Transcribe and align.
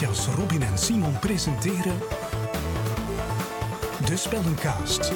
Matthias, 0.00 0.26
Robin 0.26 0.62
en 0.62 0.78
Simon 0.78 1.18
presenteren 1.18 1.98
De 4.06 4.16
Spellencast. 4.16 5.10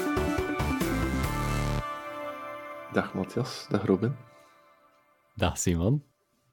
Dag 2.92 3.14
Matthias, 3.14 3.66
dag 3.70 3.84
Robin. 3.84 4.16
Dag 5.34 5.58
Simon. 5.58 6.04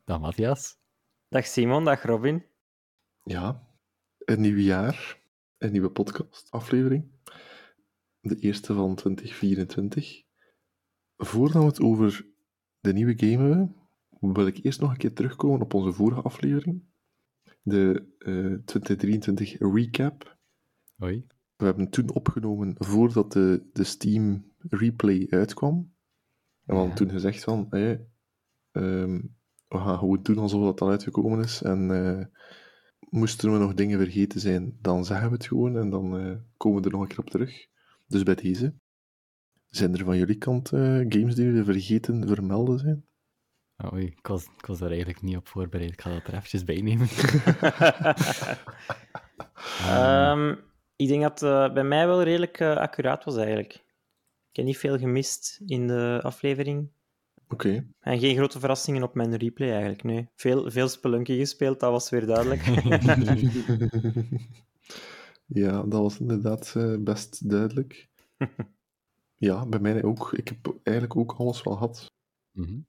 Dag 0.05 0.20
Matthias. 0.20 0.78
Dag 1.29 1.46
Simon, 1.46 1.83
dag 1.83 2.04
Robin. 2.04 2.46
Ja, 3.23 3.68
een 4.18 4.42
nieuw 4.42 4.57
jaar, 4.57 5.21
een 5.57 5.71
nieuwe 5.71 5.92
podcast-aflevering. 5.92 7.11
De 8.21 8.36
eerste 8.39 8.73
van 8.73 8.95
2024. 8.95 10.23
Voordat 11.18 11.61
we 11.61 11.68
het 11.68 11.82
over 11.82 12.25
de 12.79 12.93
nieuwe 12.93 13.14
game 13.18 13.48
hebben, 13.48 13.75
wil 14.20 14.48
ik 14.48 14.64
eerst 14.64 14.79
nog 14.79 14.92
een 14.92 14.98
keer 14.98 15.14
terugkomen 15.14 15.61
op 15.61 15.73
onze 15.73 15.93
vorige 15.93 16.21
aflevering. 16.21 16.89
De 17.61 18.06
eh, 18.18 18.64
2023 18.65 19.56
recap. 19.60 20.38
Hoi. 20.96 21.25
We 21.56 21.65
hebben 21.65 21.89
toen 21.89 22.14
opgenomen 22.14 22.75
voordat 22.78 23.32
de, 23.32 23.70
de 23.74 23.84
Steam 23.84 24.51
replay 24.57 25.28
uitkwam. 25.29 25.75
En 25.75 25.87
we 26.65 26.74
hadden 26.74 26.89
Ja. 26.89 26.96
toen 26.96 27.10
gezegd 27.10 27.43
van, 27.43 27.68
hey, 27.70 28.07
ehm, 28.71 29.21
we 29.68 29.78
gaan 29.78 29.97
gewoon 29.97 30.24
doen 30.24 30.37
alsof 30.37 30.64
dat 30.64 30.82
al 30.82 30.89
uitgekomen 30.89 31.43
is. 31.43 31.61
En 31.61 31.92
eh, 31.92 32.25
moesten 33.09 33.52
we 33.52 33.58
nog 33.58 33.73
dingen 33.73 34.00
vergeten 34.00 34.39
zijn, 34.39 34.78
dan 34.81 35.06
zeggen 35.06 35.28
we 35.28 35.34
het 35.34 35.45
gewoon 35.48 35.78
en 35.78 35.89
dan 35.89 36.17
eh, 36.17 36.36
komen 36.58 36.80
we 36.82 36.86
er 36.86 36.92
nog 36.94 37.02
een 37.02 37.08
keer 37.08 37.20
op 37.20 37.30
terug. 37.30 37.67
Dus 38.08 38.23
bij 38.23 38.36
deze. 38.36 38.73
Zijn 39.70 39.94
er 39.98 40.06
van 40.06 40.17
jullie 40.17 40.38
kant 40.38 40.72
eh, 40.72 40.82
games 40.82 41.36
die 41.36 41.45
jullie 41.45 41.64
vergeten 41.64 42.28
vermelden 42.28 42.80
zijn? 42.80 43.06
Ah, 43.82 43.94
Oei, 43.94 44.06
ik 44.06 44.28
was, 44.28 44.44
ik 44.44 44.66
was 44.66 44.80
daar 44.80 44.90
eigenlijk 44.90 45.22
niet 45.22 45.38
op 45.38 45.48
voorbereid. 45.48 45.92
Ik 45.92 46.02
ga 46.02 46.10
dat 46.10 46.28
er 46.28 46.34
eventjes 46.34 46.64
bij 46.64 46.82
nemen. 46.82 47.08
Ehm, 49.88 50.56
ik 50.96 51.08
denk 51.08 51.22
dat 51.22 51.40
het 51.40 51.73
bij 51.73 51.84
mij 51.84 52.08
wel 52.08 52.23
redelijk 52.23 52.60
eh, 52.60 52.76
accuraat 52.76 53.23
was 53.23 53.36
eigenlijk. 53.36 53.73
Ik 54.50 54.56
heb 54.58 54.66
niet 54.66 54.78
veel 54.78 54.98
gemist 54.98 55.62
in 55.66 55.88
de 55.88 56.20
aflevering. 56.23 56.90
Oké. 57.48 57.88
En 58.00 58.20
geen 58.20 58.36
grote 58.36 58.60
verrassingen 58.60 59.04
op 59.04 59.16
mijn 59.16 59.38
replay 59.38 59.70
eigenlijk, 59.70 60.04
nee. 60.04 60.30
Veel, 60.36 60.72
veel 60.72 60.88
Spelunky 60.88 61.38
gespeeld, 61.38 61.80
dat 61.80 61.92
was 61.92 62.10
weer 62.10 62.26
duidelijk. 62.26 62.66
ja, 65.62 65.84
dat 65.84 66.02
was 66.02 66.20
inderdaad 66.20 66.73
eh, 66.76 66.95
best 67.00 67.50
duidelijk. 67.50 68.10
ja, 69.36 69.66
bij 69.66 69.80
mij 69.80 70.04
ook. 70.04 70.34
Ik 70.34 70.48
heb 70.48 70.76
eigenlijk 70.84 71.18
ook 71.18 71.32
alles 71.38 71.64
wel 71.64 71.73
gehad. 71.73 72.12
Mhm. 72.52 72.80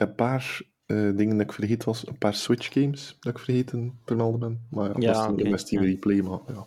Een 0.00 0.14
paar 0.14 0.62
eh, 0.86 0.96
dingen 1.16 1.36
dat 1.36 1.46
ik 1.46 1.52
vergeten 1.52 1.88
was, 1.88 2.06
een 2.06 2.18
paar 2.18 2.34
Switch 2.34 2.72
games 2.72 3.16
dat 3.20 3.32
ik 3.32 3.38
vergeten 3.38 3.98
vermelden 4.04 4.40
ben. 4.40 4.66
Maar 4.70 5.00
ja, 5.00 5.32
Ja, 5.36 5.56
Steam 5.56 5.82
ja. 5.82 5.88
replay, 5.90 6.20
maar 6.20 6.38
ja, 6.46 6.66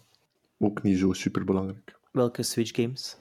ook 0.60 0.84
niet 0.84 0.98
zo 0.98 1.14
super 1.14 1.44
belangrijk. 1.46 2.00
Welke 2.12 2.44
Switch 2.44 2.76
games? 2.76 3.18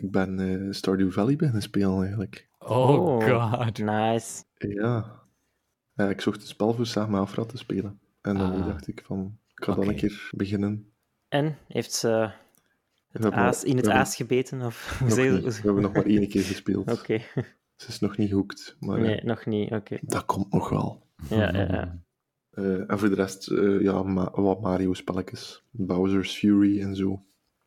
ik 0.00 0.10
ben 0.10 0.38
eh, 0.38 0.72
Stardew 0.72 1.10
Valley 1.12 1.36
beginnen 1.36 1.62
spelen 1.62 2.02
eigenlijk. 2.02 2.48
Oh, 2.58 3.24
god. 3.24 3.78
Nice. 3.78 4.44
Ja. 4.58 5.22
Ik 5.96 6.20
zocht 6.20 6.40
een 6.40 6.46
spel 6.46 6.74
voor 6.74 6.86
samen 6.86 7.20
Afra 7.20 7.44
te 7.44 7.56
spelen. 7.56 8.00
En 8.20 8.36
dan 8.36 8.52
Ah. 8.52 8.66
dacht 8.66 8.88
ik 8.88 9.02
van, 9.04 9.38
ik 9.56 9.64
ga 9.64 9.74
dan 9.74 9.88
een 9.88 9.96
keer 9.96 10.28
beginnen. 10.30 10.92
En, 11.28 11.58
heeft 11.68 11.92
ze 11.92 12.30
het 13.10 13.30
aas, 13.32 13.64
in 13.64 13.76
het 13.76 13.88
aas 13.88 14.16
gebeten? 14.16 14.62
Of... 14.62 14.98
We 15.14 15.60
hebben 15.62 15.82
nog 15.82 15.92
maar 15.92 16.06
één 16.06 16.28
keer 16.28 16.42
gespeeld. 16.42 16.92
Oké. 16.92 17.20
Ze 17.78 17.88
is 17.88 17.98
nog 17.98 18.16
niet 18.16 18.30
hooked, 18.30 18.76
maar 18.80 19.00
Nee, 19.00 19.14
eh, 19.20 19.24
nog 19.24 19.46
niet. 19.46 19.70
Oké. 19.72 19.98
dat 20.02 20.24
komt 20.24 20.52
nog 20.52 20.68
wel. 20.68 21.06
Ja, 21.28 21.36
ja, 21.52 21.60
ja. 21.60 22.02
Eh, 22.50 22.90
en 22.90 22.98
voor 22.98 23.08
de 23.08 23.14
rest, 23.14 23.48
eh, 23.50 23.80
ja, 23.80 24.02
ma- 24.02 24.30
wat 24.30 24.60
Mario-spelletjes. 24.60 25.64
Bowser's 25.70 26.36
Fury 26.38 26.80
en 26.82 26.96
zo. 26.96 27.22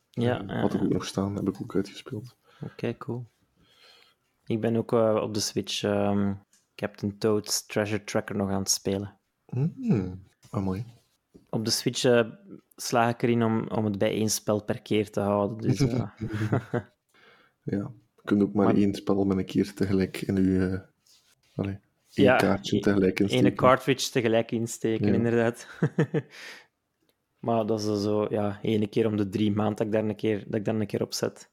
Ja, 0.10 0.44
ja, 0.48 0.60
had 0.62 0.74
ik 0.74 0.82
ook 0.82 0.90
nog 0.94 1.06
staan, 1.06 1.36
heb 1.36 1.48
ik 1.48 1.62
ook 1.62 1.76
uitgespeeld. 1.76 2.36
Oké, 2.64 2.98
cool. 2.98 3.26
Ik 4.46 4.62
ben 4.62 4.76
ook 4.76 4.92
op 5.22 5.34
de 5.34 5.40
Switch 5.40 5.84
ehm, 5.84 6.34
Captain 6.76 7.18
Toad's 7.18 7.66
Treasure 7.66 8.04
Tracker 8.04 8.36
nog 8.36 8.50
aan 8.50 8.60
het 8.60 8.70
spelen. 8.70 9.18
Mm, 9.46 10.24
ah, 10.50 10.64
mooi. 10.64 10.86
Op 11.50 11.66
de 11.66 11.72
Switch 11.72 12.24
sla 12.76 13.10
ik 13.10 13.22
erin 13.22 13.44
om, 13.44 13.68
om 13.68 13.86
het 13.86 13.98
bij 13.98 14.12
één 14.12 14.30
spel 14.30 14.64
per 14.64 14.82
keer 14.82 15.12
te 15.12 15.20
houden. 15.20 15.58
Dus, 15.58 15.80
Ja, 17.64 17.92
je 18.22 18.28
kunt 18.28 18.42
ook 18.42 18.54
maar, 18.54 18.66
Maar- 18.66 18.76
één 18.76 18.94
spel 18.94 19.26
met 19.26 19.38
een 19.38 19.46
keer 19.46 19.74
tegelijk 19.74 20.22
in 20.22 20.36
je... 20.36 20.68
eh 20.68 20.80
allee, 21.56 21.74
één 22.14 22.26
Ja, 22.26 22.36
kaartje 22.36 22.78
e- 22.78 22.80
tegelijk 22.80 23.20
insteken. 23.20 23.46
ene 23.46 23.56
cartridge 23.56 24.12
tegelijk 24.12 24.52
insteken, 24.52 25.08
Ja. 25.08 25.14
inderdaad. 25.14 25.68
maar 27.40 27.66
dat 27.66 27.80
is 27.80 27.86
dan 27.86 27.98
zo, 27.98 28.28
ja, 28.30 28.60
ene 28.62 28.88
keer 28.88 29.08
om 29.08 29.18
de 29.18 29.30
drie 29.30 29.52
maanden 29.52 29.76
dat 29.76 29.86
ik 29.86 29.92
daar 29.94 30.04
een 30.04 30.16
keer, 30.16 30.44
dat 30.46 30.56
ik 30.60 30.66
daar 30.66 30.76
een 30.76 30.88
keer 30.88 31.02
op 31.02 31.14
zet. 31.14 31.50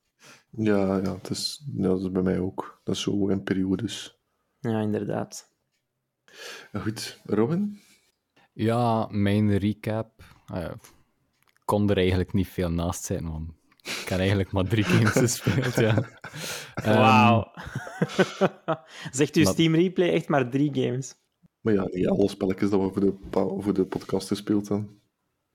Ja, 0.50 0.96
ja, 0.96 1.14
het 1.16 1.30
is, 1.30 1.64
ja, 1.74 1.82
dat 1.88 2.00
is 2.00 2.10
bij 2.10 2.22
mij 2.22 2.38
ook. 2.38 2.80
Dat 2.84 2.94
is 2.94 3.00
zo 3.00 3.28
in 3.28 3.42
periodes. 3.42 4.18
Ja, 4.60 4.80
inderdaad. 4.80 5.50
Goed, 6.72 7.20
Robin? 7.24 7.80
Ja, 8.52 9.08
mijn 9.10 9.56
recap. 9.58 10.22
ik 10.54 11.62
kon 11.64 11.90
er 11.90 11.96
eigenlijk 11.96 12.32
niet 12.32 12.48
veel 12.48 12.70
naast 12.70 13.04
zijn, 13.04 13.30
want 13.30 13.50
ik 14.03 14.06
heb 14.09 14.19
eigenlijk 14.19 14.53
maar 14.53 14.65
drie 14.69 14.84
games 14.84 15.12
gespeeld. 15.26 15.75
Ja. 15.75 16.09
Ehm, 16.75 16.99
Wauw. 16.99 17.53
Zegt 19.10 19.37
uw 19.37 19.43
maar- 19.43 19.53
Steam 19.53 19.75
Replay 19.75 20.09
echt 20.10 20.28
maar 20.28 20.50
drie 20.50 20.75
games? 20.75 21.15
Maar 21.60 21.75
ja, 21.75 21.87
niet 21.91 22.09
alle 22.09 22.28
spelletjes 22.28 22.71
dat 22.71 22.81
we 22.81 22.93
voor 22.93 23.00
de, 23.00 23.15
voor 23.62 23.75
de 23.75 23.84
podcast 23.87 24.28
gespeeld 24.28 24.69
hebben. 24.69 25.00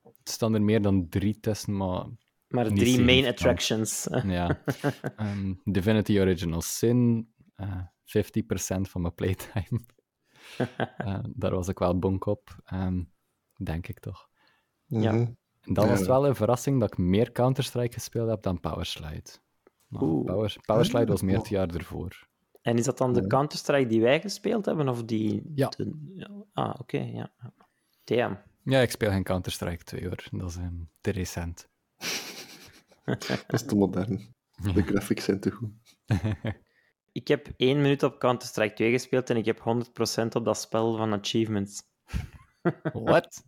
het 0.02 0.30
staan 0.30 0.54
er 0.54 0.62
meer 0.62 0.82
dan 0.82 1.10
drie 1.10 1.40
tussen, 1.40 1.78
maar 1.78 2.06
Maar 2.48 2.74
drie 2.74 3.02
main 3.02 3.26
attractions. 3.26 4.08
ja. 4.26 4.64
Ehm, 5.16 5.54
Divinity 5.64 6.20
Original 6.20 6.62
Sin, 6.62 7.32
eh 7.56 7.82
50% 8.06 8.82
van 8.82 9.02
mijn 9.02 9.14
playtime. 9.16 9.82
Eh, 10.98 11.20
daar 11.34 11.52
was 11.52 11.68
ik 11.68 11.80
wel 11.80 12.00
bonk 12.00 12.26
op, 12.26 12.56
ehm, 12.66 13.04
denk 13.64 13.88
ik 13.88 14.00
toch. 14.00 14.28
Ja. 14.86 15.12
Mhm. 15.12 15.32
En 15.63 15.74
dan 15.74 15.84
Ja. 15.84 15.90
was 15.90 16.00
het 16.00 16.07
wel 16.07 16.28
een 16.28 16.35
verrassing 16.35 16.79
dat 16.79 16.91
ik 16.91 16.97
meer 16.97 17.31
Counter-Strike 17.31 17.94
gespeeld 17.94 18.29
heb 18.29 18.41
dan 18.41 18.59
Powerslide. 18.59 19.29
Power, 19.90 20.56
Powerslide 20.66 21.06
was 21.06 21.22
meer 21.22 21.38
het 21.38 21.50
jaar 21.50 21.69
ervoor. 21.69 22.28
En 22.62 22.78
is 22.78 22.85
dat 22.85 22.97
dan 22.97 23.13
de 23.13 23.22
Ja. 23.22 23.28
Counter-Strike 23.28 23.88
die 23.90 24.02
wij 24.02 24.22
gespeeld 24.22 24.66
hebben? 24.66 24.90
Of 24.90 25.03
die... 25.03 25.41
Ja. 25.56 25.68
de- 25.69 26.12
ja. 26.16 26.29
Ah, 26.53 26.73
oké, 26.79 26.97
ja. 27.00 27.31
Damn. 28.03 28.38
Ja, 28.63 28.79
ik 28.79 28.91
speel 28.91 29.09
geen 29.09 29.23
Counter-Strike 29.23 29.84
2 29.84 30.07
hoor. 30.07 30.23
Dat 30.31 30.50
is 30.50 30.56
ehm, 30.57 30.73
te 31.02 31.12
recent. 31.12 31.69
Dat 33.06 33.44
is 33.47 33.66
te 33.66 33.75
modern. 33.75 34.34
De 34.73 34.81
graphics 34.90 35.23
zijn 35.23 35.40
te 35.40 35.52
goed. 35.52 35.72
Ik 37.12 37.28
heb 37.28 37.47
één 37.57 37.81
minuut 37.81 38.03
op 38.03 38.19
Counter-Strike 38.19 38.73
2 38.73 38.91
gespeeld 38.91 39.29
en 39.29 39.38
ik 39.38 39.46
heb 39.46 39.59
100% 39.59 40.28
op 40.35 40.46
dat 40.46 40.57
spel 40.57 40.97
van 40.97 41.13
achievements. 41.13 41.84
What? 42.94 43.44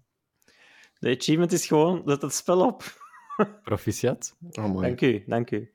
De 1.06 1.16
achievement 1.18 1.52
is 1.52 1.68
gewoon, 1.68 2.02
zet 2.06 2.22
het 2.22 2.34
spel 2.34 2.66
op. 2.66 2.84
Proficiat? 3.64 4.38
Oh, 4.52 4.66
mooi. 4.66 4.88
Dank 4.88 5.02
u, 5.02 5.24
dank 5.28 5.52
u. 5.52 5.72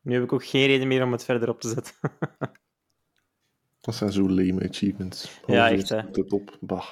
Nu 0.00 0.12
heb 0.14 0.22
ik 0.22 0.32
ook 0.32 0.44
geen 0.44 0.66
reden 0.66 0.88
meer 0.88 1.02
om 1.02 1.12
het 1.12 1.24
verder 1.24 1.48
op 1.48 1.60
te 1.60 1.68
zetten. 1.68 1.94
Dat 3.80 3.94
zijn 3.94 4.12
zo 4.12 4.28
lame 4.28 4.68
achievements. 4.68 5.40
Ja, 5.46 5.70
echt, 5.70 5.88
hè. 5.88 6.10
de 6.10 6.24
top. 6.24 6.56
Bah. 6.60 6.86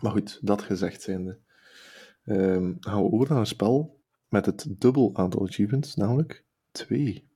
Maar 0.00 0.12
goed, 0.12 0.38
dat 0.42 0.62
gezegd 0.62 1.02
zijnde. 1.02 1.38
Ehm 2.24 2.74
gaan 2.80 3.02
we 3.02 3.12
over 3.12 3.28
naar 3.28 3.38
een 3.38 3.46
spel 3.46 4.02
met 4.28 4.46
het 4.46 4.66
dubbel 4.68 5.10
aantal 5.14 5.46
achievements, 5.46 5.94
namelijk 5.94 6.44
twee. 6.70 7.28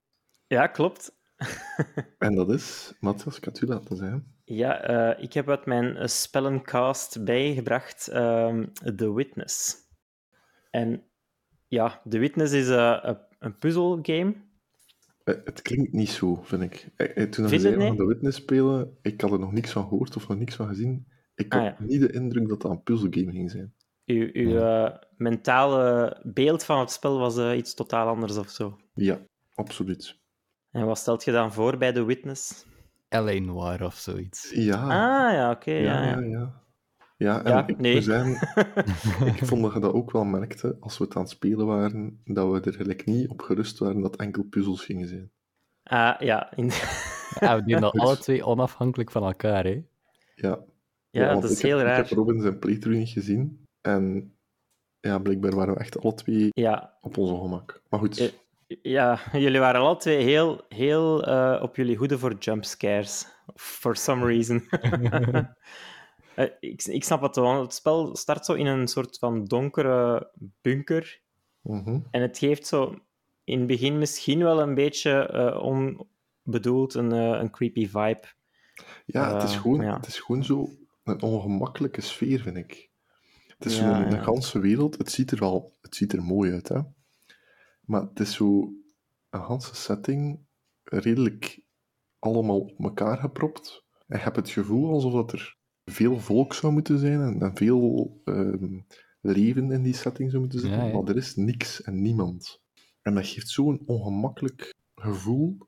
ja, 0.47 0.67
klopt. 0.67 1.17
En 2.19 2.35
dat 2.35 2.51
is, 2.51 2.93
Matthias, 3.01 3.61
u 3.61 3.67
laten 3.67 3.97
zeggen. 3.97 4.35
Ja, 4.53 4.83
eh, 4.83 5.23
ik 5.23 5.33
heb 5.33 5.49
uit 5.49 5.67
mijn 5.67 5.97
eh, 5.97 6.07
spellencast 6.07 7.25
bijgebracht 7.25 8.09
ehm 8.09 8.65
The 8.97 9.15
Witness. 9.15 9.77
En 10.71 11.03
ja, 11.69 12.03
The 12.09 12.19
Witness 12.19 12.53
is 12.53 12.69
eh, 12.69 12.99
een, 13.03 13.19
een 13.39 13.59
puzzelgame. 13.59 14.35
Het 15.25 15.63
klinkt 15.63 15.93
niet 15.93 16.09
zo, 16.09 16.35
vind 16.43 16.63
ik. 16.63 16.89
Toen 17.31 17.49
we 17.49 17.59
zeiden 17.59 17.91
niet? 17.91 17.99
de 17.99 18.05
Witness 18.05 18.39
spelen, 18.39 18.99
ik 19.03 19.21
had 19.21 19.33
er 19.33 19.39
nog 19.39 19.53
niks 19.53 19.73
van 19.73 19.89
gehoord 19.89 20.17
of 20.17 20.29
nog 20.29 20.39
niks 20.39 20.55
van 20.55 20.67
gezien. 20.67 21.07
Ik 21.35 21.53
had 21.53 21.63
Ah, 21.63 21.67
ja. 21.67 21.77
niet 21.85 22.01
de 22.01 22.13
indruk 22.13 22.49
dat 22.49 22.63
dat 22.63 22.71
een 22.71 22.83
puzzelgame 22.83 23.33
ging 23.33 23.51
zijn. 23.51 23.75
Uw, 24.05 24.29
uw 24.33 24.89
mentale 25.17 26.17
beeld 26.23 26.65
van 26.65 26.81
het 26.81 26.91
spel 26.91 27.19
was 27.19 27.55
iets 27.57 27.75
totaal 27.75 28.09
anders 28.09 28.37
of 28.37 28.49
zo. 28.49 28.77
Ja, 28.95 29.21
absoluut. 29.55 30.21
En 30.71 30.87
wat 30.87 30.99
stelt 30.99 31.25
je 31.25 31.33
dan 31.33 31.53
voor 31.53 31.77
bij 31.77 31.93
The 31.93 32.05
Witness? 32.05 32.69
LA 33.11 33.33
Noir 33.41 33.85
of 33.85 33.95
zoiets. 33.95 34.51
Ja, 34.55 34.77
Ah, 34.83 35.33
ja, 35.33 35.51
oké. 35.51 35.71
ja, 35.73 36.03
ja, 36.03 36.03
ja, 36.11 36.21
ja. 36.21 36.29
ja. 36.29 36.59
Ja, 37.17 37.45
en 37.45 37.51
Ja, 37.51 37.67
ik 37.67 37.79
nee. 37.79 38.01
zeggen, 38.01 38.33
ik 39.35 39.45
vond 39.47 39.63
dat 39.63 39.73
je 39.73 39.81
dat 39.81 39.93
ook 39.93 40.11
wel 40.11 40.25
merkte 40.25 40.77
als 40.81 40.99
we 40.99 41.05
het 41.05 41.15
aan 41.17 41.23
het 41.23 41.31
spelen 41.31 41.67
waren, 41.67 42.21
dat 42.25 42.51
we 42.53 42.61
er 42.61 42.77
gelijk 42.77 43.05
niet 43.05 43.29
op 43.29 43.41
gerust 43.43 43.79
waren 43.79 44.01
dat 44.01 44.17
enkel 44.17 44.43
puzzels 44.43 44.85
gingen 44.85 45.09
zijn. 45.09 45.31
Ah, 45.83 46.21
ja, 46.21 46.57
in- 46.57 46.71
Ja, 47.41 47.57
we 47.57 47.65
deden 47.65 47.81
dat 47.91 47.99
alle 47.99 48.19
twee 48.19 48.45
onafhankelijk 48.45 49.11
van 49.11 49.23
elkaar, 49.23 49.65
hè? 49.65 49.85
Ja, 50.35 50.59
Ja, 51.11 51.35
dat 51.35 51.45
is 51.45 51.51
ik 51.51 51.57
heb- 51.57 51.67
heel 51.71 51.79
Ik 51.81 51.85
raar. 51.87 51.97
heb 51.97 52.07
Robin 52.09 52.41
zijn 52.41 52.59
playthrough 52.59 52.99
niet 52.99 53.09
gezien. 53.09 53.65
En 53.81 54.35
ja, 55.01 55.19
blijkbaar 55.19 55.55
waren 55.55 55.75
we 55.75 55.81
echt 55.81 56.01
alle 56.01 56.15
twee 56.15 56.49
Ja, 56.53 56.99
op 57.01 57.17
onze 57.17 57.35
gemak. 57.37 57.83
Maar 57.89 58.01
goed, 58.01 58.19
Eh, 58.19 58.29
ja, 58.83 59.21
jullie 59.33 59.61
waren 59.61 59.81
alle 59.81 59.97
twee 59.97 60.23
heel, 60.23 60.65
heel 60.69 61.25
eh, 61.25 61.63
op 61.63 61.77
jullie 61.77 61.97
hoede 61.97 62.19
voor 62.19 62.35
jumpscares. 62.39 63.27
For 63.55 63.97
some 63.97 64.27
reason. 64.27 64.63
Eh, 66.35 66.47
ik, 66.61 66.85
ik 66.85 67.05
snap 67.05 67.23
het 67.23 67.37
wel. 67.37 67.61
Het 67.61 67.75
spel 67.75 68.17
start 68.17 68.45
zo 68.45 68.53
in 68.53 68.67
een 68.67 68.89
soort 68.89 69.19
van 69.19 69.45
donkere 69.45 70.31
bunker. 70.61 71.23
mhm. 71.63 72.01
En 72.11 72.23
het 72.23 72.39
geeft 72.39 72.67
zo 72.67 72.95
in 73.45 73.59
het 73.59 73.67
begin 73.67 73.99
misschien 73.99 74.39
wel 74.39 74.61
een 74.61 74.75
beetje 74.75 75.27
eh, 75.27 75.63
onbedoeld 75.63 76.95
een, 76.95 77.11
een 77.11 77.51
creepy 77.51 77.87
vibe. 77.89 78.23
ja, 79.07 79.35
het, 79.35 79.43
is 79.43 79.57
gewoon, 79.57 79.81
ja. 79.81 79.97
het 79.97 80.07
is 80.07 80.19
gewoon 80.21 80.45
zo 80.45 80.69
een 81.05 81.23
ongemakkelijke 81.23 82.01
sfeer, 82.01 82.41
vind 82.41 82.57
ik. 82.57 82.91
Het 83.47 83.65
is 83.65 83.79
Ja, 83.79 84.05
een, 84.05 84.11
ja. 84.15 84.23
ganse 84.23 84.59
wereld. 84.59 84.99
Het 84.99 85.11
ziet 85.11 85.31
er 85.31 85.39
wel 85.39 85.77
het 85.81 85.97
ziet 85.97 86.13
er 86.13 86.23
mooi 86.23 86.53
uit, 86.53 86.69
hè. 86.69 86.81
Maar 87.91 88.01
het 88.01 88.21
is 88.21 88.35
zo 88.35 88.73
een 89.31 89.43
ganse 89.43 89.75
setting, 89.75 90.41
redelijk 90.85 91.61
allemaal 92.19 92.61
op 92.61 92.79
elkaar 92.79 93.19
gepropt. 93.19 93.85
En 94.07 94.19
je 94.19 94.25
hebt 94.25 94.37
het 94.37 94.51
gevoel 94.51 94.91
alsof 94.91 95.13
dat 95.13 95.33
er 95.33 95.57
veel 95.85 96.19
volk 96.19 96.55
zou 96.55 96.73
moeten 96.73 96.99
zijn 96.99 97.21
en, 97.21 97.43
en 97.43 97.57
veel 97.57 98.21
ehm, 98.25 98.81
leven 99.21 99.73
in 99.73 99.83
die 99.83 99.95
setting 99.95 100.31
zou 100.31 100.43
moeten 100.43 100.61
zitten. 100.61 100.79
Ja, 100.79 100.87
ja. 100.87 100.93
Maar 100.93 101.09
er 101.09 101.17
is 101.17 101.37
niks 101.37 101.83
en 101.83 102.03
niemand. 102.03 102.61
En 103.03 103.15
dat 103.15 103.27
geeft 103.27 103.49
zo'n 103.49 103.83
ongemakkelijk 103.87 104.75
gevoel 104.95 105.59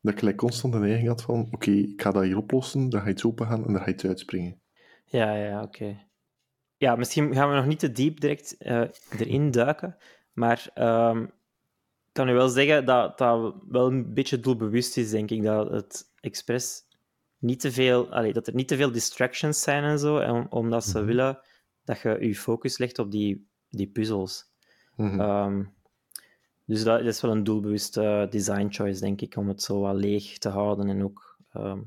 dat 0.00 0.12
ik 0.12 0.18
gelijk 0.18 0.36
constant 0.36 0.72
de 0.72 0.78
neiging 0.78 1.08
had 1.08 1.22
van 1.22 1.48
oké, 1.50 1.70
ik 1.70 2.02
ga 2.02 2.10
dat 2.10 2.22
hier 2.22 2.36
oplossen, 2.36 2.88
dan 2.88 3.00
ga 3.00 3.06
je 3.06 3.12
iets 3.12 3.24
open 3.24 3.46
gaan 3.46 3.66
en 3.66 3.72
dan 3.72 3.82
ga 3.82 3.86
je 3.86 3.94
iets 3.94 4.04
uitspringen. 4.04 4.60
Ja, 5.04 5.34
ja, 5.34 5.62
oké. 5.62 6.06
Ja, 6.76 6.96
misschien 6.96 7.34
gaan 7.34 7.48
we 7.48 7.54
nog 7.54 7.66
niet 7.66 7.78
te 7.78 7.92
diep 7.92 8.20
direct 8.20 8.56
eh, 8.56 8.88
erin 9.18 9.50
duiken. 9.50 9.96
Maar 10.32 10.70
ehm, 10.74 11.22
ik 11.22 11.30
kan 12.12 12.28
u 12.28 12.32
wel 12.32 12.48
zeggen 12.48 12.84
dat 12.84 13.18
dat 13.18 13.54
wel 13.68 13.86
een 13.86 14.14
beetje 14.14 14.40
doelbewust 14.40 14.96
is, 14.96 15.10
denk 15.10 15.30
ik. 15.30 15.42
Dat 15.42 15.70
het 15.70 16.10
expres 16.20 16.84
niet 17.38 17.60
te 17.60 17.72
veel... 17.72 18.12
Allee, 18.12 18.32
dat 18.32 18.46
er 18.46 18.54
niet 18.54 18.68
te 18.68 18.76
veel 18.76 18.92
distractions 18.92 19.62
zijn 19.62 19.84
en 19.84 19.98
zo. 19.98 20.18
En, 20.18 20.52
omdat 20.52 20.84
ze 20.84 20.98
Mhm. 20.98 21.06
willen 21.06 21.38
dat 21.84 22.00
je 22.00 22.16
je 22.20 22.34
focus 22.34 22.78
legt 22.78 22.98
op 22.98 23.10
die, 23.10 23.46
die 23.68 23.86
puzzels. 23.88 24.44
Mhm. 24.96 25.20
Ehm, 25.20 25.64
dus 26.64 26.82
dat, 26.84 26.98
dat 26.98 27.08
is 27.14 27.20
wel 27.20 27.30
een 27.30 27.44
doelbewuste 27.44 28.26
design 28.30 28.66
choice, 28.70 29.00
denk 29.00 29.20
ik, 29.20 29.36
om 29.36 29.48
het 29.48 29.62
zo 29.62 29.80
wat 29.80 29.94
leeg 29.94 30.38
te 30.38 30.48
houden 30.48 30.88
en 30.88 31.04
ook, 31.04 31.38
ehm, 31.52 31.80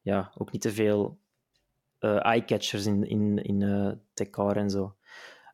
ja, 0.00 0.32
ook 0.38 0.52
niet 0.52 0.60
te 0.62 0.72
veel 0.72 1.18
eh 1.98 2.24
eye-catchers 2.24 2.86
in, 2.86 3.04
in, 3.08 3.38
in 3.38 3.62
eh 3.62 3.92
decor 4.14 4.56
en 4.56 4.70
zo. 4.70 4.94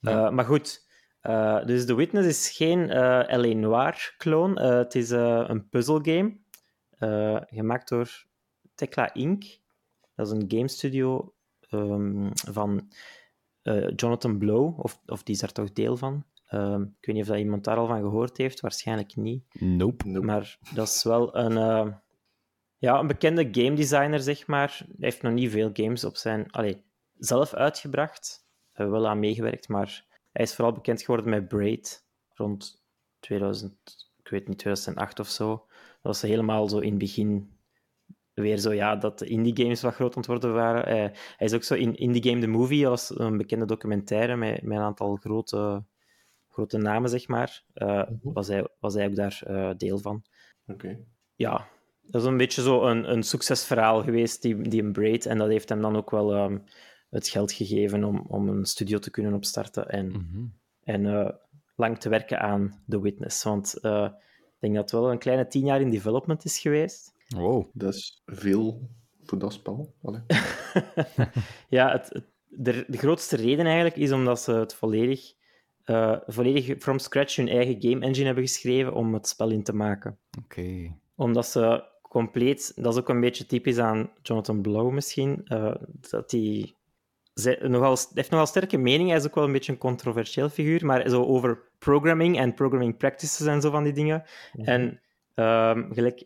Ja. 0.01 0.27
Eh, 0.27 0.33
maar 0.33 0.45
goed, 0.45 0.87
eh, 1.21 1.65
dus 1.67 1.87
The 1.87 1.95
Witness 1.95 2.29
is 2.29 2.57
geen 2.57 2.91
eh 2.91 3.39
L.A. 3.39 3.55
Noir-kloon. 3.55 4.59
Eh, 4.59 4.77
het 4.77 4.95
is 4.95 5.11
eh, 5.11 5.45
een 5.47 5.69
puzzelgame 5.69 6.37
eh, 6.91 7.41
gemaakt 7.47 7.89
door 7.89 8.25
Tekla 8.75 9.15
Inc. 9.15 9.45
Dat 10.15 10.27
is 10.27 10.33
een 10.33 10.45
game 10.49 10.69
studio 10.69 11.35
ehm, 11.61 12.31
van 12.33 12.91
eh, 13.63 13.89
Jonathan 13.97 14.39
Blow, 14.39 14.81
of, 14.81 15.01
of 15.07 15.23
die 15.23 15.35
is 15.35 15.41
daar 15.41 15.53
toch 15.53 15.73
deel 15.73 15.97
van. 15.97 16.25
Ehm, 16.47 16.83
ik 16.83 17.07
weet 17.07 17.15
niet 17.15 17.25
of 17.25 17.31
dat 17.31 17.39
iemand 17.39 17.65
daar 17.65 17.77
al 17.77 17.87
van 17.87 18.01
gehoord 18.01 18.37
heeft, 18.37 18.61
waarschijnlijk 18.61 19.17
niet. 19.17 19.45
Nope. 19.53 20.09
Nope. 20.09 20.27
Maar 20.27 20.59
dat 20.75 20.89
is 20.89 21.03
wel 21.03 21.37
een, 21.37 21.57
eh, 21.57 21.93
ja, 22.77 22.99
een 22.99 23.07
bekende 23.07 23.49
game 23.53 23.77
designer, 23.77 24.21
zeg 24.21 24.47
maar. 24.47 24.77
Hij 24.87 24.97
heeft 24.99 25.23
nog 25.23 25.33
niet 25.33 25.51
veel 25.51 25.71
games 25.73 26.05
op 26.05 26.17
zijn... 26.17 26.51
Allee, 26.51 26.85
zelf 27.19 27.55
uitgebracht. 27.55 28.49
Uh, 28.75 28.91
wel 28.91 29.09
aan 29.09 29.19
meegewerkt, 29.19 29.69
maar 29.69 30.05
hij 30.33 30.45
is 30.45 30.55
vooral 30.55 30.75
bekend 30.75 31.03
geworden 31.03 31.31
met 31.31 31.49
Braid. 31.49 32.07
Rond 32.35 32.85
2000... 33.21 34.09
Ik 34.23 34.31
weet 34.31 34.49
niet, 34.49 34.59
2008 34.59 35.19
of 35.21 35.29
zo. 35.29 35.49
Dat 35.77 35.99
was 36.03 36.23
helemaal 36.23 36.69
zo 36.69 36.79
in 36.79 36.91
het 36.91 36.99
begin 36.99 37.61
weer 38.41 38.59
zo, 38.59 38.73
ja, 38.73 38.97
dat 38.97 39.19
de 39.19 39.27
indie 39.27 39.57
games 39.57 39.83
wat 39.83 39.95
groot 39.95 40.27
worden 40.27 40.53
waren. 40.53 40.83
Hij, 40.83 41.01
hij 41.37 41.47
is 41.47 41.55
ook 41.55 41.63
zo 41.63 41.75
in 41.75 41.97
Indie 41.97 42.23
Game 42.23 42.41
The 42.41 42.47
Movie, 42.47 42.83
dat 42.83 42.91
was 42.91 43.19
een 43.19 43.37
bekende 43.37 43.65
documentaire 43.65 44.37
met, 44.37 44.63
met 44.63 44.79
een 44.79 44.85
aantal 44.85 45.17
grote, 45.17 45.85
grote 46.49 46.79
namen, 46.79 47.11
zeg 47.11 47.29
maar. 47.29 47.63
Eh, 47.73 48.03
was, 48.23 48.49
hij, 48.49 48.69
was 48.79 48.95
hij 48.95 49.07
ook 49.07 49.17
daar 49.17 49.41
eh, 49.47 49.71
deel 49.77 49.99
van. 49.99 50.25
Oké. 50.67 50.99
Ja, 51.35 51.69
dat 52.03 52.23
is 52.23 52.29
een 52.29 52.37
beetje 52.37 52.63
zo 52.63 52.83
een, 52.87 53.11
een 53.13 53.23
succesverhaal 53.23 54.03
geweest, 54.03 54.43
die, 54.43 54.69
die 54.69 54.83
een 54.83 54.93
Braid. 54.93 55.27
En 55.27 55.39
dat 55.39 55.49
heeft 55.49 55.69
hem 55.69 55.81
dan 55.81 55.97
ook 55.97 56.11
wel 56.11 56.35
ehm, 56.35 56.59
het 57.11 57.29
geld 57.29 57.53
gegeven 57.53 58.05
om, 58.05 58.25
om 58.29 58.49
een 58.49 58.65
studio 58.65 58.99
te 58.99 59.11
kunnen 59.11 59.35
opstarten 59.35 59.89
en, 59.89 60.07
Mhm. 60.09 60.45
en 60.85 61.07
eh, 61.07 61.31
lang 61.77 61.99
te 61.99 62.09
werken 62.09 62.41
aan 62.41 62.83
The 62.89 63.01
Witness. 63.01 63.43
Want 63.43 63.79
eh, 63.81 64.09
ik 64.45 64.57
denk 64.59 64.75
dat 64.75 64.83
het 64.91 65.01
wel 65.01 65.11
een 65.11 65.19
kleine 65.19 65.47
tien 65.47 65.65
jaar 65.65 65.81
in 65.81 65.91
development 65.91 66.45
is 66.45 66.59
geweest. 66.59 67.13
Wow. 67.29 67.65
Dat 67.73 67.95
is 67.95 68.23
veel 68.27 68.89
voor 69.23 69.39
dat 69.39 69.53
spel. 69.53 69.95
Ja, 71.69 71.93
het, 71.93 72.09
het- 72.13 72.29
de, 72.53 72.85
de 72.89 72.99
grootste 72.99 73.37
reden 73.37 73.67
eigenlijk 73.67 73.97
is 73.97 74.13
omdat 74.13 74.41
ze 74.41 74.53
het 74.53 74.75
volledig, 74.75 75.33
eh, 75.85 76.17
volledig 76.27 76.79
from 76.79 76.99
scratch 76.99 77.37
hun 77.37 77.49
eigen 77.49 77.77
game 77.83 78.01
engine 78.05 78.25
hebben 78.27 78.45
geschreven 78.47 78.95
om 78.95 79.15
het 79.15 79.29
spel 79.29 79.51
in 79.51 79.63
te 79.63 79.75
maken. 79.75 80.19
Oké. 80.45 80.97
Omdat 81.15 81.47
ze 81.47 81.85
compleet, 82.03 82.73
dat 82.77 82.93
is 82.95 83.01
ook 83.01 83.09
een 83.09 83.21
beetje 83.21 83.47
typisch 83.47 83.79
aan 83.79 84.11
Jonathan 84.23 84.61
Blow 84.61 84.93
misschien, 84.93 85.41
eh, 85.45 85.75
dat 86.11 86.31
hij 86.31 86.75
ze- 87.41 87.59
nogal, 87.69 87.95
hij 87.95 88.07
heeft 88.15 88.31
nogal 88.31 88.47
sterke 88.47 88.79
mening. 88.79 89.09
Hij 89.09 89.19
is 89.19 89.27
ook 89.27 89.35
wel 89.35 89.45
een 89.45 89.53
beetje 89.53 89.73
een 89.73 89.79
controversieel 89.79 90.49
figuur, 90.49 90.87
maar 90.87 91.09
zo 91.09 91.25
over 91.25 91.63
programming 91.79 92.39
en 92.39 92.55
programming 92.55 92.97
practices 92.97 93.47
en 93.47 93.61
zo 93.61 93.71
van 93.71 93.85
die 93.85 93.93
dingen. 93.93 94.23
En 94.53 95.01
ehm, 95.35 95.93
gelijk, 95.93 96.25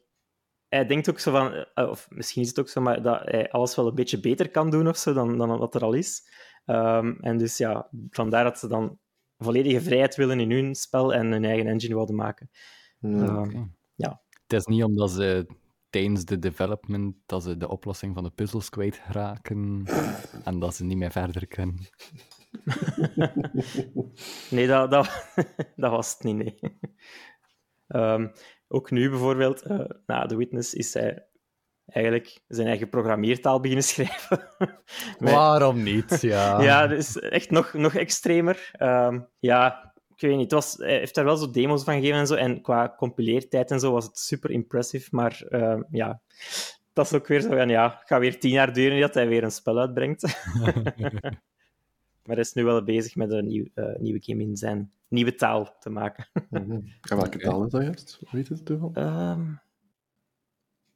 hij 0.68 0.86
denkt 0.86 1.10
ook 1.10 1.18
zo 1.18 1.30
van, 1.30 1.52
eh, 1.74 1.88
of 1.88 2.06
misschien 2.10 2.42
is 2.42 2.48
het 2.48 2.60
ook 2.60 2.68
zo, 2.68 2.80
maar 2.80 3.02
dat 3.02 3.20
hij 3.24 3.50
alles 3.50 3.76
wel 3.76 3.86
een 3.86 3.94
beetje 3.94 4.20
beter 4.20 4.50
kan 4.50 4.70
doen 4.70 4.88
of 4.88 4.96
zo 4.96 5.12
dan, 5.12 5.38
dan 5.38 5.58
wat 5.58 5.74
er 5.74 5.82
al 5.82 5.92
is. 5.92 6.28
Ehm, 6.64 7.14
en 7.20 7.38
dus 7.38 7.56
ja, 7.56 7.88
vandaar 8.10 8.44
dat 8.44 8.58
ze 8.58 8.68
dan 8.68 8.98
volledige 9.38 9.80
vrijheid 9.80 10.16
willen 10.16 10.40
in 10.40 10.50
hun 10.50 10.74
spel 10.74 11.14
en 11.14 11.32
hun 11.32 11.44
eigen 11.44 11.66
engine 11.66 11.94
wilden 11.94 12.16
maken. 12.16 12.50
Hmm. 12.98 13.22
Ehm, 13.22 13.64
ja. 13.94 14.22
Het 14.46 14.52
is 14.52 14.64
niet 14.64 14.84
omdat 14.84 15.10
ze 15.10 15.46
tijdens 15.94 16.24
de 16.24 16.38
development 16.38 17.16
dat 17.26 17.42
ze 17.42 17.56
de 17.56 17.68
oplossing 17.68 18.14
van 18.14 18.24
de 18.24 18.30
puzzels 18.30 18.68
kwijtraken 18.68 19.84
en 20.44 20.58
dat 20.58 20.74
ze 20.74 20.84
niet 20.84 20.96
meer 20.96 21.10
verder 21.10 21.46
kunnen. 21.46 21.78
Nee, 24.50 24.66
dat, 24.66 24.90
dat, 24.90 25.28
dat 25.76 25.90
was 25.90 26.12
het 26.12 26.22
niet, 26.22 26.36
nee. 26.36 26.78
Ehm, 27.86 28.28
ook 28.68 28.90
nu 28.90 29.10
bijvoorbeeld, 29.10 29.62
eh, 29.62 29.84
na 30.06 30.26
The 30.26 30.36
Witness, 30.36 30.74
is 30.74 30.94
hij 30.94 31.26
eigenlijk 31.86 32.42
zijn 32.48 32.66
eigen 32.68 32.88
programmeertaal 32.88 33.60
beginnen 33.60 33.84
schrijven. 33.84 34.48
Met- 35.18 35.30
Waarom 35.32 35.82
niet? 35.82 36.20
Ja. 36.20 36.62
Ja, 36.62 36.86
dat 36.86 36.98
is 36.98 37.18
echt 37.18 37.50
nog, 37.50 37.72
nog 37.72 37.94
extremer. 37.94 38.68
Ehm, 38.72 39.20
ja, 39.38 39.93
ik 40.14 40.20
weet 40.20 40.30
niet. 40.30 40.40
Het 40.40 40.52
was, 40.52 40.76
hij 40.76 40.98
heeft 40.98 41.14
daar 41.14 41.24
wel 41.24 41.36
zo 41.36 41.50
demo's 41.50 41.84
van 41.84 41.94
gegeven 41.94 42.18
en 42.18 42.26
zo. 42.26 42.34
En 42.34 42.60
qua 42.60 42.94
compileertijd 42.96 43.70
en 43.70 43.80
zo 43.80 43.92
was 43.92 44.04
het 44.04 44.18
super 44.18 44.50
impressive. 44.50 45.08
Maar 45.10 45.44
ehm, 45.48 45.82
ja, 45.90 46.20
dat 46.92 47.06
is 47.06 47.12
ook 47.12 47.26
weer 47.26 47.40
zo 47.40 47.48
van 47.48 47.68
ja, 47.68 47.96
het 47.98 48.08
gaat 48.08 48.20
weer 48.20 48.40
tien 48.40 48.50
jaar 48.50 48.72
duren 48.72 49.00
dat 49.00 49.14
hij 49.14 49.28
weer 49.28 49.44
een 49.44 49.50
spel 49.50 49.78
uitbrengt. 49.78 50.22
maar 52.24 52.36
hij 52.36 52.36
is 52.36 52.52
nu 52.52 52.64
wel 52.64 52.84
bezig 52.84 53.14
met 53.14 53.30
een 53.30 53.46
nieuw, 53.46 53.66
eh, 53.74 53.96
nieuwe 53.98 54.22
game 54.22 54.42
in 54.42 54.56
zijn 54.56 54.92
nieuwe 55.08 55.34
taal 55.34 55.76
te 55.78 55.90
maken. 55.90 56.26
Mhm. 56.50 56.70
En 57.00 57.16
welke 57.16 57.38
taal 57.38 57.64
is 57.64 57.70
dat 57.70 57.82
juist? 57.82 58.20
Weet 58.30 58.48
het 58.48 58.64
toeval? 58.64 58.90
Ehm, 58.94 59.42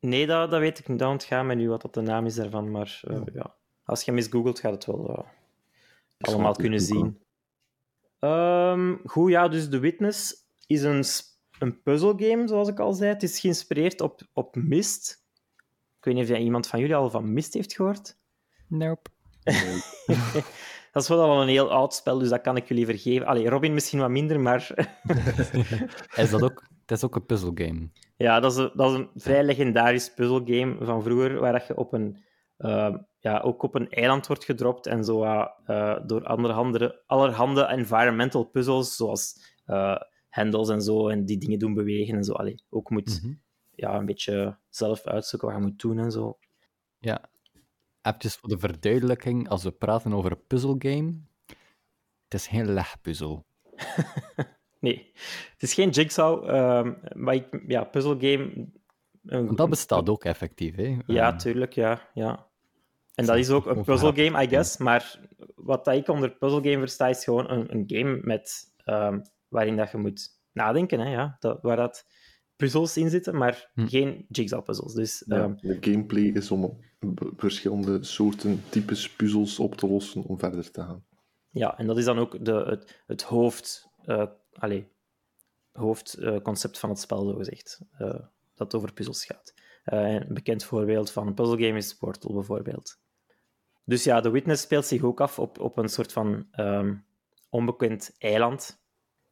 nee, 0.00 0.26
dat, 0.26 0.50
dat 0.50 0.60
weet 0.60 0.78
ik 0.78 0.88
niet. 0.88 0.98
Dat 0.98 1.10
ontgaan 1.10 1.46
me 1.46 1.54
nu 1.54 1.68
wat 1.68 1.82
dat 1.82 1.94
de 1.94 2.00
naam 2.00 2.26
is 2.26 2.34
daarvan. 2.34 2.70
Maar 2.70 3.00
eh, 3.04 3.20
ja, 3.32 3.54
als 3.84 4.00
je 4.00 4.10
hem 4.10 4.20
eens 4.20 4.28
googelt, 4.28 4.60
gaat 4.60 4.72
het 4.72 4.86
wel 4.86 5.08
eh, 5.16 5.24
allemaal 6.18 6.54
kunnen 6.54 6.80
zien. 6.80 7.18
Ehm, 8.18 8.96
goed, 9.04 9.30
ja, 9.30 9.48
dus 9.48 9.68
The 9.68 9.78
Witness 9.78 10.34
is 10.66 10.82
een, 10.82 11.04
een 11.58 11.82
puzzelgame, 11.82 12.48
zoals 12.48 12.68
ik 12.68 12.80
al 12.80 12.92
zei. 12.92 13.12
Het 13.12 13.22
is 13.22 13.40
geïnspireerd 13.40 14.00
op, 14.00 14.20
op 14.32 14.56
Myst. 14.56 15.26
Ik 15.98 16.04
weet 16.04 16.14
niet 16.14 16.22
of 16.22 16.28
jij 16.30 16.40
iemand 16.40 16.66
van 16.66 16.80
jullie 16.80 16.94
al 16.94 17.10
van 17.10 17.32
Myst 17.32 17.54
heeft 17.54 17.74
gehoord. 17.74 18.16
Nope. 18.68 19.10
Dat 20.92 21.02
is 21.02 21.08
wel 21.08 21.22
al 21.22 21.42
een 21.42 21.48
heel 21.48 21.70
oud 21.70 21.94
spel, 21.94 22.18
dus 22.18 22.28
dat 22.28 22.40
kan 22.40 22.56
ik 22.56 22.68
jullie 22.68 22.86
vergeven. 22.86 23.26
Allee, 23.26 23.48
Robin 23.48 23.74
misschien 23.74 23.98
wat 23.98 24.10
minder, 24.10 24.40
maar 24.40 24.70
Is 26.16 26.30
dat 26.30 26.42
ook... 26.42 26.66
Het 26.86 26.96
is 26.96 27.04
ook 27.04 27.14
een 27.14 27.26
puzzelgame. 27.26 27.90
Ja, 28.16 28.40
dat 28.40 28.52
is, 28.52 28.58
een, 28.58 28.70
dat 28.74 28.90
is 28.90 28.98
een 28.98 29.10
vrij 29.14 29.44
legendarisch 29.44 30.14
puzzelgame 30.14 30.76
van 30.80 31.02
vroeger, 31.02 31.40
waar 31.40 31.52
dat 31.52 31.66
je 31.66 31.76
op 31.76 31.92
een, 31.92 32.24
eh, 32.56 32.94
ja, 33.20 33.40
ook 33.40 33.62
op 33.62 33.74
een 33.74 33.90
eiland 33.90 34.26
wordt 34.26 34.44
gedropt 34.44 34.86
en 34.86 35.04
zo 35.04 35.22
eh, 35.22 35.96
door 36.06 36.24
andere, 36.24 37.02
allerhande 37.06 37.62
environmental 37.64 38.44
puzzles, 38.44 38.96
zoals 38.96 39.54
eh 39.64 39.96
hendels 40.28 40.68
en 40.68 40.82
zo, 40.82 41.08
en 41.08 41.24
die 41.24 41.38
dingen 41.38 41.58
doen 41.58 41.74
bewegen 41.74 42.16
en 42.16 42.24
zo. 42.24 42.32
Allee, 42.32 42.62
ook 42.70 42.90
moet 42.90 43.20
Mhm. 43.22 43.32
ja, 43.74 43.94
een 43.94 44.06
beetje 44.06 44.58
zelf 44.68 45.04
uitzoeken 45.06 45.48
wat 45.48 45.56
je 45.56 45.62
moet 45.62 45.80
doen 45.80 45.98
en 45.98 46.10
zo. 46.10 46.38
Ja. 46.98 47.28
Eventjes 48.02 48.36
voor 48.36 48.48
de 48.48 48.58
verduidelijking, 48.58 49.48
als 49.48 49.62
we 49.62 49.70
praten 49.70 50.12
over 50.12 50.30
een 50.30 50.46
puzzelgame, 50.46 51.14
het 52.24 52.34
is 52.34 52.46
geen 52.46 52.72
legpuzzel. 52.72 53.44
Nee, 54.80 55.12
het 55.52 55.62
is 55.62 55.74
geen 55.74 55.90
Jigsaw, 55.90 56.48
ehm, 56.50 56.92
maar 57.12 57.34
ik, 57.34 57.62
ja, 57.66 57.84
puzzelgame... 57.84 58.68
dat 59.54 59.68
bestaat 59.70 60.08
ook 60.08 60.24
effectief, 60.24 60.74
hè? 60.76 60.96
Ja, 61.06 61.32
Eh, 61.32 61.38
tuurlijk, 61.38 61.72
ja. 61.72 62.08
ja. 62.14 62.47
En 63.18 63.26
dat 63.26 63.36
is 63.36 63.50
ook 63.50 63.66
een 63.66 63.84
puzzelgame, 63.84 64.42
I 64.42 64.48
guess. 64.48 64.76
Maar 64.76 65.20
wat 65.54 65.84
dat 65.84 65.94
ik 65.94 66.08
onder 66.08 66.30
puzzelgame 66.30 66.78
versta, 66.78 67.06
is 67.08 67.24
gewoon 67.24 67.50
een, 67.50 67.74
een 67.74 67.84
game 67.86 68.20
met, 68.22 68.74
ehm, 68.84 69.20
waarin 69.48 69.76
dat 69.76 69.90
je 69.90 69.96
moet 69.98 70.40
nadenken. 70.52 71.00
Hè, 71.00 71.10
ja. 71.12 71.36
dat, 71.40 71.58
waar 71.62 71.76
dat 71.76 72.06
puzzels 72.56 72.96
in 72.96 73.10
zitten, 73.10 73.36
maar 73.36 73.70
Hm. 73.74 73.86
geen 73.86 74.24
jigsaw-puzzels. 74.28 74.94
Dus 74.94 75.22
Ja, 75.26 75.36
ehm, 75.42 75.54
de 75.60 75.76
gameplay 75.80 76.22
is 76.22 76.50
om 76.50 76.78
verschillende 77.36 78.04
soorten, 78.04 78.62
types 78.68 79.10
puzzels 79.10 79.58
op 79.58 79.74
te 79.74 79.86
lossen 79.88 80.22
om 80.22 80.38
verder 80.38 80.70
te 80.70 80.82
gaan. 80.82 81.04
Ja, 81.50 81.78
en 81.78 81.86
dat 81.86 81.98
is 81.98 82.04
dan 82.04 82.18
ook 82.18 82.44
de, 82.44 82.52
het, 82.52 83.02
het 83.06 83.22
hoofd, 83.22 83.88
eh 84.04 84.26
allee, 84.52 84.88
hoofdconcept 85.72 86.78
van 86.78 86.88
het 86.88 86.98
spel, 86.98 87.24
zogezegd. 87.24 87.80
eh 87.98 88.14
dat 88.54 88.74
over 88.74 88.92
puzzels 88.92 89.24
gaat. 89.24 89.54
Eh, 89.84 90.12
een 90.14 90.34
bekend 90.34 90.64
voorbeeld 90.64 91.10
van 91.10 91.26
een 91.26 91.34
puzzelgame 91.34 91.76
is 91.76 91.94
Portal, 91.94 92.32
bijvoorbeeld. 92.34 92.98
Dus 93.88 94.04
ja, 94.04 94.20
The 94.20 94.30
Witness 94.30 94.62
speelt 94.62 94.84
zich 94.84 95.02
ook 95.02 95.20
af 95.20 95.38
op, 95.38 95.60
op 95.60 95.78
een 95.78 95.88
soort 95.88 96.12
van 96.12 96.46
ehm, 96.50 96.94
onbekend 97.48 98.14
eiland. 98.18 98.82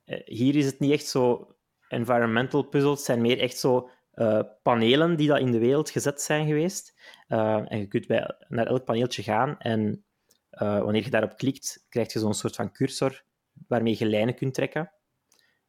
Eh, 0.04 0.20
hier 0.24 0.56
is 0.56 0.66
het 0.66 0.78
niet 0.78 0.92
echt 0.92 1.06
zo 1.06 1.54
environmental 1.88 2.62
puzzles, 2.62 2.96
het 2.96 3.06
zijn 3.06 3.20
meer 3.20 3.38
echt 3.38 3.58
zo 3.58 3.90
eh, 4.10 4.40
panelen 4.62 5.16
die 5.16 5.28
dat 5.28 5.38
in 5.38 5.50
de 5.50 5.58
wereld 5.58 5.90
gezet 5.90 6.20
zijn 6.20 6.46
geweest. 6.46 7.00
Eh, 7.28 7.72
en 7.72 7.78
je 7.78 7.86
kunt 7.86 8.06
bij, 8.06 8.34
naar 8.48 8.66
elk 8.66 8.84
paneeltje 8.84 9.22
gaan 9.22 9.58
en 9.58 10.04
wanneer 10.50 11.04
je 11.04 11.10
daarop 11.10 11.36
klikt, 11.36 11.86
krijg 11.88 12.12
je 12.12 12.18
zo'n 12.18 12.34
soort 12.34 12.54
van 12.54 12.72
cursor 12.72 13.22
waarmee 13.68 13.96
je 13.98 14.06
lijnen 14.06 14.34
kunt 14.34 14.54
trekken. 14.54 14.92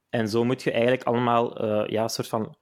En 0.09 0.29
zo 0.29 0.43
moet 0.43 0.63
je 0.63 0.71
eigenlijk 0.71 1.03
allemaal 1.03 1.65
ja, 1.91 2.03
een 2.03 2.09
soort 2.09 2.27
van 2.27 2.57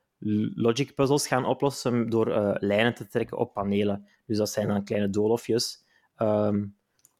logic 0.55 0.96
puzzles 0.96 1.27
gaan 1.27 1.46
oplossen 1.46 2.10
door 2.10 2.58
lijnen 2.60 2.94
te 2.94 3.08
trekken 3.08 3.38
op 3.38 3.53
panelen. 3.53 4.08
Dus 4.25 4.38
dat 4.38 4.50
zijn 4.50 4.67
dan 4.67 4.84
kleine 4.84 5.10
doolhofjes. 5.10 5.84
Ehm, 6.15 6.65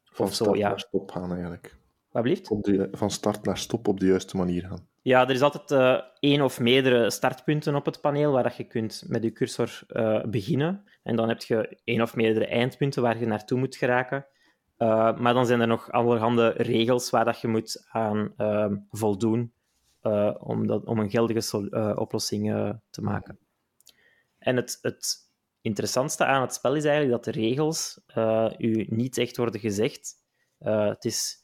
Van 0.04 0.28
zo, 0.28 0.44
start 0.44 0.58
ja. 0.58 0.68
naar 0.68 0.80
stop 0.80 1.10
gaan 1.10 1.32
eigenlijk. 1.32 1.76
Wat? 2.10 2.50
Op 2.50 2.62
de, 2.62 2.88
van 2.92 3.10
start 3.10 3.44
naar 3.44 3.58
stop 3.58 3.88
op 3.88 4.00
de 4.00 4.06
juiste 4.06 4.36
manier 4.36 4.62
gaan. 4.62 4.88
Ja, 5.02 5.22
er 5.28 5.34
is 5.34 5.42
altijd 5.42 5.70
eh, 5.70 6.00
één 6.20 6.42
of 6.42 6.60
meerdere 6.60 7.10
startpunten 7.10 7.74
op 7.74 7.84
het 7.84 8.00
paneel 8.00 8.32
waar 8.32 8.42
dat 8.42 8.56
je 8.56 8.64
kunt 8.64 9.04
met 9.06 9.22
je 9.22 9.32
cursor 9.32 9.82
eh, 9.88 10.24
beginnen. 10.24 10.84
En 11.02 11.16
dan 11.16 11.28
heb 11.28 11.42
je 11.42 11.80
één 11.84 12.02
of 12.02 12.14
meerdere 12.16 12.46
eindpunten 12.46 13.02
waar 13.02 13.18
je 13.18 13.26
naartoe 13.26 13.58
moet 13.58 13.76
geraken. 13.76 14.26
Eh, 14.76 15.18
maar 15.18 15.34
dan 15.34 15.46
zijn 15.46 15.60
er 15.60 15.66
nog 15.66 15.90
allerhande 15.90 16.48
regels 16.48 17.10
waar 17.10 17.24
dat 17.24 17.40
je 17.40 17.48
moet 17.48 17.86
aan 17.88 18.32
ehm, 18.36 18.76
voldoen 18.90 19.52
om, 20.38 20.66
dat, 20.66 20.84
om 20.84 20.98
een 20.98 21.10
geldige 21.10 21.94
oplossing 21.96 22.74
te 22.90 23.02
maken. 23.02 23.38
En 24.38 24.56
het, 24.56 24.78
het 24.80 25.25
interessantste 25.66 26.24
aan 26.24 26.40
het 26.40 26.54
spel 26.54 26.74
is 26.74 26.84
eigenlijk 26.84 27.24
dat 27.24 27.34
de 27.34 27.40
regels 27.40 28.00
eh, 28.06 28.50
u 28.58 28.86
niet 28.88 29.18
echt 29.18 29.36
worden 29.36 29.60
gezegd. 29.60 30.14
Eh, 30.58 30.88
het 30.88 31.04
is 31.04 31.42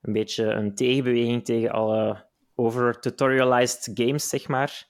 een 0.00 0.12
beetje 0.12 0.44
een 0.44 0.74
tegenbeweging 0.74 1.44
tegen 1.44 1.70
alle 1.70 2.26
over-tutorialized 2.54 3.90
games, 3.94 4.28
zeg 4.28 4.48
maar. 4.48 4.86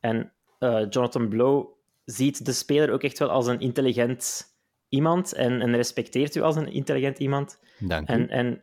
En 0.00 0.32
eh, 0.58 0.86
Jonathan 0.90 1.28
Blow 1.28 1.66
ziet 2.04 2.44
de 2.44 2.52
speler 2.52 2.90
ook 2.90 3.02
echt 3.02 3.18
wel 3.18 3.30
als 3.30 3.46
een 3.46 3.60
intelligent 3.60 4.56
iemand 4.88 5.32
en, 5.32 5.60
en 5.60 5.76
respecteert 5.76 6.34
u 6.34 6.40
als 6.40 6.56
een 6.56 6.72
intelligent 6.72 7.18
iemand. 7.18 7.60
Dank 7.78 8.08
En, 8.08 8.22
u. 8.22 8.26
en 8.26 8.62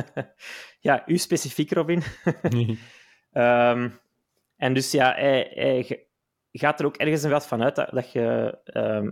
ja, 0.88 1.02
u 1.06 1.18
specifiek, 1.18 1.72
Robin. 1.72 2.02
Ehm, 3.32 3.88
en 4.56 4.74
dus 4.74 4.90
ja, 4.90 5.12
hij, 5.14 6.07
gaat 6.58 6.80
er 6.80 6.86
ook 6.86 6.96
ergens 6.96 7.22
wat 7.24 7.46
van 7.46 7.62
uit 7.62 7.76
dat, 7.76 7.90
dat, 7.90 8.12
je, 8.12 8.58
ehm, 8.64 9.10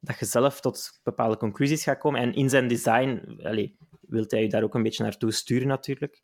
dat 0.00 0.18
je 0.18 0.24
zelf 0.24 0.60
tot 0.60 1.00
bepaalde 1.02 1.36
conclusies 1.36 1.82
gaat 1.82 1.98
komen. 1.98 2.20
En 2.20 2.34
in 2.34 2.48
zijn 2.48 2.68
design 2.68 3.38
allee, 3.42 3.76
wil 4.00 4.24
hij 4.28 4.42
je 4.42 4.48
daar 4.48 4.62
ook 4.62 4.74
een 4.74 4.82
beetje 4.82 5.02
naartoe 5.02 5.32
sturen, 5.32 5.68
natuurlijk. 5.68 6.22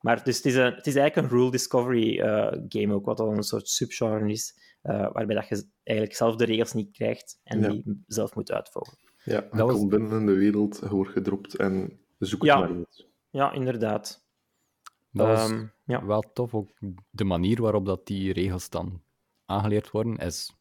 Maar 0.00 0.24
dus 0.24 0.36
het, 0.36 0.44
is 0.46 0.54
een, 0.54 0.74
het 0.74 0.86
is 0.86 0.94
eigenlijk 0.94 1.16
een 1.32 1.38
rule 1.38 1.50
discovery 1.50 2.18
eh, 2.20 2.58
game 2.68 2.94
ook, 2.94 3.04
wat 3.06 3.16
dan 3.16 3.36
een 3.36 3.42
soort 3.42 3.68
subgenre 3.68 4.30
is, 4.30 4.54
eh, 4.82 5.12
waarbij 5.12 5.34
dat 5.36 5.48
je 5.48 5.68
eigenlijk 5.82 6.16
zelf 6.16 6.36
de 6.36 6.44
regels 6.44 6.72
niet 6.72 6.92
krijgt 6.92 7.40
en 7.44 7.60
Ja. 7.60 7.68
die 7.68 8.02
zelf 8.06 8.34
moet 8.34 8.52
uitvolgen. 8.52 8.98
Ja, 9.24 9.34
je 9.34 9.48
Dat 9.50 9.66
was- 9.68 9.76
komt 9.76 9.90
binnen 9.90 10.20
in 10.20 10.26
de 10.26 10.34
wereld, 10.34 10.78
je 10.82 10.88
wordt 10.88 11.10
gedropt 11.12 11.56
en 11.56 12.00
zoek 12.18 12.40
het 12.40 12.50
Ja. 12.50 12.58
maar 12.58 12.68
uit. 12.68 13.08
Ja, 13.30 13.52
inderdaad. 13.52 14.26
Dat 15.10 15.26
was 15.26 15.50
Ehm, 15.50 15.66
ja. 15.84 16.06
wel 16.06 16.20
tof. 16.32 16.54
Ook 16.54 16.68
de 17.10 17.24
manier 17.24 17.62
waarop 17.62 17.86
dat 17.86 18.06
die 18.06 18.32
regels 18.32 18.68
dan 18.70 19.02
aangeleerd 19.52 19.90
worden, 19.90 20.16
is 20.16 20.54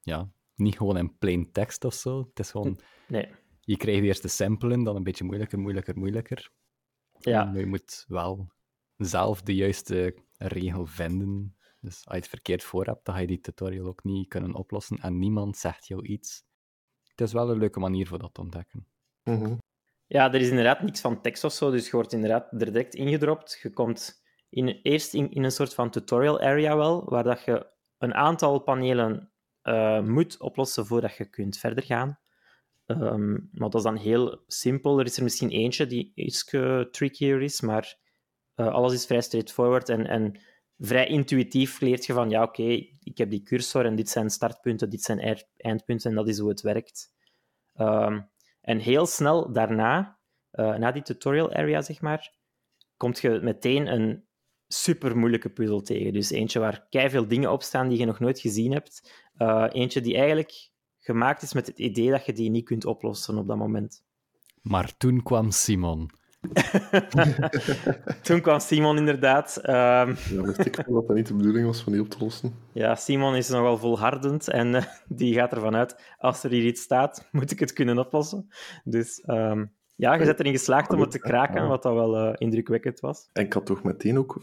ja, 0.00 0.32
niet 0.54 0.76
gewoon 0.76 0.96
in 0.96 1.18
plain 1.18 1.52
tekst 1.52 1.84
of 1.84 1.94
zo. 1.94 2.18
Het 2.18 2.38
is 2.38 2.50
gewoon, 2.50 2.78
Nee. 3.08 3.28
je 3.60 3.76
krijgt 3.76 4.02
eerst 4.02 4.22
de 4.22 4.28
samplen, 4.28 4.84
dan 4.84 4.96
een 4.96 5.02
beetje 5.02 5.24
moeilijker, 5.24 5.58
moeilijker, 5.58 5.98
moeilijker. 5.98 6.50
Ja. 7.18 7.44
Maar 7.44 7.58
je 7.58 7.66
moet 7.66 8.04
wel 8.08 8.52
zelf 8.96 9.42
de 9.42 9.54
juiste 9.54 10.16
regel 10.36 10.86
vinden. 10.86 11.56
Dus 11.80 11.96
als 11.96 12.14
je 12.14 12.20
het 12.20 12.28
verkeerd 12.28 12.62
voor 12.62 12.84
hebt, 12.84 13.04
dan 13.04 13.14
ga 13.14 13.20
je 13.20 13.26
die 13.26 13.40
tutorial 13.40 13.86
ook 13.86 14.04
niet 14.04 14.28
kunnen 14.28 14.54
oplossen 14.54 14.96
en 14.96 15.18
niemand 15.18 15.56
zegt 15.56 15.86
jou 15.86 16.06
iets. 16.06 16.44
Het 17.04 17.20
is 17.20 17.32
wel 17.32 17.50
een 17.50 17.58
leuke 17.58 17.80
manier 17.80 18.06
voor 18.06 18.18
dat 18.18 18.34
te 18.34 18.40
ontdekken. 18.40 18.86
Mhm. 19.22 19.56
Ja, 20.06 20.32
er 20.32 20.40
is 20.40 20.48
inderdaad 20.48 20.82
niks 20.82 21.00
van 21.00 21.20
tekst 21.20 21.44
of 21.44 21.52
zo, 21.52 21.70
dus 21.70 21.86
je 21.86 21.92
wordt 21.92 22.12
inderdaad 22.12 22.52
er 22.52 22.58
direct 22.72 22.94
ingedropt. 22.94 23.58
Je 23.62 23.70
komt 23.70 24.22
in, 24.48 24.68
eerst 24.68 25.14
in, 25.14 25.30
in 25.30 25.42
een 25.42 25.52
soort 25.52 25.74
van 25.74 25.90
tutorial 25.90 26.40
area 26.40 26.76
wel, 26.76 27.04
waar 27.04 27.24
dat 27.24 27.44
je 27.44 27.71
een 28.02 28.14
aantal 28.14 28.58
panelen 28.58 29.32
eh, 29.62 30.00
moet 30.00 30.40
oplossen 30.40 30.86
voordat 30.86 31.16
je 31.16 31.30
kunt 31.30 31.58
verder 31.58 31.84
gaan. 31.84 32.18
Ehm, 32.86 33.32
maar 33.32 33.70
dat 33.70 33.74
is 33.74 33.82
dan 33.82 33.96
heel 33.96 34.42
simpel. 34.46 34.98
Er 34.98 35.04
is 35.04 35.16
er 35.16 35.22
misschien 35.22 35.50
eentje 35.50 35.86
die 35.86 36.12
iets 36.14 36.44
trickier 36.90 37.42
is, 37.42 37.60
maar 37.60 37.98
eh, 38.54 38.66
alles 38.66 38.92
is 38.92 39.06
vrij 39.06 39.20
straightforward 39.20 39.88
en, 39.88 40.06
en 40.06 40.40
vrij 40.78 41.06
intuïtief 41.06 41.80
leert 41.80 42.06
je 42.06 42.12
van, 42.12 42.30
ja, 42.30 42.42
oké, 42.42 42.62
ik 43.02 43.18
heb 43.18 43.30
die 43.30 43.42
cursor 43.42 43.84
en 43.84 43.94
dit 43.94 44.08
zijn 44.08 44.30
startpunten, 44.30 44.90
dit 44.90 45.02
zijn 45.02 45.44
eindpunten 45.56 46.10
en 46.10 46.16
dat 46.16 46.28
is 46.28 46.38
hoe 46.38 46.48
het 46.48 46.60
werkt. 46.60 47.14
Ehm, 47.74 48.20
en 48.60 48.78
heel 48.78 49.06
snel 49.06 49.52
daarna, 49.52 50.18
eh, 50.50 50.76
na 50.76 50.92
die 50.92 51.02
tutorial 51.02 51.52
area, 51.52 51.82
zeg 51.82 52.00
maar, 52.00 52.34
komt 52.96 53.20
je 53.20 53.40
meteen 53.42 53.86
een 53.86 54.26
super 54.72 55.16
moeilijke 55.16 55.48
puzzel 55.48 55.82
tegen. 55.82 56.12
Dus 56.12 56.30
eentje 56.30 56.58
waar 56.58 56.86
veel 56.90 57.28
dingen 57.28 57.52
op 57.52 57.62
staan 57.62 57.88
die 57.88 57.98
je 57.98 58.04
nog 58.04 58.20
nooit 58.20 58.40
gezien 58.40 58.72
hebt. 58.72 59.12
Eh, 59.36 59.66
eentje 59.72 60.00
die 60.00 60.16
eigenlijk 60.16 60.70
gemaakt 60.98 61.42
is 61.42 61.52
met 61.52 61.66
het 61.66 61.78
idee 61.78 62.10
dat 62.10 62.26
je 62.26 62.32
die 62.32 62.50
niet 62.50 62.64
kunt 62.64 62.84
oplossen 62.84 63.38
op 63.38 63.48
dat 63.48 63.56
moment. 63.56 64.02
Maar 64.62 64.96
toen 64.96 65.22
kwam 65.22 65.50
Simon. 65.50 66.10
Toen 68.22 68.40
kwam 68.40 68.60
Simon 68.60 68.96
inderdaad. 68.96 69.56
Ehm, 69.56 70.14
Ja, 70.30 70.42
wist 70.42 70.64
ik 70.66 70.76
dat 70.76 71.06
dat 71.06 71.14
niet 71.16 71.26
de 71.26 71.34
bedoeling 71.34 71.66
was 71.66 71.82
van 71.82 71.92
die 71.92 72.00
op 72.00 72.08
te 72.08 72.16
lossen. 72.20 72.54
ja, 72.72 72.94
Simon 72.94 73.34
is 73.34 73.48
nogal 73.48 73.78
volhardend 73.78 74.48
en 74.48 74.74
eh, 74.74 74.84
die 75.08 75.34
gaat 75.34 75.52
ervan 75.52 75.74
uit, 75.76 76.14
als 76.18 76.42
er 76.42 76.50
hier 76.50 76.64
iets 76.64 76.82
staat, 76.82 77.28
moet 77.32 77.50
ik 77.50 77.58
het 77.60 77.72
kunnen 77.72 77.98
oplossen. 77.98 78.50
Dus 78.84 79.20
ehm, 79.20 79.64
ja, 79.96 80.14
je 80.14 80.24
bent 80.24 80.40
erin 80.40 80.52
geslaagd 80.52 80.92
om 80.92 81.00
het 81.00 81.10
te 81.10 81.18
kraken, 81.18 81.68
wat 81.68 81.82
dat 81.82 81.94
wel 81.94 82.16
eh, 82.16 82.34
indrukwekkend 82.38 83.00
was. 83.00 83.28
En 83.32 83.44
ik 83.44 83.52
had 83.52 83.66
toch 83.66 83.82
meteen 83.82 84.18
ook 84.18 84.42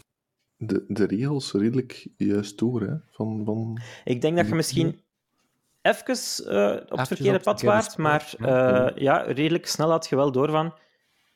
de, 0.60 0.84
de 0.88 1.04
regels 1.06 1.52
redelijk 1.52 2.06
juist 2.16 2.58
door, 2.58 2.80
hè? 2.80 2.94
Van, 3.10 3.42
van... 3.44 3.78
Ik 4.04 4.20
denk 4.20 4.36
dat 4.36 4.48
je 4.48 4.54
misschien 4.54 5.00
even 5.82 6.06
eh, 6.06 6.76
op 6.92 6.98
het 6.98 7.06
verkeerde 7.06 7.36
op 7.38 7.42
pad 7.42 7.62
waart, 7.62 7.96
maar 7.96 8.34
ja. 8.38 8.90
eh, 8.90 8.96
ja, 9.02 9.16
redelijk 9.22 9.66
snel 9.66 9.90
had 9.90 10.08
je 10.08 10.16
wel 10.16 10.32
door 10.32 10.50
van 10.50 10.74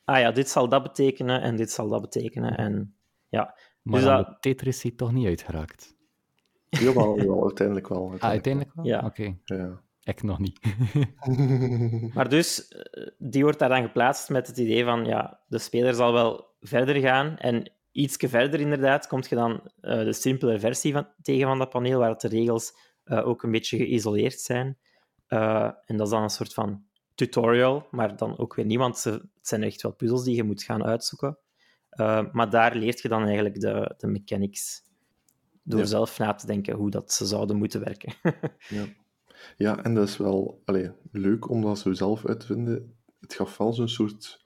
ah 0.05 0.19
ja, 0.19 0.31
dit 0.33 0.49
zal 0.49 0.69
dat 0.69 0.83
betekenen 0.83 1.41
en 1.43 1.57
dit 1.57 1.71
zal 1.71 1.89
dat 1.89 2.01
betekenen. 2.01 2.57
En 2.57 2.95
ja, 3.29 3.55
Maar 3.83 4.01
Dus 4.01 4.09
dat- 4.09 4.27
de 4.27 4.37
Tetris 4.41 4.77
is 4.77 4.83
hij 4.83 4.91
toch 4.93 5.13
niet 5.13 5.27
uitgeraakt. 5.27 5.95
Jawel, 6.69 7.17
jawel, 7.19 7.43
uiteindelijk 7.43 7.89
wel. 7.89 8.13
Ah, 8.19 8.31
uiteindelijk 8.31 8.75
wel? 8.75 8.85
Ja. 8.85 9.03
Oké, 9.05 9.37
Ja. 9.45 9.81
ik 10.03 10.23
nog 10.23 10.39
niet. 10.39 10.61
Maar 12.15 12.29
dus, 12.29 12.69
eh, 12.69 13.07
die 13.19 13.43
wordt 13.43 13.59
daar 13.59 13.69
dan 13.69 13.83
geplaatst 13.83 14.29
met 14.31 14.47
het 14.47 14.57
idee 14.59 14.85
van, 14.85 15.05
ja, 15.05 15.41
de 15.47 15.59
speler 15.59 15.95
zal 15.95 16.13
wel 16.13 16.47
verder 16.61 16.95
gaan. 17.01 17.37
En 17.39 17.73
ietsje 17.95 18.29
verder, 18.29 18.61
inderdaad, 18.61 19.07
komt 19.07 19.29
je 19.29 19.35
dan 19.35 19.71
eh, 19.81 19.99
de 20.05 20.13
simpele 20.13 20.59
versie 20.61 20.93
van, 20.93 21.07
tegen 21.23 21.47
van 21.47 21.59
dat 21.59 21.71
paneel, 21.71 21.99
waar 21.99 22.19
de 22.19 22.29
regels 22.29 22.73
eh, 23.05 23.27
ook 23.27 23.43
een 23.43 23.51
beetje 23.51 23.77
geïsoleerd 23.77 24.41
zijn. 24.41 24.79
Eh, 25.27 25.71
en 25.85 25.97
dat 25.97 26.07
is 26.07 26.13
dan 26.13 26.23
een 26.23 26.31
soort 26.31 26.55
van 26.55 26.85
tutorial, 27.15 27.87
maar 27.91 28.17
dan 28.17 28.39
ook 28.39 28.55
weer 28.55 28.65
niemand. 28.67 28.99
Ze- 28.99 29.11
Het 29.11 29.49
zijn 29.49 29.63
echt 29.63 29.83
wel 29.83 29.93
puzzels 29.93 30.25
die 30.25 30.35
je 30.37 30.43
moet 30.43 30.63
gaan 30.63 30.85
uitzoeken. 30.85 31.39
Maar 32.33 32.51
daar 32.51 32.75
leert 32.77 33.01
je 33.01 33.09
dan 33.09 33.23
eigenlijk 33.25 33.61
de, 33.61 33.95
de 33.99 34.07
mechanics 34.07 34.83
door 35.63 35.81
Ja. 35.81 35.87
zelf 35.87 36.19
na 36.19 36.35
te 36.35 36.47
denken 36.47 36.75
hoe 36.77 36.91
dat 36.91 37.13
ze 37.13 37.27
zouden 37.27 37.57
moeten 37.57 37.81
werken. 37.85 38.13
Ja. 38.69 38.85
Ja, 39.57 39.83
en 39.83 39.95
dat 39.95 40.09
is 40.09 40.17
wel 40.17 40.63
allee, 40.65 40.91
leuk 41.13 41.49
om 41.51 41.63
dat 41.63 41.79
zo 41.79 41.93
zelf 41.93 42.27
uit 42.27 42.41
te 42.41 42.47
vinden. 42.47 42.97
Het 43.21 43.35
gaf 43.35 43.57
wel 43.57 43.73
zo'n 43.73 43.89
soort 43.89 44.45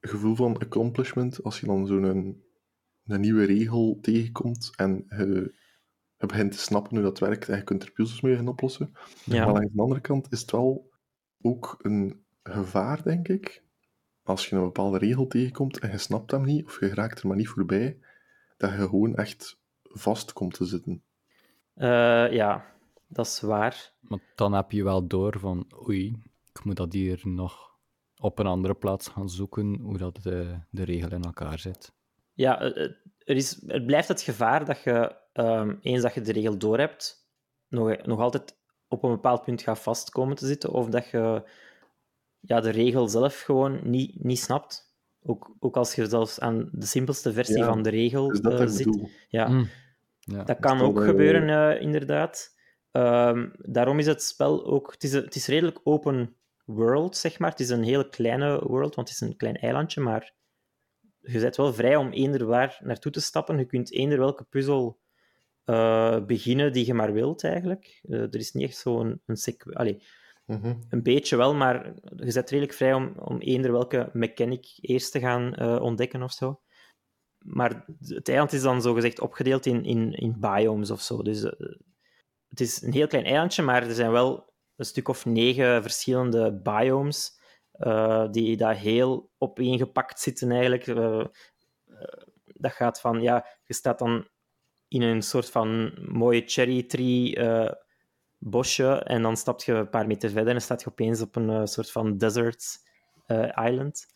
gevoel 0.00 0.34
van 0.34 0.58
accomplishment 0.58 1.42
als 1.42 1.60
je 1.60 1.66
dan 1.66 1.86
zo'n 1.86 2.42
een, 3.10 3.20
nieuwe 3.20 3.44
regel 3.44 3.98
tegenkomt 4.00 4.72
en 4.76 5.04
je, 5.08 5.54
je 6.16 6.26
begint 6.26 6.52
te 6.52 6.58
snappen 6.58 6.94
hoe 6.96 7.04
dat 7.04 7.18
werkt 7.18 7.48
en 7.48 7.56
je 7.56 7.64
kunt 7.64 7.82
er 7.82 7.92
puzzels 7.92 8.20
mee 8.20 8.36
gaan 8.36 8.48
oplossen. 8.48 8.92
Ja. 9.24 9.44
Maar 9.44 9.54
langs 9.54 9.72
de 9.74 9.82
andere 9.82 10.00
kant 10.00 10.32
is 10.32 10.40
het 10.40 10.50
wel 10.50 10.90
ook 11.40 11.76
een 11.82 12.24
gevaar, 12.42 13.02
denk 13.02 13.28
ik. 13.28 13.62
Als 14.22 14.48
je 14.48 14.56
een 14.56 14.62
bepaalde 14.62 14.98
regel 14.98 15.26
tegenkomt 15.26 15.78
en 15.78 15.90
je 15.90 15.98
snapt 15.98 16.30
hem 16.30 16.44
niet, 16.44 16.64
of 16.64 16.80
je 16.80 16.94
raakt 16.94 17.20
er 17.20 17.26
maar 17.26 17.36
niet 17.36 17.48
voorbij, 17.48 17.98
dat 18.56 18.70
je 18.70 18.76
gewoon 18.76 19.14
echt 19.14 19.60
vast 19.82 20.32
komt 20.32 20.54
te 20.54 20.64
zitten. 20.64 21.02
Eh, 21.74 22.32
ja, 22.32 22.74
dat 23.08 23.26
is 23.26 23.40
waar. 23.40 23.92
Maar 24.00 24.20
dan 24.34 24.52
heb 24.52 24.70
je 24.70 24.84
wel 24.84 25.06
door 25.06 25.38
van, 25.38 25.72
oei, 25.88 26.22
ik 26.52 26.64
moet 26.64 26.76
dat 26.76 26.92
hier 26.92 27.20
nog 27.24 27.70
op 28.16 28.38
een 28.38 28.46
andere 28.46 28.74
plaats 28.74 29.08
gaan 29.08 29.28
zoeken, 29.28 29.78
hoe 29.80 29.98
dat 29.98 30.22
de, 30.22 30.58
de 30.70 30.82
regel 30.82 31.10
in 31.10 31.22
elkaar 31.22 31.58
zit. 31.58 31.92
Ja, 32.32 32.60
eh, 32.60 32.84
eh, 32.84 32.90
er, 33.18 33.36
is, 33.36 33.62
er 33.66 33.82
blijft 33.82 34.08
het 34.08 34.22
gevaar 34.22 34.64
dat 34.64 34.82
je, 34.82 35.16
ehm, 35.32 35.74
eens 35.80 36.02
dat 36.02 36.14
je 36.14 36.20
de 36.20 36.32
regel 36.32 36.58
door 36.58 36.78
hebt, 36.78 37.28
nog, 37.68 38.02
nog 38.02 38.20
altijd 38.20 38.58
op 38.88 39.02
een 39.02 39.10
bepaald 39.10 39.42
punt 39.42 39.62
gaat 39.62 39.78
vastkomen 39.78 40.36
te 40.36 40.46
zitten, 40.46 40.70
of 40.70 40.88
dat 40.88 41.08
je 41.08 41.42
ja, 42.40 42.60
de 42.60 42.70
regel 42.70 43.08
zelf 43.08 43.40
gewoon 43.40 43.90
niet, 43.90 44.24
niet 44.24 44.38
snapt. 44.38 44.88
Ook, 45.22 45.56
ook 45.58 45.76
als 45.76 45.94
je 45.94 46.06
zelfs 46.06 46.40
aan 46.40 46.68
de 46.72 46.86
simpelste 46.86 47.32
versie 47.32 47.58
Ja, 47.58 47.66
van 47.66 47.82
de 47.82 47.90
regel 47.90 48.28
Dus 48.28 48.40
dat 48.40 48.60
eh, 48.60 48.66
zit. 48.66 49.10
Ja, 49.28 49.48
Mm. 49.48 49.68
Ja. 50.20 50.42
dat 50.44 50.58
kan 50.58 50.80
ook 50.80 51.00
gebeuren, 51.00 51.74
eh, 51.74 51.82
inderdaad. 51.82 52.56
Ehm, 52.90 53.48
daarom 53.58 53.98
is 53.98 54.06
het 54.06 54.22
spel 54.22 54.66
ook... 54.66 54.92
Het 54.92 55.02
is, 55.04 55.12
het 55.12 55.34
is 55.34 55.46
redelijk 55.46 55.80
open 55.82 56.36
world, 56.64 57.16
zeg 57.16 57.38
maar. 57.38 57.50
Het 57.50 57.60
is 57.60 57.70
een 57.70 57.82
hele 57.82 58.08
kleine 58.08 58.66
world, 58.66 58.94
want 58.94 59.08
het 59.08 59.20
is 59.20 59.28
een 59.28 59.36
klein 59.36 59.56
eilandje, 59.56 60.00
maar 60.00 60.32
je 61.20 61.40
bent 61.40 61.56
wel 61.56 61.72
vrij 61.72 61.96
om 61.96 62.10
eender 62.10 62.46
waar 62.46 62.80
naartoe 62.82 63.12
te 63.12 63.20
stappen. 63.20 63.58
Je 63.58 63.64
kunt 63.64 63.92
eender 63.92 64.18
welke 64.18 64.44
puzzel 64.44 65.00
eh, 65.64 66.24
beginnen 66.24 66.72
die 66.72 66.86
je 66.86 66.94
maar 66.94 67.12
wilt, 67.12 67.44
eigenlijk. 67.44 68.00
Eh, 68.02 68.20
er 68.20 68.36
is 68.36 68.52
niet 68.52 68.68
echt 68.68 68.76
zo'n 68.76 69.22
een 69.26 69.56
Allee, 69.72 70.02
Mhm. 70.46 70.74
een 70.88 71.02
beetje 71.02 71.36
wel, 71.36 71.54
maar 71.54 71.84
je 72.16 72.32
bent 72.32 72.50
redelijk 72.50 72.72
vrij 72.72 72.94
om, 72.94 73.12
om 73.18 73.38
eender 73.38 73.72
welke 73.72 74.10
mechanic 74.12 74.78
eerst 74.80 75.12
te 75.12 75.20
gaan 75.20 75.54
eh, 75.54 75.82
ontdekken 75.82 76.22
of 76.22 76.32
zo. 76.32 76.60
Maar 77.38 77.84
het 78.00 78.28
eiland 78.28 78.52
is 78.52 78.62
dan 78.62 78.82
zogezegd 78.82 79.20
opgedeeld 79.20 79.66
in, 79.66 79.84
in, 79.84 80.12
in 80.12 80.36
biomes 80.40 80.90
of 80.90 81.00
zo. 81.00 81.22
Dus 81.22 81.40
het 82.48 82.60
is 82.60 82.82
een 82.82 82.92
heel 82.92 83.06
klein 83.06 83.24
eilandje, 83.24 83.62
maar 83.62 83.82
er 83.82 83.94
zijn 83.94 84.10
wel 84.10 84.52
een 84.76 84.84
stuk 84.84 85.08
of 85.08 85.24
negen 85.24 85.82
verschillende 85.82 86.60
biomes 86.62 87.39
eh, 87.80 88.26
die 88.30 88.56
daar 88.56 88.76
heel 88.76 89.30
opeengepakt 89.38 90.20
zitten 90.20 90.50
eigenlijk. 90.50 90.86
Eh, 90.86 91.20
eh, 91.20 91.26
dat 92.44 92.72
gaat 92.72 93.00
van, 93.00 93.20
ja, 93.20 93.46
je 93.64 93.74
staat 93.74 93.98
dan 93.98 94.28
in 94.88 95.02
een 95.02 95.22
soort 95.22 95.50
van 95.50 95.98
mooie 96.08 96.42
cherry 96.46 96.82
tree 96.82 97.38
bosje 98.38 98.92
en 98.92 99.22
dan 99.22 99.36
stap 99.36 99.62
je 99.62 99.72
een 99.72 99.88
paar 99.88 100.06
meter 100.06 100.30
verder 100.30 100.54
en 100.54 100.62
staat 100.62 100.82
je 100.82 100.88
opeens 100.88 101.20
op 101.20 101.36
een 101.36 101.68
soort 101.68 101.90
van 101.90 102.16
desert 102.18 102.78
island. 103.54 104.06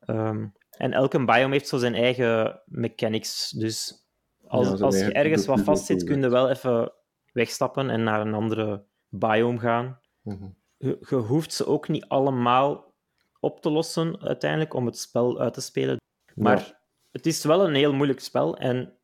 Ehm, 0.00 0.46
en 0.70 0.92
elke 0.92 1.24
biome 1.24 1.52
heeft 1.52 1.68
zo 1.68 1.78
zijn 1.78 1.94
eigen 1.94 2.62
mechanics. 2.64 3.50
Dus 3.50 4.06
als, 4.46 4.78
Ja, 4.78 4.84
als 4.84 4.98
je 4.98 5.12
ergens 5.12 5.46
wat 5.46 5.60
vast 5.60 5.86
zit, 5.86 6.04
kun 6.04 6.20
je 6.20 6.28
wel 6.28 6.50
even 6.50 6.92
wegstappen 7.32 7.90
en 7.90 8.02
naar 8.02 8.20
een 8.20 8.34
andere 8.34 8.84
biome 9.08 9.58
gaan. 9.58 10.00
Mhm. 10.22 10.48
Je, 10.76 10.96
je 11.08 11.16
hoeft 11.16 11.52
ze 11.52 11.66
ook 11.66 11.88
niet 11.88 12.08
allemaal 12.08 12.94
op 13.40 13.60
te 13.60 13.70
lossen 13.70 14.20
uiteindelijk 14.20 14.74
om 14.74 14.86
het 14.86 14.98
spel 14.98 15.40
uit 15.40 15.54
te 15.54 15.60
spelen. 15.60 15.96
Maar 16.34 16.58
Ja. 16.58 16.80
het 17.12 17.26
is 17.26 17.44
wel 17.44 17.66
een 17.68 17.74
heel 17.74 17.92
moeilijk 17.92 18.20
spel 18.20 18.56
en 18.56 18.98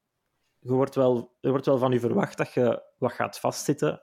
je 0.58 0.72
wordt 0.72 0.94
wel, 0.94 1.36
er 1.40 1.50
wordt 1.50 1.66
wel 1.66 1.78
van 1.78 1.92
je 1.92 2.00
verwacht 2.00 2.36
dat 2.36 2.52
je 2.52 2.82
wat 2.98 3.12
gaat 3.12 3.38
vastzitten. 3.38 4.02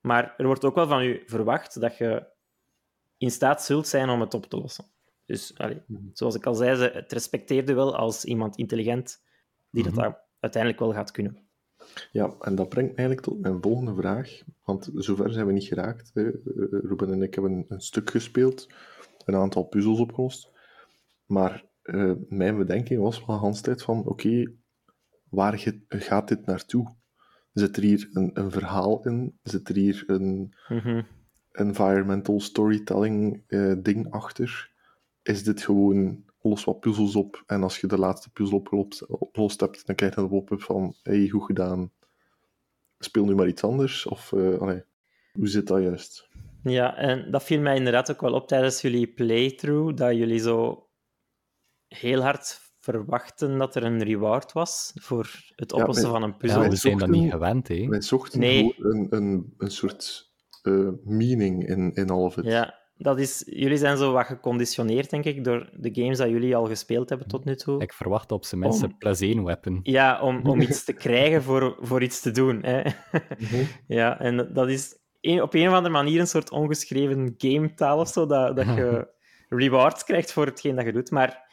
Maar 0.00 0.34
er 0.36 0.46
wordt 0.46 0.64
ook 0.64 0.74
wel 0.74 0.86
van 0.86 1.04
je 1.04 1.22
verwacht 1.26 1.80
dat 1.80 1.96
je 1.96 2.26
in 3.18 3.30
staat 3.30 3.62
zult 3.64 3.86
zijn 3.88 4.08
om 4.08 4.20
het 4.20 4.34
op 4.34 4.46
te 4.46 4.56
lossen. 4.56 4.84
Dus 5.26 5.58
allee, 5.58 5.82
Mhm. 5.86 6.02
zoals 6.12 6.34
ik 6.34 6.46
al 6.46 6.54
zei, 6.54 6.76
ze- 6.76 6.90
het 6.94 7.12
respecteerde 7.12 7.74
wel 7.74 7.96
als 7.96 8.24
iemand 8.24 8.56
intelligent 8.56 9.22
die 9.70 9.84
Mhm. 9.84 9.94
dat 9.94 10.02
daar 10.04 10.20
uiteindelijk 10.40 10.82
wel 10.82 10.92
gaat 10.92 11.10
kunnen. 11.10 11.38
Ja, 12.12 12.34
en 12.40 12.54
dat 12.54 12.68
brengt 12.68 12.96
eigenlijk 12.96 13.26
tot 13.26 13.40
mijn 13.40 13.62
volgende 13.62 13.94
vraag. 13.94 14.42
Want 14.64 14.90
zover 14.94 15.32
zijn 15.32 15.46
we 15.46 15.52
niet 15.52 15.64
geraakt. 15.64 16.10
Eh, 16.14 16.24
Ruben 16.70 17.12
en 17.12 17.22
ik 17.22 17.34
hebben 17.34 17.64
een 17.68 17.80
stuk 17.80 18.10
gespeeld, 18.10 18.66
een 19.24 19.34
aantal 19.34 19.62
puzzels 19.62 19.98
opgelost. 19.98 20.50
Maar 21.26 21.64
eh, 21.82 22.12
mijn 22.28 22.56
bedenking 22.56 23.00
was 23.00 23.24
wel 23.26 23.52
de 23.52 23.60
tijd 23.60 23.82
van: 23.82 24.04
oké, 24.04 24.52
waar 25.28 25.74
gaat 25.88 26.28
dit 26.28 26.46
naartoe? 26.46 26.94
Zit 27.52 27.76
er 27.76 27.82
hier 27.82 28.08
een, 28.12 28.30
een 28.34 28.50
verhaal 28.50 29.04
in? 29.04 29.38
Zit 29.42 29.68
er 29.68 29.74
hier 29.74 30.04
een 30.06 30.54
Mhm. 30.68 31.02
environmental 31.52 32.40
storytelling 32.40 33.42
eh, 33.46 33.72
ding 33.78 34.10
achter? 34.10 34.72
Is 35.22 35.44
dit 35.44 35.62
gewoon 35.62 36.24
los 36.40 36.64
wat 36.64 36.80
puzzels 36.80 37.16
op 37.16 37.42
en 37.46 37.62
als 37.62 37.80
je 37.80 37.86
de 37.86 37.98
laatste 37.98 38.30
puzzel 38.30 38.58
opgelost, 38.58 39.06
opgelost 39.06 39.60
hebt, 39.60 39.86
dan 39.86 39.94
krijg 39.94 40.14
je 40.14 40.20
een 40.20 40.28
pop-up 40.28 40.62
van 40.62 40.94
hey, 41.02 41.28
goed 41.28 41.44
gedaan, 41.44 41.90
speel 42.98 43.24
nu 43.24 43.34
maar 43.34 43.48
iets 43.48 43.64
anders? 43.64 44.06
Of 44.06 44.32
eh, 44.32 44.58
allee, 44.58 44.82
hoe 45.32 45.48
zit 45.48 45.66
dat 45.66 45.82
juist? 45.82 46.28
Ja, 46.64 46.96
en 46.96 47.30
dat 47.30 47.44
viel 47.44 47.60
mij 47.60 47.76
inderdaad 47.76 48.10
ook 48.10 48.20
wel 48.20 48.32
op 48.32 48.48
tijdens 48.48 48.80
jullie 48.80 49.06
playthrough, 49.12 49.96
dat 49.96 50.16
jullie 50.16 50.38
zo 50.38 50.88
heel 51.88 52.20
hard 52.22 52.60
verwachten 52.80 53.58
dat 53.58 53.74
er 53.76 53.84
een 53.84 54.02
reward 54.02 54.52
was 54.52 54.92
voor 54.94 55.30
het 55.56 55.72
oplossen 55.72 56.10
wij- 56.10 56.12
van 56.12 56.22
een 56.22 56.30
Ja, 56.30 56.36
puzzel. 56.36 56.60
wij 56.60 56.68
we 56.68 56.76
zijn 56.76 56.98
dat 56.98 57.08
niet 57.08 57.30
gewend, 57.30 57.68
hè. 57.68 57.86
Wij 57.86 58.00
zochten 58.02 58.40
Nee. 58.40 58.74
voor 58.76 58.84
een, 58.84 59.06
een, 59.10 59.54
een 59.58 59.70
soort 59.70 60.32
eh, 60.62 60.88
meaning 61.04 61.68
in, 61.68 61.92
in 61.94 62.10
all 62.10 62.22
of 62.24 62.36
it. 62.36 62.44
Ja, 62.44 62.74
dat 62.96 63.18
is, 63.18 63.42
jullie 63.46 63.76
zijn 63.76 63.96
zo 63.96 64.12
wat 64.12 64.26
geconditioneerd, 64.26 65.10
denk 65.10 65.24
ik, 65.24 65.44
door 65.44 65.70
de 65.76 65.94
games 65.94 66.18
dat 66.18 66.28
jullie 66.28 66.56
al 66.56 66.66
gespeeld 66.66 67.08
hebben 67.08 67.28
tot 67.28 67.44
nu 67.44 67.56
toe. 67.56 67.80
Ik 67.82 67.92
verwacht 67.92 68.32
op 68.32 68.44
zijn 68.44 68.60
minst 68.60 68.82
Om- 68.82 68.88
een 68.90 68.98
plus 68.98 69.20
één 69.20 69.44
weapon. 69.44 69.80
Ja, 69.82 70.20
om, 70.22 70.46
om 70.46 70.60
iets 70.60 70.84
te 70.84 70.92
krijgen 70.92 71.42
voor, 71.42 71.76
voor 71.80 72.02
iets 72.02 72.20
te 72.20 72.30
doen. 72.30 72.62
Hè. 72.62 72.82
Mhm. 73.38 73.64
Ja, 73.86 74.20
en 74.20 74.50
dat 74.52 74.68
is 74.68 75.02
een- 75.24 75.42
op 75.42 75.54
een 75.54 75.68
of 75.68 75.74
andere 75.74 75.94
manier 75.94 76.20
een 76.20 76.26
soort 76.26 76.50
ongeschreven 76.50 77.34
gametaal 77.38 77.98
of 77.98 78.08
zo, 78.08 78.26
dat, 78.26 78.56
dat 78.56 78.66
je 78.66 79.08
rewards 79.48 80.04
krijgt 80.04 80.32
voor 80.32 80.46
hetgeen 80.46 80.76
dat 80.76 80.84
je 80.84 80.92
doet. 80.92 81.10
Maar 81.10 81.52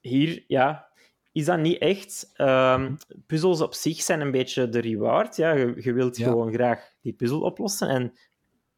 hier, 0.00 0.44
ja, 0.46 0.88
is 1.32 1.44
dat 1.44 1.58
niet 1.58 1.78
echt. 1.78 2.30
Ehm, 2.34 2.94
puzzels 3.26 3.60
op 3.60 3.74
zich 3.74 4.00
zijn 4.02 4.20
een 4.20 4.30
beetje 4.30 4.68
de 4.68 4.80
reward. 4.80 5.36
Ja, 5.36 5.52
je, 5.52 5.72
je 5.76 5.92
wilt 5.92 6.16
Ja. 6.16 6.24
gewoon 6.28 6.52
graag 6.52 6.88
die 7.02 7.12
puzzel 7.12 7.40
oplossen. 7.40 7.88
En 7.88 8.12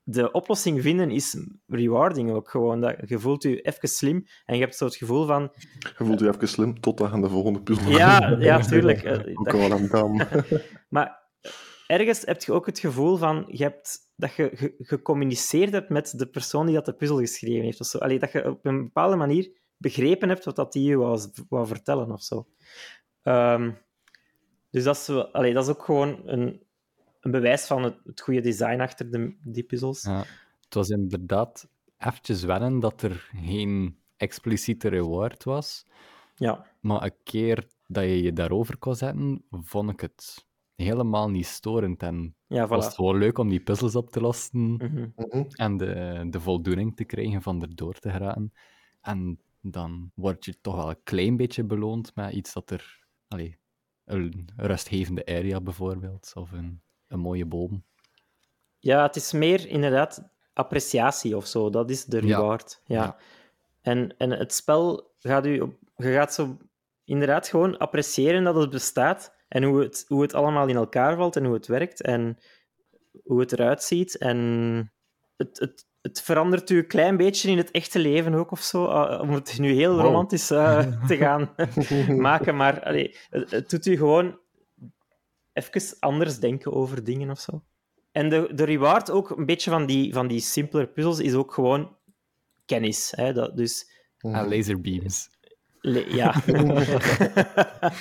de 0.04 0.30
oplossing 0.30 0.82
vinden 0.82 1.10
is 1.10 1.36
rewarding 1.66 2.30
ook 2.32 2.50
gewoon. 2.50 2.80
Dat, 2.80 2.96
je 3.06 3.18
voelt 3.18 3.42
je 3.42 3.60
even 3.60 3.88
slim 3.88 4.26
en 4.46 4.54
je 4.56 4.60
hebt 4.62 4.76
zo 4.76 4.84
het 4.84 4.96
gevoel 4.96 5.26
van... 5.26 5.52
Je 5.78 6.04
voelt 6.04 6.20
je 6.20 6.28
even 6.28 6.48
slim 6.48 6.74
je 6.80 7.08
aan 7.08 7.20
de 7.20 7.28
volgende 7.28 7.62
puzzel 7.62 7.90
Ja, 7.90 8.36
ja, 8.38 8.60
tuurlijk. 8.60 9.06
Ook 9.34 9.44
dat- 9.44 9.54
al 9.54 9.72
aan 9.72 9.86
dam. 9.86 10.20
Maar 10.88 11.20
ergens 11.92 12.22
heb 12.24 12.42
je 12.42 12.52
ook 12.52 12.66
het 12.66 12.78
gevoel 12.78 13.16
van 13.16 13.44
je 13.48 13.62
hebt, 13.62 13.98
dat 14.16 14.34
je 14.34 14.50
ge- 14.54 14.74
gecommuniceerd 14.78 15.72
hebt 15.72 15.88
met 15.88 16.18
de 16.18 16.26
persoon 16.26 16.66
die 16.66 16.74
dat 16.74 16.84
de 16.84 16.92
puzzel 16.92 17.18
geschreven 17.18 17.64
heeft. 17.64 17.80
Of 17.80 17.86
zo. 17.86 17.98
Allee, 17.98 18.18
dat 18.18 18.32
je 18.32 18.50
op 18.50 18.64
een 18.64 18.82
bepaalde 18.82 19.16
manier 19.16 19.50
begrepen 19.76 20.28
hebt 20.28 20.44
wat 20.44 20.56
dat 20.56 20.72
die 20.72 20.84
je 20.88 20.96
wou, 20.96 21.20
wou 21.48 21.66
vertellen 21.66 22.12
of 22.12 22.22
zo. 22.22 22.46
Ehm, 23.22 23.70
dus 24.70 24.84
dat 24.84 24.96
is, 24.96 25.08
allee, 25.32 25.52
dat 25.52 25.64
is 25.64 25.70
ook 25.70 25.82
gewoon 25.84 26.20
een, 26.24 26.62
een 27.20 27.30
bewijs 27.30 27.66
van 27.66 27.82
het, 27.82 27.96
het 28.04 28.20
goede 28.20 28.40
design 28.40 28.80
achter 28.80 29.10
de, 29.10 29.36
die 29.44 29.62
puzzels. 29.64 30.02
Ja, 30.02 30.24
het 30.64 30.74
was 30.74 30.88
inderdaad 30.88 31.68
eventjes 31.98 32.42
wennen 32.44 32.80
dat 32.80 33.02
er 33.02 33.30
geen 33.44 33.98
expliciete 34.16 34.88
reward 34.88 35.44
was. 35.44 35.86
Ja, 36.34 36.66
Maar 36.80 37.02
een 37.02 37.14
keer 37.24 37.66
dat 37.86 38.04
je 38.04 38.22
je 38.22 38.32
daarover 38.32 38.76
kon 38.78 38.94
zetten, 38.94 39.44
vond 39.50 39.90
ik 39.90 40.00
het 40.00 40.46
helemaal 40.82 41.30
niet 41.30 41.46
storend. 41.46 42.02
En 42.02 42.34
ja 42.46 42.66
was 42.66 42.84
het 42.84 42.92
voilà. 42.92 42.96
gewoon 42.96 43.18
leuk 43.18 43.38
om 43.38 43.48
die 43.48 43.60
puzzels 43.62 43.96
op 43.96 44.10
te 44.10 44.20
lossen 44.20 44.72
Mhm. 44.72 45.08
Mhm. 45.16 45.44
en 45.50 45.76
de, 45.76 46.26
de 46.30 46.40
voldoening 46.40 46.96
te 46.96 47.04
krijgen 47.04 47.42
van 47.42 47.62
erdoor 47.62 47.94
te 47.98 48.10
geraken. 48.10 48.52
En 49.00 49.40
dan 49.60 50.10
word 50.14 50.44
je 50.44 50.60
toch 50.60 50.74
wel 50.76 50.88
een 50.90 51.02
klein 51.04 51.36
beetje 51.36 51.64
beloond 51.64 52.14
met 52.14 52.32
iets 52.32 52.52
dat 52.52 52.70
er... 52.70 53.00
Allee, 53.28 53.58
een 54.04 54.48
rustgevende 54.56 55.26
area 55.26 55.60
bijvoorbeeld, 55.60 56.32
of 56.34 56.52
een, 56.52 56.80
een 57.06 57.18
mooie 57.20 57.46
boom. 57.46 57.84
Ja, 58.78 59.02
het 59.02 59.16
is 59.16 59.32
meer 59.32 59.68
inderdaad 59.68 60.28
appreciatie 60.52 61.36
of 61.36 61.46
zo. 61.46 61.70
Dat 61.70 61.90
is 61.90 62.04
de 62.04 62.26
Ja. 62.26 62.36
reward. 62.36 62.80
Ja. 62.84 63.02
Ja. 63.02 63.16
En, 63.80 64.14
en 64.18 64.30
het 64.30 64.54
spel 64.54 65.10
gaat 65.18 65.46
u 65.46 65.60
op, 65.60 65.74
je 65.96 66.12
gaat 66.12 66.34
zo 66.34 66.56
inderdaad 67.04 67.48
gewoon 67.48 67.78
appreciëren 67.78 68.44
dat 68.44 68.54
het 68.54 68.70
bestaat 68.70 69.34
en 69.52 69.62
hoe 69.62 69.80
het, 69.80 70.04
hoe 70.08 70.22
het 70.22 70.34
allemaal 70.34 70.68
in 70.68 70.76
elkaar 70.76 71.16
valt 71.16 71.36
en 71.36 71.44
hoe 71.44 71.54
het 71.54 71.66
werkt. 71.66 72.02
En 72.02 72.38
hoe 73.24 73.40
het 73.40 73.52
eruit 73.52 73.82
ziet. 73.82 74.18
En 74.18 74.36
het, 75.36 75.58
het, 75.58 75.86
het 76.00 76.20
verandert 76.22 76.70
u 76.70 76.78
een 76.78 76.86
klein 76.86 77.16
beetje 77.16 77.50
in 77.50 77.56
het 77.56 77.70
echte 77.70 77.98
leven 77.98 78.34
ook 78.34 78.50
of 78.50 78.60
zo. 78.60 78.84
uh, 78.84 79.18
om 79.20 79.30
het 79.30 79.58
nu 79.58 79.72
heel 79.72 79.94
Wow. 79.94 80.04
romantisch 80.04 80.50
uh, 80.50 80.78
te 81.08 81.16
gaan 81.16 81.54
maken. 82.28 82.56
Maar 82.56 82.82
allee, 82.84 83.16
het, 83.30 83.50
het 83.50 83.70
doet 83.70 83.86
u 83.86 83.96
gewoon 83.96 84.38
even 85.52 85.96
anders 86.00 86.38
denken 86.38 86.72
over 86.72 87.04
dingen 87.04 87.30
of 87.30 87.40
zo. 87.40 87.62
En 88.12 88.28
de, 88.28 88.50
de 88.54 88.64
reward 88.64 89.10
ook 89.10 89.30
een 89.30 89.46
beetje 89.46 89.70
van 89.70 89.86
die, 89.86 90.12
van 90.12 90.26
die 90.28 90.40
simpele 90.40 90.86
puzzels 90.86 91.20
is 91.20 91.34
ook 91.34 91.52
gewoon 91.54 91.96
kennis. 92.66 93.12
Hè? 93.16 93.32
Dat, 93.32 93.56
dus 93.56 93.90
En 94.18 94.48
laserbeams. 94.48 95.30
Le- 95.84 96.14
ja. 96.14 96.34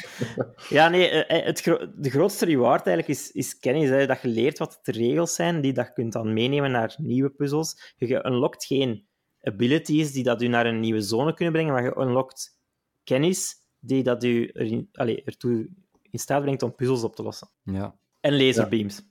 ja, 0.69 0.89
nee, 0.89 1.09
eh, 1.09 1.45
het 1.45 1.61
gro- 1.61 1.87
de 1.95 2.09
grootste 2.09 2.45
reward 2.45 2.85
eigenlijk 2.87 3.19
is, 3.19 3.31
is 3.31 3.59
kennis. 3.59 3.89
Hè, 3.89 4.05
dat 4.07 4.21
je 4.21 4.27
leert 4.27 4.57
wat 4.57 4.79
de 4.83 4.91
regels 4.91 5.35
zijn, 5.35 5.61
die 5.61 5.73
dat 5.73 5.87
je 5.87 5.93
kunt 5.93 6.13
dan 6.13 6.33
meenemen 6.33 6.71
naar 6.71 6.95
nieuwe 6.97 7.29
puzzels. 7.29 7.93
Je 7.97 8.25
unlockt 8.25 8.65
geen 8.65 9.05
abilities 9.41 10.11
die 10.11 10.23
dat 10.23 10.41
u 10.41 10.47
naar 10.47 10.65
een 10.65 10.79
nieuwe 10.79 11.01
zone 11.01 11.33
kunnen 11.33 11.53
brengen, 11.53 11.73
maar 11.73 11.83
je 11.83 11.97
unlockt 11.97 12.57
kennis 13.03 13.55
die 13.79 14.03
dat 14.03 14.23
u 14.23 14.51
allee, 14.93 15.23
ertoe 15.23 15.69
in 16.09 16.19
staat 16.19 16.41
brengt 16.41 16.63
om 16.63 16.75
puzzels 16.75 17.03
op 17.03 17.15
te 17.15 17.23
lossen. 17.23 17.49
Ja, 17.63 17.95
En 18.19 18.37
laserbeams. 18.37 19.01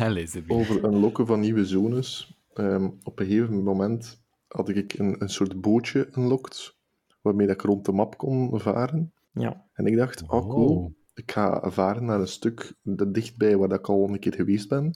en 0.00 0.12
laserbeams. 0.12 0.68
Over 0.68 0.84
een 0.84 0.98
lokken 0.98 1.26
van 1.26 1.40
nieuwe 1.40 1.64
zones. 1.66 2.38
Ehm, 2.54 2.88
op 3.02 3.18
een 3.20 3.26
gegeven 3.26 3.62
moment 3.62 4.22
had 4.48 4.68
ik 4.68 4.98
een, 4.98 5.16
een 5.18 5.28
soort 5.28 5.60
bootje 5.60 6.08
unlocked, 6.16 6.74
waarmee 7.20 7.46
dat 7.46 7.54
ik 7.56 7.62
rond 7.62 7.84
de 7.84 7.92
map 7.92 8.18
kon 8.18 8.60
varen. 8.60 9.12
Ja. 9.32 9.66
En 9.72 9.86
ik 9.86 9.96
dacht, 9.96 10.22
oh 10.22 10.48
cool, 10.48 10.94
ik 11.14 11.32
ga 11.32 11.70
varen 11.70 12.04
naar 12.04 12.20
een 12.20 12.28
stuk 12.28 12.74
dat 12.82 13.14
dichtbij 13.14 13.56
waar 13.56 13.68
dat 13.68 13.78
ik 13.78 13.88
al 13.88 14.08
een 14.08 14.18
keer 14.18 14.34
geweest 14.34 14.68
ben. 14.68 14.94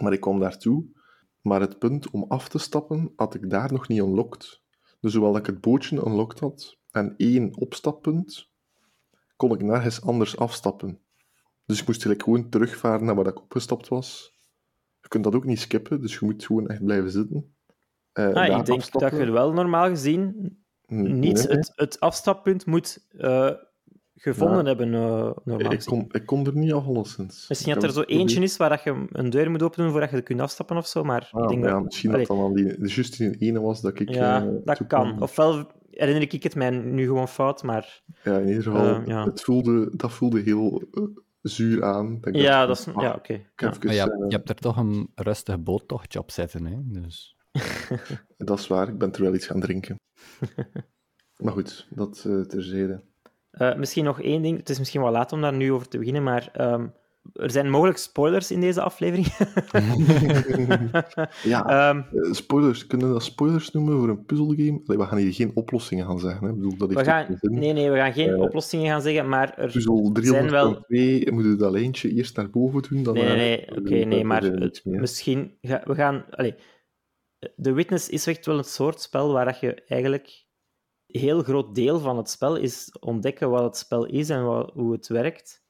Maar 0.00 0.12
ik 0.12 0.20
kwam 0.20 0.40
daartoe. 0.40 0.84
Maar 1.42 1.60
het 1.60 1.78
punt 1.78 2.10
om 2.10 2.24
af 2.28 2.48
te 2.48 2.58
stappen 2.58 3.12
had 3.16 3.34
ik 3.34 3.50
daar 3.50 3.72
nog 3.72 3.88
niet 3.88 4.00
unlocked. 4.00 4.62
Dus 5.00 5.14
hoewel 5.14 5.36
ik 5.36 5.46
het 5.46 5.60
bootje 5.60 6.06
unlocked 6.06 6.40
had 6.40 6.78
en 6.90 7.14
één 7.16 7.56
opstappunt, 7.56 8.50
kon 9.36 9.52
ik 9.52 9.62
nergens 9.62 10.02
anders 10.02 10.36
afstappen. 10.36 11.00
Dus 11.64 11.80
ik 11.80 11.86
moest 11.86 12.04
eigenlijk 12.04 12.22
gewoon 12.22 12.48
terugvaren 12.50 13.04
naar 13.06 13.14
waar 13.14 13.26
ik 13.26 13.40
opgestapt 13.40 13.88
was. 13.88 14.36
Je 15.00 15.08
kunt 15.08 15.24
dat 15.24 15.34
ook 15.34 15.44
niet 15.44 15.60
skippen, 15.60 16.00
dus 16.00 16.18
je 16.18 16.24
moet 16.26 16.44
gewoon 16.44 16.68
echt 16.68 16.84
blijven 16.84 17.10
zitten. 17.10 17.54
Eh, 18.12 18.24
Ah, 18.34 18.58
ik 18.58 18.66
denk 18.66 18.78
afstappen. 18.78 19.18
dat 19.18 19.26
je 19.26 19.32
wel 19.32 19.52
normaal 19.52 19.88
gezien 19.88 20.56
niet 20.88 21.14
nee, 21.14 21.56
het, 21.56 21.72
het 21.74 22.00
afstappunt 22.00 22.66
moet 22.66 23.06
eh, 23.18 23.50
gevonden 24.14 24.58
Ja. 24.58 24.64
hebben, 24.64 24.94
eh, 24.94 25.30
normaal 25.44 25.72
Ik 25.72 25.84
kon, 25.84 26.06
ik 26.10 26.26
kon 26.26 26.46
er 26.46 26.56
niet 26.56 26.72
af, 26.72 26.86
alleszins. 26.86 27.48
Misschien 27.48 27.74
dat 27.74 27.82
er 27.82 27.92
zo 27.92 28.02
eentje 28.02 28.42
is 28.42 28.56
waar 28.56 28.68
dat 28.68 28.82
je 28.82 29.06
een 29.12 29.30
deur 29.30 29.50
moet 29.50 29.62
openen 29.62 29.90
voordat 29.90 30.10
je 30.10 30.16
er 30.16 30.22
kunt 30.22 30.40
afstappen 30.40 30.76
of 30.76 30.86
zo, 30.86 31.04
maar 31.04 31.28
Ah, 31.32 31.42
ik 31.42 31.48
denk 31.48 31.64
ja, 31.64 31.70
dat... 31.70 31.84
misschien 31.84 32.10
Allee, 32.10 32.26
dat 32.26 32.36
dan 32.36 32.44
al 32.46 32.52
die, 32.52 32.64
de 32.64 32.92
juist 32.94 33.20
in 33.20 33.34
ene 33.38 33.60
was 33.60 33.80
dat 33.80 34.00
ik... 34.00 34.08
ja, 34.14 34.42
eh, 34.42 34.48
dat 34.64 34.86
kan. 34.86 35.22
Ofwel 35.22 35.66
herinner 35.90 36.22
ik 36.34 36.42
het 36.42 36.54
mij 36.54 36.70
nu 36.70 37.06
gewoon 37.06 37.28
fout, 37.28 37.62
maar... 37.62 38.02
Ja, 38.24 38.38
in 38.38 38.48
ieder 38.48 38.62
geval, 38.62 39.02
ja. 39.06 39.24
het 39.24 39.40
voelde, 39.40 39.90
dat 39.96 40.12
voelde 40.12 40.40
heel 40.40 40.82
zuur 41.42 41.84
aan. 41.84 42.18
ik 42.22 42.36
Ja, 42.36 42.66
dat 42.66 42.78
is... 42.78 42.88
ah, 42.88 43.02
Ja, 43.02 43.14
oké. 43.14 43.32
heb 43.54 43.84
Maar 43.84 43.94
je, 43.94 44.24
je 44.28 44.36
hebt 44.36 44.48
er 44.48 44.54
toch 44.54 44.76
een 44.76 45.10
rustig 45.14 45.62
boottochtje 45.62 46.18
op 46.18 46.30
zitten, 46.30 46.66
hè? 46.66 46.76
Dus... 46.84 47.36
Dat 48.36 48.58
is 48.58 48.66
waar, 48.66 48.88
ik 48.88 48.98
ben 48.98 49.10
terwijl 49.10 49.34
iets 49.34 49.46
gaan 49.46 49.60
drinken. 49.60 49.96
maar 51.44 51.52
goed, 51.52 51.86
dat 51.90 52.24
eh, 52.26 52.40
terzijde. 52.40 53.02
Eh, 53.50 53.76
misschien 53.76 54.04
nog 54.04 54.20
één 54.20 54.42
ding. 54.42 54.56
Het 54.56 54.68
is 54.68 54.78
misschien 54.78 55.00
wel 55.00 55.10
laat 55.10 55.32
om 55.32 55.40
daar 55.40 55.54
nu 55.54 55.72
over 55.72 55.88
te 55.88 55.98
beginnen, 55.98 56.22
maar 56.22 56.48
ehm, 56.52 56.86
er 57.32 57.50
zijn 57.50 57.70
mogelijk 57.70 57.98
spoilers 57.98 58.50
in 58.50 58.60
deze 58.60 58.82
aflevering. 58.82 59.26
Ja, 61.42 61.66
Ehm, 61.90 61.98
eh, 61.98 62.32
spoilers. 62.32 62.86
Kunnen 62.86 63.06
we 63.06 63.12
dat 63.12 63.22
spoilers 63.22 63.70
noemen 63.70 63.98
voor 63.98 64.08
een 64.08 64.24
puzzelgame? 64.24 64.80
We 64.84 65.04
gaan 65.04 65.18
hier 65.18 65.32
geen 65.34 65.50
oplossingen 65.54 66.06
gaan 66.06 66.18
zeggen. 66.18 66.46
Hè. 66.46 66.52
Ik 66.52 66.56
bedoel, 66.56 66.76
dat 66.76 66.92
we 66.92 67.04
gaan, 67.04 67.38
nee, 67.40 67.72
nee, 67.72 67.90
we 67.90 67.96
gaan 67.96 68.12
geen 68.12 68.40
oplossingen 68.40 68.86
gaan 68.86 69.02
zeggen, 69.02 69.28
maar 69.28 69.58
er 69.58 69.72
Puzzel 69.72 70.10
zijn 70.14 70.50
wel... 70.50 70.84
302, 70.88 71.32
moet 71.32 71.44
je 71.44 71.56
dat 71.56 71.72
lijntje 71.72 72.12
eerst 72.12 72.36
naar 72.36 72.50
boven 72.50 72.82
doen? 72.88 73.02
Dan 73.02 73.14
Nee, 73.14 73.36
nee, 73.36 73.76
Oké, 73.78 73.94
nee, 73.94 74.24
maar 74.24 74.70
misschien... 74.82 75.52
Ga, 75.60 75.82
we 75.84 75.94
gaan... 75.94 76.24
The 77.62 77.72
Witness 77.72 78.08
is 78.08 78.26
echt 78.26 78.46
wel 78.46 78.58
een 78.58 78.64
soort 78.64 79.00
spel 79.00 79.32
waar 79.32 79.44
dat 79.44 79.60
je 79.60 79.74
eigenlijk... 79.84 80.46
Een 81.06 81.20
heel 81.20 81.42
groot 81.42 81.74
deel 81.74 81.98
van 82.00 82.16
het 82.16 82.30
spel 82.30 82.56
is 82.56 82.96
ontdekken 83.00 83.50
wat 83.50 83.62
het 83.62 83.76
spel 83.76 84.04
is 84.06 84.30
en 84.30 84.44
wat, 84.44 84.70
hoe 84.74 84.92
het 84.92 85.06
werkt. 85.08 85.62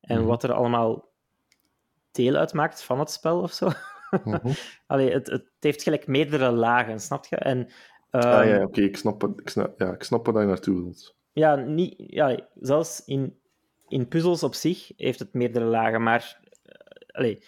En 0.00 0.18
Mhm. 0.18 0.26
wat 0.26 0.42
er 0.42 0.52
allemaal 0.52 1.08
deel 2.12 2.34
uitmaakt 2.34 2.82
van 2.82 2.98
het 2.98 3.10
spel 3.10 3.40
of 3.40 3.52
zo. 3.52 3.70
Mhm. 4.24 4.52
Allee, 4.86 5.10
het, 5.12 5.26
het 5.26 5.44
heeft 5.60 5.82
gelijk 5.82 6.06
meerdere 6.06 6.50
lagen, 6.50 7.00
snap 7.00 7.24
je? 7.26 7.36
En, 7.36 7.68
Ah, 8.10 8.22
ehm, 8.40 8.48
ja, 8.48 8.62
oké, 8.62 8.80
ik, 8.80 8.96
snap, 8.96 9.20
het- 9.20 9.40
ik, 9.40 9.48
snap, 9.48 9.80
ja, 9.80 9.92
ik 9.92 10.02
snap 10.02 10.26
waar 10.26 10.42
je 10.42 10.48
naartoe 10.48 10.82
wilt. 10.82 11.14
Ja, 11.32 11.54
niet, 11.54 11.94
ja 11.96 12.48
zelfs 12.60 13.04
in, 13.04 13.38
in 13.88 14.08
puzzels 14.08 14.42
op 14.42 14.54
zich 14.54 14.92
heeft 14.96 15.18
het 15.18 15.32
meerdere 15.34 15.64
lagen, 15.64 16.02
maar 16.02 16.40
eh, 16.62 16.74
allee, 17.18 17.42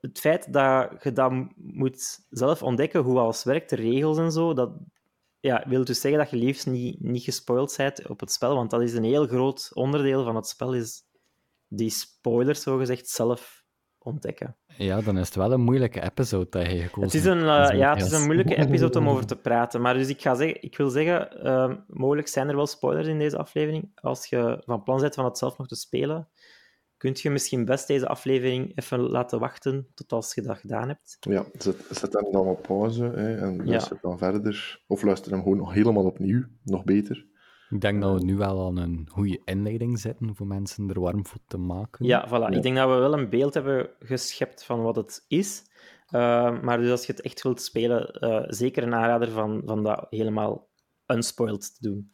het 0.00 0.18
feit 0.18 0.52
dat 0.52 1.02
je 1.02 1.12
dat 1.12 1.30
m- 1.30 1.48
moet 1.56 2.26
zelf 2.30 2.62
ontdekken 2.62 3.02
hoe 3.02 3.18
alles 3.18 3.44
werkt, 3.44 3.70
de 3.70 3.76
regels 3.76 4.18
en 4.18 4.32
zo, 4.32 4.54
dat 4.54 4.70
ja, 5.40 5.64
wil 5.68 5.84
dus 5.84 6.00
zeggen 6.00 6.20
dat 6.20 6.30
je 6.30 6.36
liefst 6.36 6.66
niet, 6.66 7.00
niet 7.00 7.22
gespoild 7.22 7.74
bent 7.76 8.08
op 8.08 8.20
het 8.20 8.32
spel, 8.32 8.54
want 8.54 8.70
dat 8.70 8.82
is 8.82 8.94
een 8.94 9.04
heel 9.04 9.26
groot 9.26 9.70
onderdeel 9.74 10.24
van 10.24 10.36
het 10.36 10.46
spel, 10.46 10.74
is 10.74 11.02
die 11.68 11.90
spoilers 11.90 12.62
zogezegd 12.62 13.08
zelf 13.08 13.64
ontdekken. 13.98 14.56
Ja, 14.66 15.00
dan 15.00 15.18
is 15.18 15.26
het 15.26 15.34
wel 15.34 15.52
een 15.52 15.60
moeilijke 15.60 16.02
episode 16.02 16.46
dat 16.50 16.70
je 16.70 16.78
gekozen 16.78 17.02
Het 17.02 17.14
is 17.14 17.24
een, 17.24 17.38
eh, 17.38 17.78
ja, 17.78 17.94
het 17.94 18.04
is 18.04 18.12
een 18.12 18.24
moeilijke 18.24 18.56
episode 18.56 18.98
om 18.98 19.08
over 19.08 19.26
te 19.26 19.36
praten. 19.36 19.80
Maar 19.80 19.94
dus 19.94 20.08
ik, 20.08 20.20
ga 20.20 20.34
zeggen, 20.34 20.62
ik 20.62 20.76
wil 20.76 20.88
zeggen, 20.88 21.42
ehm, 21.44 21.76
mogelijk 21.86 22.28
zijn 22.28 22.48
er 22.48 22.56
wel 22.56 22.66
spoilers 22.66 23.08
in 23.08 23.18
deze 23.18 23.38
aflevering. 23.38 23.90
Als 23.94 24.26
je 24.26 24.62
van 24.64 24.82
plan 24.82 25.00
bent 25.00 25.14
van 25.14 25.24
het 25.24 25.38
zelf 25.38 25.58
nog 25.58 25.66
te 25.66 25.76
spelen, 25.76 26.28
kunt 26.98 27.20
je 27.20 27.30
misschien 27.30 27.64
best 27.64 27.86
deze 27.86 28.08
aflevering 28.08 28.72
even 28.74 29.00
laten 29.00 29.38
wachten 29.40 29.86
tot 29.94 30.12
als 30.12 30.34
je 30.34 30.42
dat 30.42 30.58
gedaan 30.58 30.88
hebt. 30.88 31.16
Ja, 31.20 31.44
zet, 31.58 31.76
zet 31.90 32.12
hem 32.12 32.32
dan 32.32 32.46
op 32.46 32.62
pauze 32.62 33.04
hè, 33.04 33.36
en 33.36 33.56
Ja. 33.56 33.64
luister 33.64 33.98
dan 34.00 34.18
verder. 34.18 34.82
Of 34.86 35.02
luister 35.02 35.32
hem 35.32 35.42
gewoon 35.42 35.56
nog 35.58 35.72
helemaal 35.72 36.04
opnieuw, 36.04 36.44
nog 36.64 36.84
beter. 36.84 37.26
Ik 37.70 37.80
denk 37.80 38.02
dat 38.02 38.18
we 38.18 38.24
nu 38.24 38.36
wel 38.36 38.66
aan 38.66 38.76
een 38.76 39.08
goede 39.12 39.40
inleiding 39.44 39.98
zitten 39.98 40.36
voor 40.36 40.46
mensen 40.46 40.88
er 40.88 41.00
warm 41.00 41.26
voor 41.26 41.40
te 41.46 41.58
maken. 41.58 42.06
Ja, 42.06 42.28
voilà. 42.28 42.54
Ik 42.54 42.62
denk 42.62 42.76
dat 42.76 42.88
we 42.88 42.94
wel 42.94 43.12
een 43.12 43.28
beeld 43.28 43.54
hebben 43.54 43.90
geschept 43.98 44.64
van 44.64 44.82
wat 44.82 44.96
het 44.96 45.24
is. 45.28 45.62
Ehm, 46.08 46.64
maar 46.64 46.78
dus 46.78 46.90
als 46.90 47.06
je 47.06 47.12
het 47.12 47.20
echt 47.20 47.42
wilt 47.42 47.62
spelen, 47.62 48.10
eh, 48.10 48.44
zeker 48.46 48.82
een 48.82 48.94
aanrader 48.94 49.30
van, 49.30 49.62
van 49.64 49.82
dat 49.82 50.06
helemaal 50.10 50.68
unspoiled 51.06 51.74
te 51.74 51.88
doen. 51.88 52.10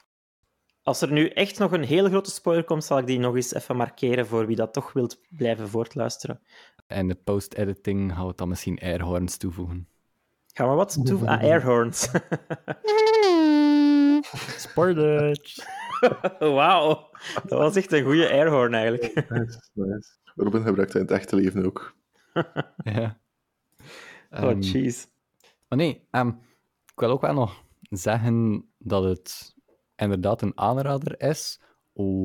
Als 0.84 1.00
er 1.00 1.12
nu 1.12 1.28
echt 1.28 1.58
nog 1.58 1.72
een 1.72 1.84
hele 1.84 2.08
grote 2.08 2.30
spoiler 2.30 2.64
komt, 2.64 2.84
zal 2.84 2.98
ik 2.98 3.06
die 3.06 3.18
nog 3.18 3.34
eens 3.34 3.54
even 3.54 3.76
markeren 3.76 4.26
voor 4.26 4.46
wie 4.46 4.56
dat 4.56 4.72
toch 4.72 4.92
wilt 4.92 5.20
blijven 5.28 5.68
voortluisteren. 5.68 6.40
En 6.86 7.08
de 7.08 7.14
post-editing 7.14 8.12
gaan 8.12 8.26
we 8.26 8.32
dan 8.34 8.48
misschien 8.48 8.78
airhorns 8.78 9.36
toevoegen. 9.36 9.88
Gaan 10.52 10.68
we 10.68 10.74
wat 10.74 10.92
toevoegen? 11.04 11.28
Ah, 11.28 11.42
airhorns. 11.42 12.08
Spoilers! 14.66 15.66
Wauw, 16.38 17.10
dat 17.46 17.58
was 17.58 17.76
echt 17.76 17.92
een 17.92 18.04
goede 18.04 18.30
airhorn 18.30 18.74
eigenlijk. 18.74 19.14
Nice, 19.30 19.60
nice. 19.72 20.10
Robin 20.34 20.62
gebruikt 20.62 20.92
hij 20.92 21.02
in 21.02 21.06
het 21.06 21.16
echte 21.16 21.36
leven 21.36 21.64
ook. 21.64 21.96
ja. 22.76 23.18
Oh, 24.30 24.40
Ehm, 24.40 24.60
jeez. 24.60 25.06
Maar 25.68 25.78
nee, 25.78 26.06
ehm, 26.10 26.28
ik 26.86 27.00
wil 27.00 27.10
ook 27.10 27.20
wel 27.20 27.34
nog 27.34 27.62
zeggen 27.90 28.68
dat 28.78 29.04
het 29.04 29.53
inderdaad 29.96 30.42
een 30.42 30.58
aanrader 30.58 31.20
is, 31.20 31.60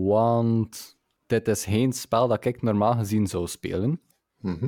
want 0.08 0.98
dit 1.26 1.48
is 1.48 1.66
geen 1.66 1.94
spel 1.94 2.28
dat 2.28 2.46
ik 2.46 2.62
normaal 2.62 2.94
gezien 2.94 3.28
zou 3.28 3.48
spelen. 3.48 4.02
Mhm. 4.38 4.66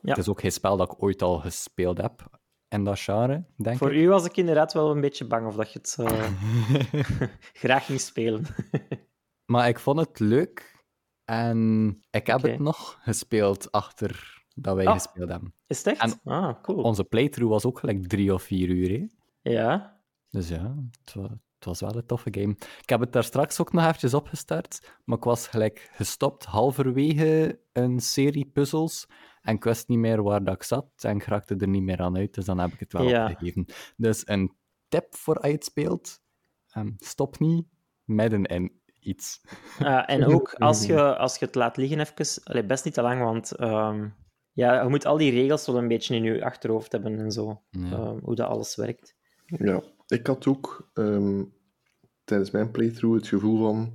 Ja. 0.00 0.10
Het 0.12 0.18
is 0.18 0.28
ook 0.28 0.40
geen 0.40 0.52
spel 0.52 0.76
dat 0.76 0.92
ik 0.92 1.02
ooit 1.02 1.22
al 1.22 1.38
gespeeld 1.38 1.98
heb 1.98 2.38
in 2.68 2.84
dat 2.84 2.98
genre, 3.00 3.44
denk 3.56 3.78
Voor 3.78 3.94
ik. 3.94 4.00
u 4.00 4.08
was 4.08 4.24
ik 4.24 4.36
inderdaad 4.36 4.72
wel 4.72 4.90
een 4.90 5.00
beetje 5.00 5.26
bang 5.26 5.46
of 5.46 5.54
dat 5.56 5.72
je 5.72 5.78
het 5.78 5.96
eh, 5.98 7.28
graag 7.62 7.86
ging 7.86 8.00
spelen. 8.00 8.44
Maar 9.52 9.68
ik 9.68 9.78
vond 9.78 9.98
het 9.98 10.18
leuk 10.18 10.84
en 11.24 11.88
ik 12.10 12.26
heb 12.26 12.42
het 12.42 12.58
nog 12.58 12.98
gespeeld 13.02 13.72
achter 13.72 14.42
dat 14.54 14.74
wij 14.76 14.86
Ah. 14.86 14.92
gespeeld 14.92 15.28
hebben. 15.30 15.54
Is 15.66 15.78
het 15.78 15.86
echt? 15.86 16.00
En 16.00 16.20
ah, 16.32 16.62
cool. 16.62 16.82
Onze 16.82 17.04
playthrough 17.04 17.52
was 17.52 17.64
ook 17.64 17.78
gelijk 17.78 18.08
drie 18.08 18.34
of 18.34 18.42
vier 18.42 18.68
uur. 18.68 18.90
Hè? 18.90 19.06
Ja. 19.52 20.00
Dus 20.30 20.48
ja, 20.48 20.74
het 21.04 21.14
was, 21.66 21.80
wel 21.80 21.96
een 21.96 22.06
toffe 22.06 22.28
game. 22.30 22.56
Ik 22.82 22.88
heb 22.88 23.00
het 23.00 23.12
daar 23.12 23.24
straks 23.24 23.60
ook 23.60 23.72
nog 23.72 23.84
eventjes 23.84 24.14
opgestart, 24.14 24.98
maar 25.04 25.16
ik 25.18 25.24
was 25.24 25.48
gelijk 25.48 25.88
gestopt 25.92 26.44
halverwege 26.44 27.58
een 27.72 28.00
serie 28.00 28.46
puzzels 28.52 29.06
en 29.42 29.54
ik 29.54 29.64
wist 29.64 29.88
niet 29.88 29.98
meer 29.98 30.22
waar 30.22 30.44
dat 30.44 30.54
ik 30.54 30.62
zat 30.62 30.86
en 30.96 31.16
ik 31.16 31.24
raakte 31.24 31.56
er 31.56 31.68
niet 31.68 31.82
meer 31.82 32.00
aan 32.00 32.16
uit, 32.16 32.34
dus 32.34 32.44
dan 32.44 32.58
heb 32.58 32.72
ik 32.72 32.80
het 32.80 32.92
wel 32.92 33.08
Ja. 33.08 33.28
opgegeven. 33.28 33.66
Dus 33.96 34.22
een 34.28 34.52
tip 34.88 35.14
voor 35.14 35.36
als 35.36 35.46
je 35.46 35.52
het 35.52 35.64
speelt, 35.64 36.20
ehm, 36.70 36.90
stop 36.96 37.38
niet 37.38 37.66
midden 38.04 38.44
in 38.44 38.80
iets. 39.00 39.40
Ah, 39.78 40.02
en 40.10 40.24
ook 40.24 40.54
als 40.54 40.86
je, 40.86 41.16
als 41.16 41.38
je 41.38 41.44
het 41.44 41.54
laat 41.54 41.76
liggen 41.76 42.00
even, 42.00 42.42
allee, 42.44 42.64
best 42.64 42.84
niet 42.84 42.94
te 42.94 43.02
lang, 43.02 43.22
want 43.22 43.52
ehm, 43.52 44.08
ja, 44.52 44.82
je 44.82 44.88
moet 44.88 45.06
al 45.06 45.16
die 45.16 45.30
regels 45.30 45.66
wel 45.66 45.76
een 45.76 45.88
beetje 45.88 46.14
in 46.14 46.22
je 46.22 46.44
achterhoofd 46.44 46.92
hebben 46.92 47.18
en 47.18 47.30
zo. 47.32 47.62
Ja. 47.70 47.90
Ehm, 47.92 48.18
hoe 48.22 48.34
dat 48.34 48.48
alles 48.48 48.76
werkt. 48.76 49.14
Ja, 49.46 49.82
ik 50.06 50.26
had 50.26 50.46
ook 50.46 50.90
ehm, 50.94 51.44
tijdens 52.26 52.50
mijn 52.50 52.70
playthrough 52.70 53.16
het 53.18 53.28
gevoel 53.28 53.58
van... 53.58 53.92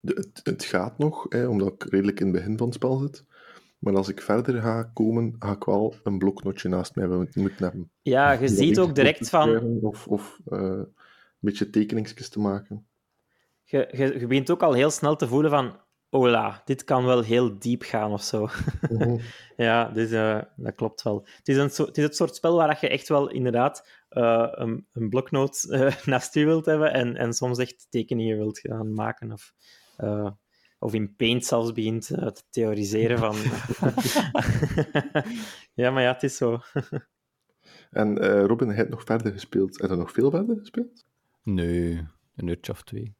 De, 0.00 0.12
het, 0.14 0.40
het 0.42 0.64
gaat 0.64 0.98
nog, 0.98 1.26
hè, 1.28 1.46
omdat 1.46 1.72
ik 1.72 1.84
redelijk 1.90 2.20
in 2.20 2.26
het 2.26 2.34
begin 2.36 2.56
van 2.58 2.66
het 2.66 2.74
spel 2.74 2.98
zit. 2.98 3.24
Maar 3.78 3.96
als 3.96 4.08
ik 4.08 4.22
verder 4.22 4.62
ga 4.62 4.82
komen, 4.82 5.36
ga 5.38 5.52
ik 5.52 5.64
wel 5.64 5.94
een 6.02 6.18
bloknotje 6.18 6.68
naast 6.68 6.94
mij 6.94 7.06
moeten 7.06 7.40
moeten 7.40 7.64
hebben. 7.64 7.90
Ja, 8.02 8.32
je 8.32 8.40
dat 8.40 8.50
ziet 8.50 8.78
ook 8.78 8.94
direct 8.94 9.28
van... 9.28 9.78
Of, 9.80 10.06
of 10.06 10.40
eh, 10.46 10.58
een 10.58 10.94
beetje 11.38 11.70
tekeningsjes 11.70 12.28
te 12.28 12.40
maken. 12.40 12.86
Je, 13.64 13.88
je, 13.92 14.18
je 14.18 14.26
begint 14.26 14.50
ook 14.50 14.62
al 14.62 14.72
heel 14.72 14.90
snel 14.90 15.16
te 15.16 15.28
voelen 15.28 15.50
van... 15.50 15.84
Ola, 16.10 16.62
dit 16.64 16.84
kan 16.84 17.04
wel 17.04 17.22
heel 17.22 17.58
diep 17.58 17.82
gaan 17.82 18.12
of 18.12 18.22
zo. 18.22 18.48
Mhm. 18.90 19.16
Ja, 19.56 19.88
dus, 19.88 20.10
eh, 20.10 20.40
dat 20.56 20.74
klopt 20.74 21.02
wel. 21.02 21.26
Het 21.36 21.48
is, 21.48 21.56
een 21.56 21.86
het 21.86 21.96
is 21.96 22.04
het 22.04 22.16
soort 22.16 22.34
spel 22.34 22.56
waar 22.56 22.78
je 22.80 22.88
echt 22.88 23.08
wel 23.08 23.30
inderdaad 23.30 23.88
eh, 24.08 24.48
een, 24.50 24.86
een 24.92 25.08
bloknoot 25.08 25.62
eh, 25.70 25.96
naast 26.04 26.34
je 26.34 26.44
wilt 26.44 26.66
hebben 26.66 26.92
en, 26.92 27.16
en 27.16 27.32
soms 27.32 27.58
echt 27.58 27.86
tekeningen 27.90 28.36
wilt 28.36 28.58
gaan 28.58 28.92
maken. 28.94 29.32
Of, 29.32 29.52
eh, 29.96 30.30
of 30.78 30.94
in 30.94 31.14
Paint 31.16 31.44
zelfs 31.44 31.72
begint 31.72 32.06
te 32.06 32.42
theoriseren 32.50 33.18
van... 33.18 33.36
ja, 35.82 35.90
maar 35.90 36.02
ja, 36.02 36.12
het 36.12 36.22
is 36.22 36.36
zo. 36.36 36.58
En 37.90 38.18
eh, 38.18 38.44
Robin, 38.44 38.66
hij 38.68 38.76
hebt 38.76 38.90
nog 38.90 39.04
verder 39.04 39.32
gespeeld. 39.32 39.80
Heb 39.80 39.90
je 39.90 39.96
nog 39.96 40.12
veel 40.12 40.30
verder 40.30 40.56
gespeeld? 40.58 41.06
Nee, 41.42 42.06
een 42.34 42.46
uurtje 42.46 42.72
of 42.72 42.82
twee. 42.82 43.14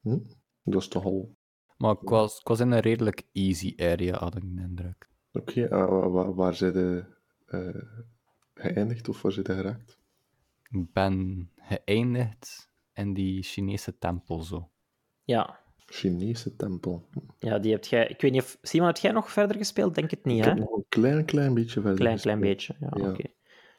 Hm? 0.00 0.18
Dat 0.62 0.80
is 0.82 0.88
toch 0.88 1.04
al... 1.04 1.36
Maar 1.76 1.92
ik 2.00 2.08
was, 2.08 2.38
ik 2.40 2.48
was 2.48 2.60
in 2.60 2.70
een 2.70 2.80
redelijk 2.80 3.22
easy 3.32 3.74
area, 3.76 4.18
had 4.18 4.36
ik 4.36 4.42
de 4.42 4.60
indruk. 4.62 5.08
Oké, 5.32 5.70
ah, 5.70 5.88
wa- 5.88 6.08
wa- 6.08 6.32
waar 6.32 6.54
zijn 6.54 6.72
de 6.72 7.04
eh, 7.46 7.82
geëindigd 8.54 9.08
of 9.08 9.22
waar 9.22 9.32
zijn 9.32 9.44
de 9.44 9.54
geraakt? 9.54 9.99
Ben 10.72 11.50
geëindigd 11.56 12.70
in 12.94 13.14
die 13.14 13.42
Chinese 13.42 13.98
tempel 13.98 14.42
zo. 14.42 14.70
Ja, 15.24 15.60
Chinese 15.86 16.56
tempel. 16.56 17.08
ja, 17.38 17.58
die 17.58 17.72
heb 17.72 17.84
jij... 17.84 18.06
Ik 18.08 18.20
weet 18.20 18.32
niet 18.32 18.42
of... 18.42 18.58
Simon, 18.62 18.86
heb 18.86 18.96
jij 18.96 19.12
nog 19.12 19.30
verder 19.30 19.56
gespeeld? 19.56 19.94
Denk 19.94 20.10
het 20.10 20.24
niet, 20.24 20.38
Ik 20.38 20.44
hè? 20.44 20.50
heb 20.50 20.58
nog 20.58 20.76
een 20.76 20.84
klein, 20.88 21.24
klein 21.24 21.54
beetje 21.54 21.80
verder 21.80 21.98
Klein, 21.98 22.18
klein 22.18 22.40
beetje. 22.40 22.76
Ja, 22.80 22.88
Ja. 22.94 23.10
oké. 23.10 23.22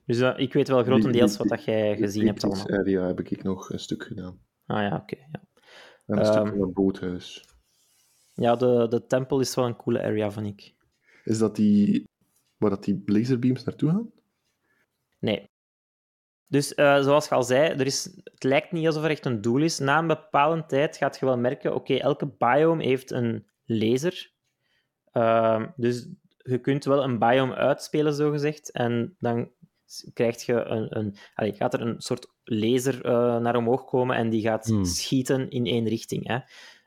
Dus 0.05 0.19
eh, 0.19 0.33
ik 0.37 0.53
weet 0.53 0.67
wel 0.67 0.83
grotendeels 0.83 1.37
wat 1.37 1.47
dat 1.47 1.63
jij 1.63 1.93
Die 1.95 2.03
gezien 2.03 2.25
hebt 2.27 2.43
allemaal. 2.43 2.69
area 2.69 3.05
heb 3.07 3.19
ik 3.19 3.43
nog 3.43 3.69
een 3.69 3.79
stuk 3.79 4.03
gedaan. 4.03 4.39
Ah 4.65 4.81
ja, 4.81 4.95
oké. 4.95 5.15
ja. 5.31 5.41
En 6.05 6.17
een 6.17 6.19
Ehm. 6.19 6.31
stuk 6.33 6.47
van 6.47 6.61
het 6.61 6.73
boothuis. 6.73 7.45
Ja, 8.33 8.55
de, 8.55 8.87
de 8.89 9.05
tempel 9.05 9.39
is 9.39 9.55
wel 9.55 9.65
een 9.65 9.75
coole 9.75 10.01
area, 10.03 10.31
vind 10.31 10.47
ik. 10.47 10.73
Is 11.23 11.37
dat 11.37 11.55
die... 11.55 12.09
Waar 12.57 12.69
dat 12.69 12.83
die 12.83 13.01
laserbeams 13.05 13.63
naartoe 13.63 13.89
gaan? 13.89 14.11
Nee. 15.19 15.49
Dus 16.51 16.73
eh, 16.73 17.01
zoals 17.01 17.27
je 17.27 17.35
al 17.35 17.43
zei, 17.43 17.69
er 17.69 17.85
is, 17.85 18.03
het 18.23 18.43
lijkt 18.43 18.71
niet 18.71 18.85
alsof 18.85 19.03
er 19.03 19.09
echt 19.09 19.25
een 19.25 19.41
doel 19.41 19.61
is. 19.61 19.79
Na 19.79 19.97
een 19.97 20.07
bepaalde 20.07 20.65
tijd 20.65 20.97
gaat 20.97 21.19
je 21.19 21.25
wel 21.25 21.37
merken, 21.37 21.75
oké, 21.75 21.95
elke 21.95 22.27
biome 22.37 22.83
heeft 22.83 23.11
een 23.11 23.45
laser. 23.65 24.31
Ehm, 25.11 25.67
dus 25.75 26.07
je 26.37 26.57
kunt 26.57 26.85
wel 26.85 27.03
een 27.03 27.19
biome 27.19 27.55
uitspelen, 27.55 28.13
zogezegd. 28.13 28.71
En 28.71 29.15
dan 29.19 29.51
krijg 30.13 30.45
je 30.45 30.53
een, 30.53 30.97
een, 30.97 31.15
allee, 31.35 31.53
gaat 31.53 31.73
er 31.73 31.81
een 31.81 32.01
soort 32.01 32.27
laser 32.43 33.05
eh, 33.05 33.37
naar 33.37 33.55
omhoog 33.55 33.85
komen 33.85 34.15
en 34.15 34.29
die 34.29 34.41
gaat 34.41 34.65
Hmm. 34.65 34.85
schieten 34.85 35.49
in 35.49 35.65
één 35.65 35.87
richting. 35.87 36.27
Hè. 36.27 36.39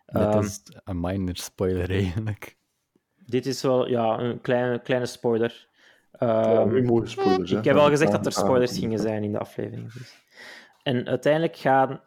Ehm, 0.06 0.44
is 0.44 0.62
een 0.84 1.00
minor 1.00 1.36
spoiler 1.36 1.90
eigenlijk. 1.90 2.56
Dit 3.26 3.46
is 3.46 3.62
wel 3.62 3.88
ja, 3.88 4.18
een 4.18 4.40
kleine, 4.40 4.82
kleine 4.82 5.06
spoiler. 5.06 5.68
Ja, 6.18 6.60
Ehm, 6.60 6.84
mooie 6.84 7.06
spoilers, 7.06 7.50
hè. 7.50 7.58
Ik 7.58 7.64
heb 7.64 7.76
al 7.76 7.88
gezegd 7.88 8.12
dat 8.12 8.26
er 8.26 8.32
spoilers 8.32 8.78
gingen 8.78 8.98
zijn 8.98 9.24
in 9.24 9.32
de 9.32 9.38
aflevering. 9.38 9.92
Dus. 9.92 10.22
En 10.82 11.06
uiteindelijk 11.06 11.56
gaan 11.56 12.00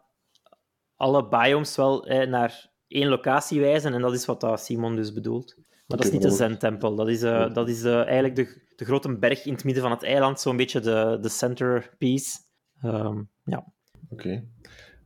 alle 0.95 1.27
biomes 1.27 1.75
wel 1.75 2.07
eh, 2.07 2.27
naar 2.27 2.69
één 2.87 3.07
locatie 3.07 3.59
wijzen, 3.59 3.93
en 3.93 4.01
dat 4.01 4.13
is 4.13 4.25
wat 4.25 4.41
dat 4.41 4.61
Simon 4.61 4.95
dus 4.95 5.13
bedoelt. 5.13 5.55
Maar 5.57 5.97
dat 5.97 6.05
is 6.05 6.11
niet 6.11 6.21
de 6.21 6.29
Zen-tempel. 6.29 6.95
Dat 6.95 7.07
is, 7.07 7.21
eh, 7.21 7.53
dat 7.53 7.69
is 7.69 7.83
eh, 7.83 7.95
eigenlijk 7.95 8.35
de, 8.35 8.61
de 8.75 8.85
grote 8.85 9.17
berg 9.17 9.45
in 9.45 9.53
het 9.53 9.63
midden 9.63 9.83
van 9.83 9.91
het 9.91 10.03
eiland, 10.03 10.39
zo'n 10.39 10.57
beetje 10.57 10.79
de, 10.79 11.17
de 11.21 11.29
centerpiece. 11.29 12.37
Ehm, 12.81 13.23
ja. 13.43 13.65
Oké. 14.09 14.43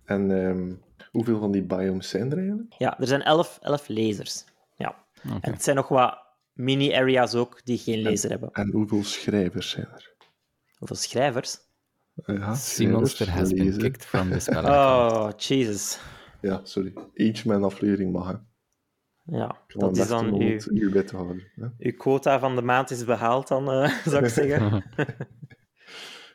En 0.05 0.45
ehm, 0.45 0.73
hoeveel 1.11 1.39
van 1.39 1.51
die 1.51 1.63
biomes 1.63 2.09
zijn 2.09 2.31
er 2.31 2.37
eigenlijk? 2.37 2.73
ja, 2.77 2.99
er 2.99 3.07
zijn 3.07 3.21
elf, 3.21 3.59
elf 3.61 3.87
lasers. 3.87 4.45
Ja. 4.77 4.95
En 5.41 5.51
het 5.51 5.63
zijn 5.63 5.75
nog 5.75 5.87
wat 5.87 6.30
mini-areas 6.63 7.35
ook 7.35 7.65
die 7.65 7.77
geen 7.77 8.01
laser 8.01 8.29
hebben. 8.29 8.49
En 8.51 8.71
hoeveel 8.71 9.03
schrijvers 9.03 9.69
zijn 9.69 9.87
er? 9.93 10.13
Hoeveel 10.77 10.95
schrijvers? 10.95 11.57
Ja, 12.25 12.55
Simonster 12.55 13.25
schrijvers, 13.25 13.49
has 13.49 13.59
been 13.59 13.77
kicked 13.77 14.05
from 14.05 14.39
spell. 14.39 14.63
Oh, 14.69 15.29
Jesus. 15.37 15.99
Ja, 16.41 16.59
sorry. 16.63 16.93
Each 17.13 17.45
man 17.45 17.63
aflevering 17.63 18.11
mag, 18.11 18.27
hè. 18.27 18.35
Ja, 19.37 19.57
dat 19.67 19.91
mijn 19.91 20.03
is 20.03 20.07
dan 20.07 20.33
uw, 20.33 21.03
te 21.03 21.15
houden. 21.15 21.43
Hè. 21.55 21.67
uw 21.79 21.97
quota 21.97 22.39
van 22.39 22.55
de 22.55 22.61
maand 22.61 22.89
is 22.91 23.05
behaald, 23.05 23.47
dan 23.47 23.71
eh, 23.71 23.97
zou 24.05 24.23
ik 24.23 24.29
zeggen. 24.41 24.83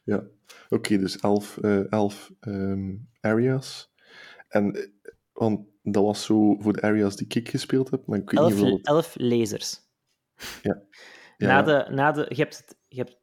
Ja. 0.04 0.24
Oké, 0.68 0.98
dus 0.98 1.18
elf, 1.18 1.58
eh, 1.58 1.92
elf 1.92 2.32
ehm, 2.40 2.94
areas. 3.20 3.92
En, 4.48 4.74
eh, 4.74 4.88
want 5.32 5.66
dat 5.82 6.02
was 6.02 6.24
zo 6.24 6.56
voor 6.58 6.72
de 6.72 6.82
areas 6.82 7.16
die 7.16 7.26
ik 7.28 7.48
gespeeld 7.48 7.90
heb, 7.90 8.06
maar 8.06 8.18
ik 8.18 8.30
weet 8.30 8.48
niet 8.48 8.62
elf, 8.62 8.82
elf 8.82 9.14
lasers. 9.18 9.85
Ja, 10.62 10.82
Na 11.38 11.62
de, 11.62 11.86
na 11.90 12.12
de, 12.12 12.26
je 12.28 12.34
hebt, 12.42 12.56
het- 12.56 12.76
je 12.88 12.96
hebt, 12.96 13.16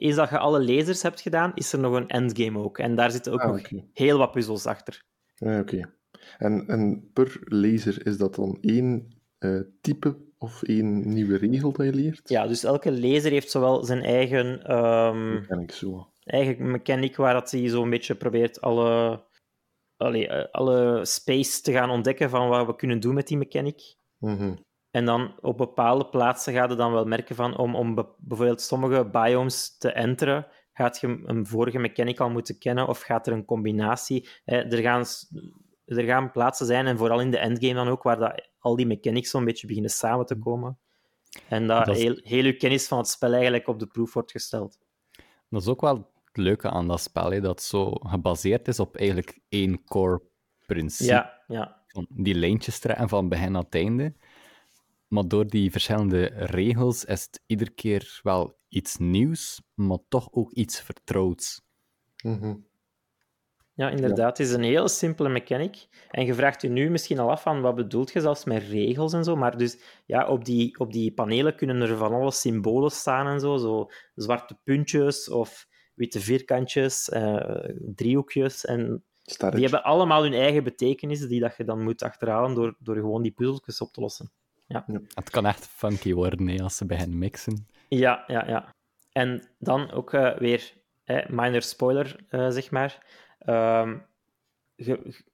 eens 0.00 0.16
dat 0.16 0.30
je 0.30 0.38
alle 0.38 0.64
lasers 0.64 1.02
hebt 1.02 1.20
gedaan, 1.20 1.52
is 1.54 1.72
er 1.72 1.78
nog 1.78 1.94
een 1.94 2.08
endgame 2.08 2.58
ook. 2.58 2.78
En 2.78 2.94
daar 2.94 3.10
zitten 3.10 3.32
ook 3.32 3.40
Ah, 3.40 3.48
nog 3.50 3.68
heel 3.92 4.18
wat 4.18 4.30
puzzels 4.32 4.66
achter. 4.66 5.02
Ja, 5.34 5.60
oké. 5.60 5.94
En, 6.38 6.66
en 6.66 7.10
per 7.12 7.36
laser 7.44 8.06
is 8.06 8.16
dat 8.16 8.34
dan 8.34 8.58
één 8.60 9.08
eh, 9.38 9.60
type 9.80 10.16
of 10.38 10.62
één 10.62 11.12
nieuwe 11.12 11.36
regel 11.36 11.72
dat 11.72 11.86
je 11.86 11.92
leert? 11.94 12.28
Ja, 12.28 12.46
dus 12.46 12.64
elke 12.64 12.92
laser 13.00 13.30
heeft 13.30 13.50
zowel 13.50 13.84
zijn 13.84 14.02
eigen, 14.02 14.62
ken 15.46 15.60
ik 15.60 15.72
zo. 15.72 16.12
eigen 16.24 16.70
mechanic, 16.70 17.16
waar 17.16 17.32
dat 17.34 17.50
hij 17.50 17.68
zo'n 17.68 17.90
beetje 17.90 18.14
probeert 18.14 18.60
alle, 18.60 19.22
allee, 19.96 20.28
eh, 20.28 20.52
alle 20.52 21.04
space 21.04 21.60
te 21.62 21.72
gaan 21.72 21.90
ontdekken 21.90 22.30
van 22.30 22.48
wat 22.48 22.66
we 22.66 22.76
kunnen 22.76 23.00
doen 23.00 23.14
met 23.14 23.26
die 23.28 23.36
mechanic. 23.36 23.96
Mhm. 24.18 24.54
En 24.90 25.04
dan 25.04 25.34
op 25.40 25.56
bepaalde 25.56 26.06
plaatsen 26.06 26.52
ga 26.52 26.68
je 26.68 26.74
dan 26.74 26.92
wel 26.92 27.04
merken 27.04 27.34
van 27.36 27.56
om, 27.56 27.74
om 27.74 27.94
be- 27.94 28.06
bijvoorbeeld 28.18 28.60
sommige 28.60 29.04
biomes 29.04 29.76
te 29.78 29.92
enteren, 29.92 30.46
gaat 30.72 31.00
je 31.00 31.22
een 31.24 31.46
vorige 31.46 31.78
mechanic 31.78 32.20
al 32.20 32.30
moeten 32.30 32.58
kennen 32.58 32.88
of 32.88 33.00
gaat 33.00 33.26
er 33.26 33.32
een 33.32 33.44
combinatie. 33.44 34.28
Er, 34.44 34.76
gaan, 34.78 35.04
er 35.84 36.04
gaan 36.04 36.30
plaatsen 36.30 36.66
zijn, 36.66 36.86
en 36.86 36.96
vooral 36.98 37.20
in 37.20 37.30
de 37.30 37.38
endgame 37.38 37.74
dan 37.74 37.88
ook, 37.88 38.02
waar 38.02 38.18
dat, 38.18 38.48
al 38.58 38.76
die 38.76 38.86
mechanics 38.86 39.30
zo'n 39.30 39.44
beetje 39.44 39.66
beginnen 39.66 39.90
samen 39.90 40.26
te 40.26 40.38
komen. 40.38 40.78
En 41.48 41.66
dat, 41.66 41.86
Dat 41.86 41.96
is- 41.96 42.02
heel, 42.02 42.20
heel 42.22 42.44
je 42.44 42.56
kennis 42.56 42.88
van 42.88 42.98
het 42.98 43.08
spel 43.08 43.32
eigenlijk 43.32 43.68
op 43.68 43.78
de 43.78 43.86
proef 43.86 44.12
wordt 44.12 44.30
gesteld. 44.30 44.78
Dat 45.48 45.60
is 45.62 45.68
ook 45.68 45.80
wel 45.80 45.96
het 46.24 46.36
leuke 46.36 46.70
aan 46.70 46.86
dat 46.88 47.00
spel, 47.00 47.30
hè, 47.30 47.40
dat 47.40 47.50
het 47.50 47.62
zo 47.62 47.90
gebaseerd 47.92 48.68
is 48.68 48.80
op 48.80 48.96
eigenlijk 48.96 49.38
één 49.48 49.84
core 49.84 50.22
principe. 50.66 51.10
Ja, 51.12 51.42
ja. 51.46 51.78
Die 52.08 52.34
lijntjes 52.34 52.78
trekken 52.78 53.08
van 53.08 53.28
begin 53.28 53.52
naar 53.52 53.62
het 53.62 53.74
einde. 53.74 54.14
Maar 55.10 55.28
door 55.28 55.46
die 55.46 55.70
verschillende 55.70 56.24
regels 56.24 57.04
is 57.04 57.22
het 57.22 57.42
iedere 57.46 57.70
keer 57.70 58.20
wel 58.22 58.58
iets 58.68 58.96
nieuws, 58.96 59.62
maar 59.74 59.98
toch 60.08 60.28
ook 60.32 60.52
iets 60.52 60.80
vertrouwds. 60.80 61.62
Mhm. 62.22 62.54
Ja, 63.74 63.90
inderdaad. 63.90 64.38
Het 64.38 64.46
is 64.46 64.52
een 64.52 64.62
heel 64.62 64.88
simpele 64.88 65.28
mechanic. 65.28 65.86
En 66.10 66.24
je 66.24 66.34
vraagt 66.34 66.62
je 66.62 66.68
nu 66.68 66.90
misschien 66.90 67.18
al 67.18 67.30
af 67.30 67.42
van 67.42 67.60
wat 67.60 67.74
bedoelt 67.74 68.12
je 68.12 68.20
zelfs 68.20 68.44
met 68.44 68.62
regels 68.62 69.12
en 69.12 69.24
zo. 69.24 69.36
Maar 69.36 69.58
dus 69.58 69.78
ja, 70.06 70.28
op 70.28 70.44
die, 70.44 70.78
op 70.78 70.92
die 70.92 71.12
panelen 71.12 71.56
kunnen 71.56 71.80
er 71.80 71.96
van 71.96 72.12
alle 72.12 72.32
symbolen 72.32 72.90
staan 72.90 73.26
en 73.26 73.40
zo. 73.40 73.56
Zo 73.56 73.90
zwarte 74.14 74.58
puntjes 74.64 75.30
of 75.30 75.66
witte 75.94 76.20
vierkantjes, 76.20 77.08
eh, 77.08 77.68
driehoekjes. 77.94 78.64
En 78.64 79.04
die 79.50 79.60
hebben 79.60 79.82
allemaal 79.82 80.22
hun 80.22 80.34
eigen 80.34 80.64
betekenis 80.64 81.28
die 81.28 81.40
dat 81.40 81.56
je 81.56 81.64
dan 81.64 81.82
moet 81.82 82.02
achterhalen 82.02 82.54
door, 82.54 82.76
door 82.78 82.94
gewoon 82.94 83.22
die 83.22 83.32
puzzeltjes 83.32 83.80
op 83.80 83.92
te 83.92 84.00
lossen. 84.00 84.32
Het 85.14 85.30
kan 85.30 85.46
echt 85.46 85.66
funky 85.66 86.12
worden 86.14 86.48
hè, 86.48 86.62
als 86.62 86.76
ze 86.76 86.86
beginnen 86.86 87.18
mixen. 87.18 87.66
Ja, 87.88 88.24
ja, 88.26 88.46
ja. 88.48 88.74
En 89.12 89.48
dan 89.58 89.90
ook 89.90 90.12
eh, 90.12 90.38
weer, 90.38 90.72
eh, 91.04 91.26
minor 91.28 91.62
spoiler, 91.62 92.16
eh, 92.28 92.50
zeg 92.50 92.70
maar. 92.70 93.06
Ehm, 93.38 93.98
ge- 94.76 95.24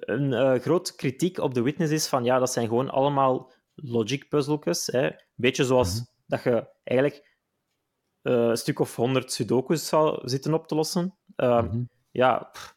een 0.00 0.32
eh, 0.32 0.60
groot 0.60 0.94
kritiek 0.94 1.38
op 1.38 1.54
de 1.54 1.62
Witness 1.62 1.92
is 1.92 2.06
van, 2.08 2.24
ja, 2.24 2.38
dat 2.38 2.52
zijn 2.52 2.68
gewoon 2.68 2.90
allemaal 2.90 3.52
logic 3.74 4.28
puzzeltjes. 4.28 4.86
Hè. 4.86 5.10
Beetje 5.34 5.64
zoals 5.64 5.94
Mhm. 5.94 6.04
dat 6.26 6.42
je 6.42 6.68
eigenlijk 6.84 7.32
eh, 8.22 8.32
een 8.32 8.56
stuk 8.56 8.78
of 8.78 8.96
honderd 8.96 9.32
sudokus 9.32 9.86
zou 9.88 10.28
zitten 10.28 10.54
op 10.54 10.66
te 10.66 10.74
lossen. 10.74 11.14
Ehm, 11.36 11.64
Mhm. 11.64 11.82
Ja, 12.10 12.38
pff, 12.52 12.76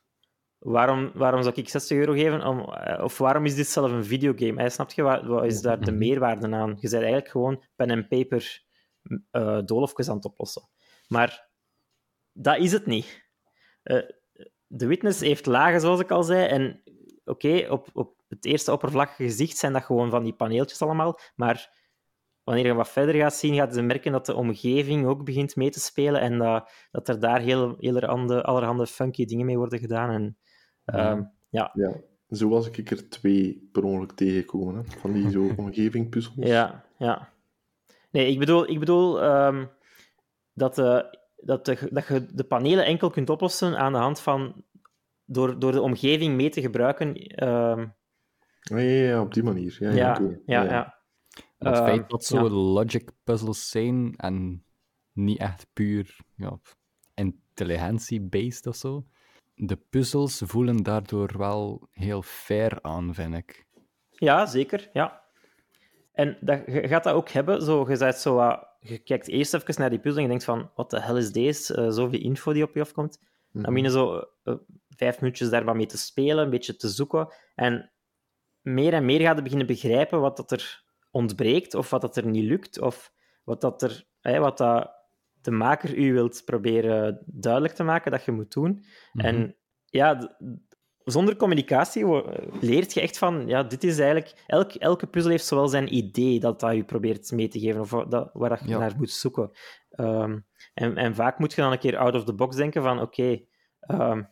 waarom, 0.59 1.11
waarom 1.13 1.43
zou 1.43 1.55
ik 1.55 1.69
60 1.69 1.97
euro 1.97 2.13
geven? 2.13 2.45
Om, 2.45 2.59
eh, 2.73 3.03
of 3.03 3.17
waarom 3.17 3.45
is 3.45 3.55
dit 3.55 3.67
zelf 3.67 3.91
een 3.91 4.05
videogame? 4.05 4.61
Hè? 4.61 4.69
Snap 4.69 4.91
je, 4.91 5.01
wat, 5.01 5.25
wat 5.25 5.45
is 5.45 5.61
daar 5.61 5.79
de 5.79 5.91
Mhm. 5.91 5.99
meerwaarde 5.99 6.51
aan? 6.55 6.69
Je 6.69 6.89
bent 6.89 6.93
eigenlijk 6.93 7.27
gewoon 7.29 7.63
pen 7.75 7.89
en 7.89 8.07
paper 8.07 8.65
uh, 9.31 9.59
doolhofjes 9.65 10.09
aan 10.09 10.15
het 10.15 10.25
oplossen. 10.25 10.69
Maar 11.07 11.49
dat 12.31 12.57
is 12.57 12.71
het 12.71 12.85
niet. 12.85 13.25
Uh, 13.83 14.01
de 14.67 14.87
witness 14.87 15.19
heeft 15.19 15.45
lagen, 15.45 15.81
zoals 15.81 15.99
ik 15.99 16.11
al 16.11 16.23
zei. 16.23 16.45
En 16.47 16.83
oké, 17.25 17.67
op, 17.69 17.87
op 17.93 18.15
het 18.27 18.45
eerste 18.45 18.71
oppervlakkige 18.71 19.23
gezicht 19.23 19.57
zijn 19.57 19.73
dat 19.73 19.83
gewoon 19.83 20.09
van 20.09 20.23
die 20.23 20.33
paneeltjes 20.33 20.81
allemaal. 20.81 21.19
Maar 21.35 21.85
wanneer 22.47 22.65
je 22.65 22.73
wat 22.73 22.89
verder 22.89 23.15
gaat 23.15 23.33
zien, 23.33 23.55
gaat 23.55 23.75
je 23.75 23.81
merken 23.81 24.11
dat 24.11 24.25
de 24.25 24.35
omgeving 24.35 25.05
ook 25.05 25.23
begint 25.25 25.55
mee 25.55 25.69
te 25.69 25.79
spelen 25.79 26.21
en 26.21 26.37
dat, 26.37 26.71
dat 26.91 27.07
er 27.07 27.19
daar 27.19 27.39
heel, 27.39 27.75
heel 27.79 27.93
allerhande, 27.93 28.43
allerhande 28.43 28.87
funky 28.87 29.25
dingen 29.25 29.45
mee 29.45 29.57
worden 29.57 29.79
gedaan. 29.79 30.09
En, 30.09 30.37
uh, 30.85 31.25
ja. 31.49 31.71
ja. 31.73 31.93
Zo 32.29 32.49
was 32.49 32.69
ik 32.69 32.91
er 32.91 33.09
twee 33.09 33.69
per 33.71 33.83
ongeluk 33.83 34.11
tegengekomen, 34.11 34.75
hè? 34.75 34.99
van 34.99 35.11
die 35.11 35.29
zo 35.29 35.51
omgeving 35.57 36.29
Ja, 36.35 36.83
ja. 36.97 37.29
Nee, 38.11 38.31
ik 38.31 38.39
bedoel, 38.39 38.69
ik 38.69 38.79
bedoel 38.79 39.23
um, 39.23 39.69
dat, 40.53 40.75
de, 40.75 41.17
dat, 41.35 41.65
de, 41.65 41.89
dat 41.91 42.07
je 42.07 42.25
de 42.33 42.43
panelen 42.43 42.85
enkel 42.85 43.09
kunt 43.09 43.29
oplossen 43.29 43.77
aan 43.77 43.91
de 43.91 43.99
hand 43.99 44.19
van 44.19 44.63
door, 45.25 45.59
door 45.59 45.71
de 45.71 45.81
omgeving 45.81 46.35
mee 46.35 46.49
te 46.49 46.61
gebruiken. 46.61 47.07
Um... 47.47 47.95
Ja, 48.59 48.77
ja, 48.77 49.07
ja, 49.07 49.21
op 49.21 49.33
die 49.33 49.43
manier. 49.43 49.77
Ja, 49.79 49.91
ja, 49.91 50.19
ja. 50.45 50.63
ja, 50.63 50.96
Het 51.57 51.77
feit 51.77 51.99
ehm, 51.99 52.09
dat 52.09 52.25
zo 52.25 52.49
logic 52.49 53.11
puzzles 53.23 53.69
zijn 53.69 54.13
en 54.15 54.65
niet 55.13 55.39
echt 55.39 55.67
puur 55.73 56.17
ja, 56.35 56.59
intelligentie-based 57.13 58.67
of 58.67 58.75
zo. 58.75 59.05
De 59.55 59.75
puzzels 59.89 60.41
voelen 60.45 60.83
daardoor 60.83 61.37
wel 61.37 61.87
heel 61.91 62.21
fair 62.21 62.81
aan, 62.81 63.13
vind 63.13 63.35
ik. 63.35 63.65
Ja, 64.09 64.45
zeker. 64.45 64.89
Ja. 64.93 65.21
En 66.11 66.37
dat, 66.41 66.61
je 66.65 66.87
gaat 66.87 67.03
dat 67.03 67.13
ook 67.13 67.29
hebben. 67.29 67.61
Zo, 67.61 67.89
je, 67.89 67.95
zegt 67.95 68.19
zo, 68.19 68.39
uh, 68.39 68.57
je 68.79 68.97
kijkt 68.97 69.27
eerst 69.27 69.53
even 69.53 69.73
naar 69.77 69.89
die 69.89 69.99
puzzel 69.99 70.17
en 70.17 70.23
je 70.23 70.29
denkt 70.29 70.43
van, 70.43 70.71
wat 70.75 70.89
de 70.89 71.01
hel 71.01 71.17
is 71.17 71.31
deze? 71.31 71.77
Uh, 71.77 71.89
zoveel 71.89 72.19
info 72.19 72.53
die 72.53 72.63
op 72.63 72.75
je 72.75 72.81
afkomt. 72.81 73.19
Dan 73.51 73.73
ben 73.73 73.83
je 73.83 73.89
zo 73.89 74.23
uh, 74.43 74.55
vijf 74.89 75.21
minuutjes 75.21 75.49
daar 75.49 75.63
wat 75.63 75.75
mee 75.75 75.85
te 75.85 75.97
spelen, 75.97 76.43
een 76.43 76.49
beetje 76.49 76.75
te 76.75 76.87
zoeken. 76.87 77.33
En 77.55 77.91
meer 78.61 78.93
en 78.93 79.05
meer 79.05 79.19
gaat 79.19 79.35
je 79.35 79.41
beginnen 79.41 79.67
begrijpen 79.67 80.19
wat 80.19 80.37
dat 80.37 80.51
er 80.51 80.83
ontbreekt, 81.11 81.73
of 81.73 81.89
wat 81.89 82.01
dat 82.01 82.17
er 82.17 82.27
niet 82.27 82.43
lukt, 82.43 82.81
of 82.81 83.11
wat, 83.43 83.61
dat 83.61 83.81
er, 83.81 84.05
wat 84.39 84.57
dat 84.57 84.95
de 85.41 85.51
maker 85.51 85.97
u 85.97 86.13
wilt 86.13 86.41
proberen 86.45 87.23
duidelijk 87.25 87.73
te 87.73 87.83
maken 87.83 88.11
dat 88.11 88.23
je 88.23 88.31
moet 88.31 88.53
doen. 88.53 88.85
Mhm. 89.13 89.25
En 89.25 89.55
ja, 89.85 90.37
zonder 91.03 91.35
communicatie 91.35 92.05
leert 92.61 92.93
je 92.93 93.01
echt 93.01 93.17
van, 93.17 93.47
ja, 93.47 93.63
dit 93.63 93.83
is 93.83 93.99
eigenlijk... 93.99 94.43
Elk, 94.47 94.73
elke 94.73 95.07
puzzel 95.07 95.31
heeft 95.31 95.45
zowel 95.45 95.67
zijn 95.67 95.95
idee 95.95 96.39
dat 96.39 96.59
dat 96.59 96.75
je 96.75 96.83
probeert 96.83 97.31
mee 97.31 97.47
te 97.47 97.59
geven, 97.59 97.81
of 97.81 97.89
dat, 97.89 98.29
waar 98.33 98.67
je 98.67 98.77
naar 98.77 98.95
moet 98.97 99.11
zoeken. 99.11 99.51
Ehm, 99.89 100.39
en, 100.73 100.97
en 100.97 101.15
vaak 101.15 101.39
moet 101.39 101.53
je 101.53 101.61
dan 101.61 101.71
een 101.71 101.79
keer 101.79 101.97
out 101.97 102.15
of 102.15 102.23
the 102.23 102.33
box 102.33 102.55
denken 102.55 102.83
van, 102.83 103.01
oké, 103.01 103.41
ehm, 103.79 104.23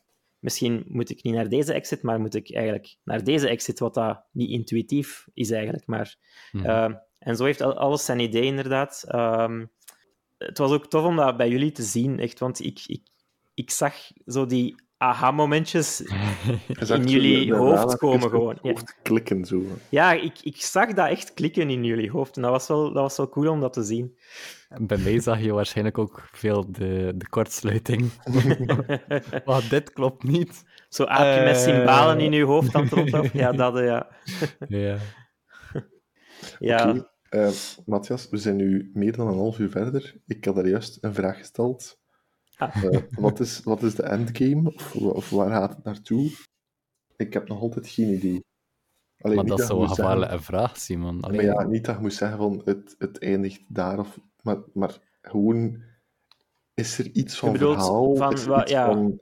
misschien 0.46 0.84
moet 0.88 1.10
ik 1.10 1.24
niet 1.24 1.34
naar 1.34 1.50
deze 1.50 1.74
exit, 1.74 2.02
maar 2.02 2.20
moet 2.20 2.36
ik 2.36 2.54
eigenlijk 2.54 2.96
naar 3.04 3.24
deze 3.24 3.48
exit, 3.48 3.80
wat 3.80 3.94
dat 3.94 4.24
niet 4.32 4.50
intuïtief 4.50 5.28
is 5.34 5.52
eigenlijk. 5.52 5.88
Maar, 5.88 6.16
mhm. 6.52 6.66
ehm, 6.66 6.94
en 7.20 7.36
zo 7.36 7.44
heeft 7.46 7.62
alles 7.62 8.06
zijn 8.06 8.20
idee, 8.20 8.44
inderdaad. 8.44 9.04
het 10.38 10.58
was 10.58 10.72
ook 10.72 10.88
tof 10.88 11.06
om 11.06 11.16
dat 11.16 11.38
bij 11.38 11.50
jullie 11.50 11.72
te 11.72 11.84
zien, 11.84 12.20
echt, 12.20 12.40
want 12.40 12.60
ik, 12.60 12.84
ik, 12.86 13.02
ik 13.54 13.72
zag 13.72 13.96
zo 14.26 14.46
die 14.46 14.76
aha-momentjes 14.98 16.02
in 16.90 17.08
jullie 17.08 17.54
hoofd 17.54 17.98
komen 17.98 18.30
gewoon. 18.30 18.58
Hoofd 18.62 18.96
klikken 19.02 19.46
zo. 19.46 19.62
Ja, 19.90 20.12
ik, 20.12 20.40
ik 20.42 20.62
zag 20.62 20.94
dat 20.94 21.10
echt 21.10 21.34
klikken 21.34 21.70
in 21.70 21.84
jullie 21.84 22.12
hoofd. 22.12 22.36
En 22.36 22.42
dat 22.42 22.52
was 22.52 22.68
wel, 22.68 22.84
dat 22.84 23.02
was 23.02 23.18
wel 23.18 23.30
cool 23.30 23.52
om 23.52 23.60
dat 23.60 23.74
te 23.74 23.84
zien. 23.84 24.18
En 24.76 24.88
bij 24.88 24.98
mij 24.98 25.20
zag 25.20 25.42
je 25.42 25.54
waarschijnlijk 25.54 25.98
ook 25.98 26.30
veel 26.32 26.72
de, 26.72 27.14
de 27.16 27.30
kortsluiting. 27.30 28.12
maar 29.46 29.68
dit 29.70 29.94
klopt 29.94 30.24
niet. 30.24 30.64
Zo 30.90 31.04
aapje 31.04 31.44
met 31.44 31.58
symbolen 31.58 32.20
in 32.20 32.32
je 32.32 32.44
hoofd 32.44 32.76
aan 32.76 32.88
het 32.90 33.32
Ja, 33.34 33.52
dat, 33.52 33.78
ja. 33.78 34.08
ja. 34.68 34.98
ja. 36.60 36.90
Okay. 36.90 37.08
Uh, 37.30 37.50
Matthias, 37.86 38.30
we 38.30 38.38
zijn 38.38 38.56
nu 38.56 38.92
meer 38.94 39.16
dan 39.16 39.28
een 39.28 39.38
half 39.38 39.60
uur 39.60 39.70
verder. 39.70 40.16
Ik 40.28 40.46
had 40.46 40.58
er 40.58 40.68
juist 40.68 40.98
een 41.02 41.14
vraag 41.14 41.38
gesteld 41.38 41.98
Ah. 42.58 42.84
Uh, 42.84 43.00
wat, 43.10 43.40
is, 43.40 43.64
wat 43.64 43.84
is 43.84 43.96
de 43.96 44.04
endgame? 44.04 44.74
Of, 44.74 44.96
of, 44.96 45.30
waar 45.30 45.50
gaat 45.50 45.76
het 45.76 45.84
naartoe? 45.84 46.32
Ik 47.16 47.34
heb 47.34 47.48
nog 47.48 47.62
altijd 47.62 47.88
geen 47.88 48.14
idee. 48.14 48.44
Alleen, 49.20 49.36
maar 49.36 49.46
dat 49.46 49.60
is 49.60 49.66
zo'n 49.66 49.90
gevaarlijke 49.90 50.40
vraag, 50.40 50.78
Simon. 50.78 51.20
Maar 51.20 51.44
ja, 51.44 51.64
niet 51.64 51.86
dat 51.86 51.96
je 51.96 52.02
moet 52.02 52.14
zeggen 52.14 52.38
van 52.38 52.62
het, 52.66 52.96
het 52.98 53.20
eindigt 53.20 53.62
daar, 53.68 54.00
of, 54.00 54.20
maar, 54.46 54.58
maar 54.74 55.00
gewoon... 55.22 55.84
Is 56.74 57.00
er 57.00 57.06
iets 57.12 57.38
van 57.38 57.52
bedoelt, 57.52 57.76
verhaal? 57.76 58.16
Van, 58.16 58.34
is 58.34 58.46
er 58.46 58.70
ja. 58.70 58.86
van, 58.86 59.20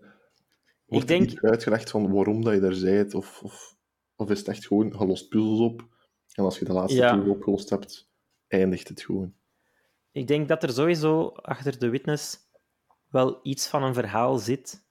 wordt 0.86 1.10
ik 1.10 1.20
denk... 1.20 1.44
uitgelegd 1.44 1.90
van 1.90 2.12
waarom 2.12 2.44
dat 2.44 2.54
je 2.54 2.60
daar 2.60 2.80
bent? 2.82 3.14
Of, 3.14 3.42
of, 3.44 3.76
of 4.16 4.30
is 4.30 4.40
het 4.40 4.48
echt 4.48 4.68
gewoon, 4.68 4.96
je 4.98 5.06
lost 5.06 5.30
puzzels 5.30 5.60
op, 5.60 5.88
en 6.34 6.44
als 6.44 6.60
je 6.60 6.66
de 6.66 6.74
laatste 6.74 7.00
ja. 7.00 7.24
opgelost 7.28 7.70
hebt, 7.70 8.10
eindigt 8.48 8.88
het 8.88 9.02
gewoon? 9.02 9.34
Ik 10.12 10.28
denk 10.28 10.48
dat 10.48 10.64
er 10.64 10.70
sowieso 10.70 11.28
achter 11.28 11.80
de 11.80 11.90
witness 11.90 12.38
wel 13.10 13.40
iets 13.44 13.68
van 13.68 13.84
een 13.84 13.94
verhaal 13.94 14.38
zit. 14.38 14.86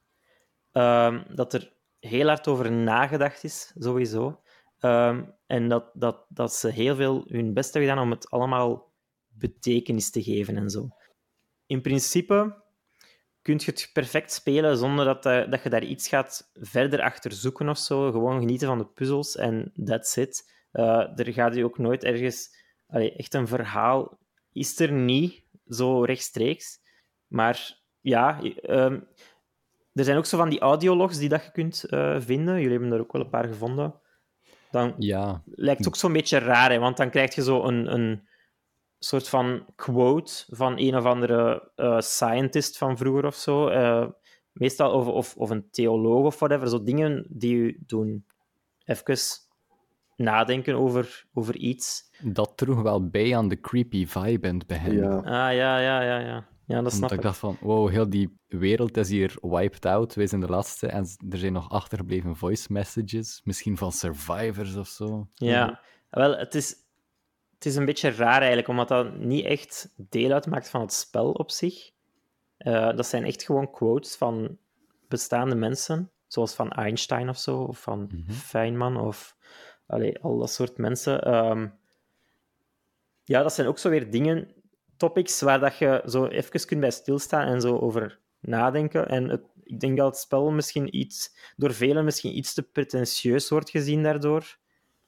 Ehm, 0.72 1.22
dat 1.34 1.52
er 1.52 1.72
heel 1.98 2.26
hard 2.26 2.48
over 2.48 2.72
nagedacht 2.72 3.44
is, 3.44 3.72
sowieso. 3.78 4.40
Ehm, 4.78 5.24
en 5.46 5.68
dat, 5.68 5.90
dat, 5.92 6.26
dat 6.28 6.54
ze 6.54 6.68
heel 6.68 6.96
veel 6.96 7.24
hun 7.26 7.54
best 7.54 7.72
hebben 7.72 7.90
gedaan 7.90 8.04
om 8.04 8.10
het 8.10 8.30
allemaal 8.30 8.91
betekenis 9.42 10.10
te 10.10 10.22
geven 10.22 10.56
en 10.56 10.70
zo. 10.70 10.88
In 11.66 11.80
principe 11.80 12.62
kun 13.42 13.54
je 13.58 13.64
het 13.64 13.90
perfect 13.92 14.32
spelen 14.32 14.76
zonder 14.76 15.04
dat, 15.04 15.26
uh, 15.26 15.50
dat 15.50 15.62
je 15.62 15.68
daar 15.68 15.84
iets 15.84 16.08
gaat 16.08 16.50
verder 16.54 17.02
achter 17.02 17.32
zoeken 17.32 17.68
of 17.68 17.78
zo. 17.78 18.10
Gewoon 18.10 18.40
genieten 18.40 18.68
van 18.68 18.78
de 18.78 18.86
puzzels 18.86 19.36
en 19.36 19.72
that's 19.84 20.16
it. 20.16 20.50
Uh, 20.72 21.18
er 21.18 21.32
gaat 21.32 21.54
je 21.54 21.64
ook 21.64 21.78
nooit 21.78 22.04
ergens... 22.04 22.60
Allee, 22.88 23.16
echt 23.16 23.34
een 23.34 23.48
verhaal 23.48 24.18
is 24.52 24.80
er 24.80 24.92
niet, 24.92 25.44
zo 25.66 26.02
rechtstreeks. 26.02 26.78
Maar 27.26 27.78
ja, 28.00 28.40
ehm, 28.42 29.00
er 29.92 30.04
zijn 30.04 30.16
ook 30.16 30.26
zo 30.26 30.36
van 30.36 30.48
die 30.48 30.60
audiologs 30.60 31.18
die 31.18 31.28
dat 31.28 31.44
je 31.44 31.50
kunt 31.50 31.84
uh, 31.88 32.20
vinden. 32.20 32.54
Jullie 32.54 32.70
hebben 32.70 32.92
er 32.92 33.00
ook 33.00 33.12
wel 33.12 33.22
een 33.22 33.30
paar 33.30 33.48
gevonden. 33.48 33.94
Dan 34.70 34.94
ja. 34.98 35.42
lijkt 35.44 35.78
het 35.78 35.88
ook 35.88 35.96
zo'n 35.96 36.12
beetje 36.12 36.38
raar, 36.38 36.70
hè, 36.70 36.78
want 36.78 36.96
dan 36.96 37.10
krijg 37.10 37.34
je 37.34 37.42
zo 37.42 37.62
een, 37.64 37.94
een 37.94 38.28
soort 39.04 39.28
van 39.28 39.66
quote 39.76 40.44
van 40.48 40.78
een 40.78 40.96
of 40.96 41.04
andere 41.04 41.70
uh, 41.76 42.00
scientist 42.00 42.78
van 42.78 42.96
vroeger 42.96 43.26
of 43.26 43.34
zo. 43.34 43.70
Uh, 43.70 44.06
meestal, 44.52 44.92
of, 44.92 45.06
of, 45.06 45.36
of 45.36 45.50
een 45.50 45.70
theoloog 45.70 46.24
of 46.24 46.38
whatever. 46.38 46.68
Zo 46.68 46.82
dingen 46.82 47.26
die 47.28 47.54
u 47.54 47.82
doen 47.86 48.24
even 48.84 49.16
nadenken 50.16 50.74
over, 50.74 51.26
over 51.32 51.56
iets. 51.56 52.10
Dat 52.22 52.56
droeg 52.56 52.82
wel 52.82 53.08
bij 53.08 53.36
aan 53.36 53.48
de 53.48 53.60
creepy 53.60 54.06
vibe 54.06 54.48
in 54.48 54.58
het 54.58 54.66
begin. 54.66 54.96
Ja. 54.96 55.16
Ah, 55.16 55.54
ja, 55.54 55.78
ja, 55.78 56.02
ja, 56.02 56.18
ja. 56.18 56.50
Ja, 56.66 56.82
dat 56.82 56.92
snap 56.92 57.10
ik. 57.10 57.16
ik 57.16 57.22
dacht 57.22 57.38
van, 57.38 57.56
wow, 57.60 57.90
heel 57.90 58.10
die 58.10 58.38
wereld 58.48 58.96
is 58.96 59.08
hier 59.08 59.36
wiped 59.40 59.86
out. 59.86 60.14
Wij 60.14 60.26
zijn 60.26 60.40
de 60.40 60.46
laatste 60.46 60.86
en 60.86 61.06
er 61.30 61.38
zijn 61.38 61.52
nog 61.52 61.70
achtergebleven 61.70 62.36
voice 62.36 62.72
messages. 62.72 63.40
Misschien 63.44 63.76
van 63.76 63.92
survivors 63.92 64.76
of 64.76 64.88
zo. 64.88 65.28
Ja, 65.34 65.80
wel, 66.10 66.36
het 66.36 66.54
is, 66.54 66.74
het 67.62 67.70
is 67.70 67.76
een 67.76 67.84
beetje 67.84 68.10
raar 68.10 68.38
eigenlijk, 68.38 68.68
omdat 68.68 68.88
dat 68.88 69.18
niet 69.18 69.44
echt 69.44 69.92
deel 69.96 70.32
uitmaakt 70.32 70.68
van 70.68 70.80
het 70.80 70.92
spel 70.92 71.32
op 71.32 71.50
zich. 71.50 71.90
Uh, 72.58 72.96
dat 72.96 73.06
zijn 73.06 73.24
echt 73.24 73.42
gewoon 73.42 73.70
quotes 73.70 74.16
van 74.16 74.58
bestaande 75.08 75.54
mensen, 75.54 76.10
zoals 76.26 76.54
van 76.54 76.70
Einstein 76.70 77.28
of 77.28 77.38
zo, 77.38 77.58
of 77.58 77.80
van 77.80 77.98
mm 77.98 78.30
Feynman, 78.30 78.96
of 78.96 79.36
allee, 79.86 80.18
al 80.18 80.38
dat 80.38 80.50
soort 80.50 80.76
mensen. 80.76 81.34
Um, 81.34 81.74
ja, 83.24 83.42
dat 83.42 83.52
zijn 83.52 83.66
ook 83.66 83.78
zo 83.78 83.90
weer 83.90 84.10
dingen 84.10 84.54
topics 84.96 85.40
waar 85.40 85.60
dat 85.60 85.78
je 85.78 86.02
zo 86.06 86.26
even 86.26 86.66
kunt 86.66 86.80
bij 86.80 86.90
stilstaan 86.90 87.46
en 87.46 87.60
zo 87.60 87.78
over 87.78 88.18
nadenken. 88.40 89.08
En 89.08 89.28
het, 89.28 89.44
ik 89.62 89.80
denk 89.80 89.96
dat 89.96 90.06
het 90.06 90.16
spel 90.16 90.50
misschien 90.50 90.96
iets, 90.96 91.36
door 91.56 91.74
velen 91.74 92.04
misschien 92.04 92.36
iets 92.36 92.54
te 92.54 92.62
pretentieus 92.62 93.48
wordt 93.48 93.70
gezien 93.70 94.02
daardoor. 94.02 94.58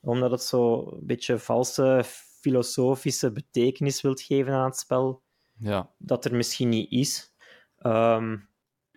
Omdat 0.01 0.31
het 0.31 0.43
zo 0.43 0.79
een 0.79 1.07
beetje 1.07 1.39
valse 1.39 2.05
filosofische 2.45 3.33
betekenis 3.33 4.01
wilt 4.03 4.21
geven 4.21 4.53
aan 4.53 4.65
het 4.65 4.77
spel. 4.77 5.23
Ja. 5.59 5.91
Dat 5.99 6.25
er 6.25 6.35
misschien 6.35 6.69
niet 6.69 6.91
is. 6.91 7.35
Ehm, 7.79 8.37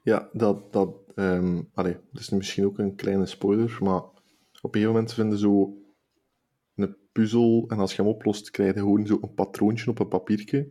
ja, 0.04 0.30
dat, 0.34 0.74
dat, 0.74 0.90
um, 1.16 1.70
allee, 1.74 1.98
dat 2.12 2.22
is 2.22 2.30
misschien 2.30 2.66
ook 2.66 2.78
een 2.78 2.96
kleine 2.96 3.26
spoiler, 3.26 3.78
maar 3.80 4.02
op 4.02 4.16
een 4.62 4.82
gegeven 4.82 4.94
moment 4.94 5.14
vinden 5.14 5.38
zo 5.38 5.78
een 6.76 6.96
puzzel 7.12 7.66
en 7.68 7.80
als 7.80 7.96
je 7.96 8.02
hem 8.02 8.12
oplost, 8.12 8.52
krijg 8.52 8.74
je 8.74 8.80
gewoon 8.80 9.08
zo 9.08 9.18
een 9.22 9.34
patroontje 9.34 9.90
op 9.90 10.00
een 10.00 10.08
papiertje. 10.08 10.68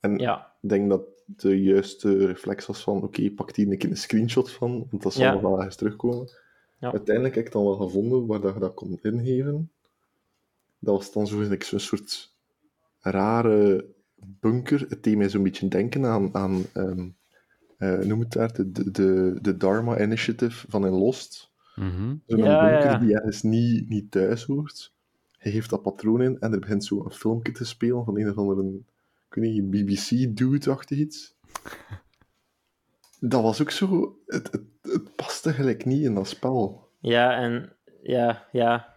En 0.00 0.18
ja. 0.18 0.56
ik 0.60 0.68
denk 0.68 0.88
dat 0.88 1.02
de 1.26 1.62
juiste 1.62 2.26
reflex 2.26 2.66
was 2.66 2.82
van, 2.82 3.02
oké, 3.02 3.30
pak 3.30 3.54
die 3.54 3.70
een 3.70 3.78
keer 3.78 3.90
een 3.90 3.96
screenshot 3.96 4.50
van, 4.50 4.86
want 4.90 5.02
dat 5.02 5.12
zal 5.12 5.24
ja. 5.24 5.32
nog 5.32 5.40
wel 5.40 5.62
eens 5.62 5.76
terugkomen. 5.76 6.28
Ja. 6.78 6.92
Uiteindelijk 6.92 7.34
heb 7.34 7.46
ik 7.46 7.52
dan 7.52 7.64
wel 7.64 7.76
gevonden 7.76 8.26
waar 8.26 8.40
dat 8.40 8.54
je 8.54 8.60
dat 8.60 8.74
kon 8.74 8.98
ingeven. 9.02 9.70
Dat 10.80 10.96
was 10.96 11.12
dan 11.12 11.26
zo, 11.26 11.40
een 11.40 11.80
soort 11.80 12.34
rare 13.00 13.86
bunker. 14.14 14.86
Het 14.88 15.02
deed 15.02 15.16
mij 15.16 15.28
zo'n 15.28 15.42
beetje 15.42 15.68
denken 15.68 16.06
aan, 16.06 16.34
aan 16.34 16.64
ehm, 16.72 17.08
eh, 17.76 17.98
noem 17.98 18.20
het 18.20 18.32
daar, 18.32 18.52
de, 18.52 18.90
de, 18.90 19.38
de, 19.40 19.56
Dharma 19.56 20.00
Initiative 20.00 20.66
van 20.68 20.86
in 20.86 20.92
Lost. 20.92 21.50
Mhm. 21.76 22.14
Zo'n 22.26 22.38
Ja, 22.38 22.70
bunker 22.70 22.90
ja. 22.90 22.98
die 22.98 23.14
ergens 23.14 23.42
niet, 23.42 23.88
niet 23.88 24.10
thuis 24.10 24.44
hoort. 24.44 24.94
Hij 25.38 25.52
heeft 25.52 25.70
dat 25.70 25.82
patroon 25.82 26.22
in 26.22 26.40
en 26.40 26.52
er 26.52 26.58
begint 26.60 26.84
zo 26.84 27.04
een 27.04 27.10
filmpje 27.10 27.52
te 27.52 27.64
spelen 27.64 28.04
van 28.04 28.18
een 28.18 28.30
of 28.30 28.36
andere, 28.36 28.80
ik 29.28 29.34
weet 29.34 29.52
niet, 29.52 29.70
BBC-dude-achtig 29.70 30.98
iets. 30.98 31.36
Dat 33.20 33.42
was 33.42 33.60
ook 33.60 33.70
zo, 33.70 34.18
het, 34.26 34.52
het, 34.52 34.62
het 34.82 35.16
paste 35.16 35.52
gelijk 35.52 35.84
niet 35.84 36.02
in 36.02 36.14
dat 36.14 36.28
spel. 36.28 36.88
Ja, 36.98 37.36
en 37.36 37.72
ja, 38.02 38.48
ja. 38.52 38.89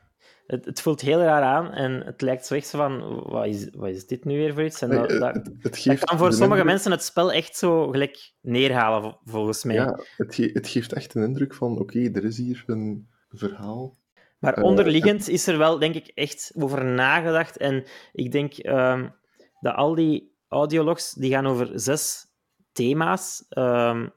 Het, 0.53 0.65
het 0.65 0.81
voelt 0.81 1.01
heel 1.01 1.21
raar 1.21 1.41
aan 1.43 1.71
en 1.71 2.01
het 2.05 2.21
lijkt 2.21 2.45
zo 2.45 2.53
echt 2.55 2.67
zo 2.67 2.77
van, 2.77 3.23
wat 3.23 3.45
is, 3.45 3.69
wat 3.71 3.89
is 3.89 4.05
dit 4.07 4.25
nu 4.25 4.37
weer 4.37 4.53
voor 4.53 4.63
iets? 4.63 4.81
En 4.81 4.89
dat, 4.89 5.09
dat, 5.09 5.33
het, 5.35 5.49
dat 5.61 5.77
geeft 5.77 6.03
kan 6.03 6.17
voor 6.17 6.27
sommige 6.31 6.49
indruk- 6.51 6.65
mensen 6.65 6.91
het 6.91 7.03
spel 7.03 7.31
echt 7.31 7.57
zo 7.57 7.87
gelijk 7.89 8.33
neerhalen, 8.41 9.01
vol- 9.01 9.19
volgens 9.23 9.63
mij. 9.63 9.75
Ja, 9.75 9.99
het, 10.17 10.35
ge- 10.35 10.49
het 10.53 10.67
geeft 10.67 10.93
echt 10.93 11.15
een 11.15 11.23
indruk 11.23 11.53
van, 11.53 11.79
oké, 11.79 11.99
er 12.13 12.23
is 12.23 12.37
hier 12.37 12.63
een 12.67 13.09
verhaal. 13.29 13.97
Maar 14.39 14.53
Eh, 14.53 14.63
onderliggend 14.63 15.27
is 15.29 15.47
er 15.47 15.57
wel, 15.57 15.79
denk 15.79 15.95
ik, 15.95 16.07
echt 16.07 16.51
over 16.55 16.85
nagedacht. 16.85 17.57
En 17.57 17.83
ik 18.11 18.31
denk 18.31 18.53
ehm, 18.57 19.09
dat 19.59 19.75
al 19.75 19.95
die 19.95 20.35
audiologs, 20.47 21.13
die 21.13 21.31
gaan 21.31 21.47
over 21.47 21.79
zes 21.79 22.25
thema's 22.71 23.45
ehm, 23.49 24.07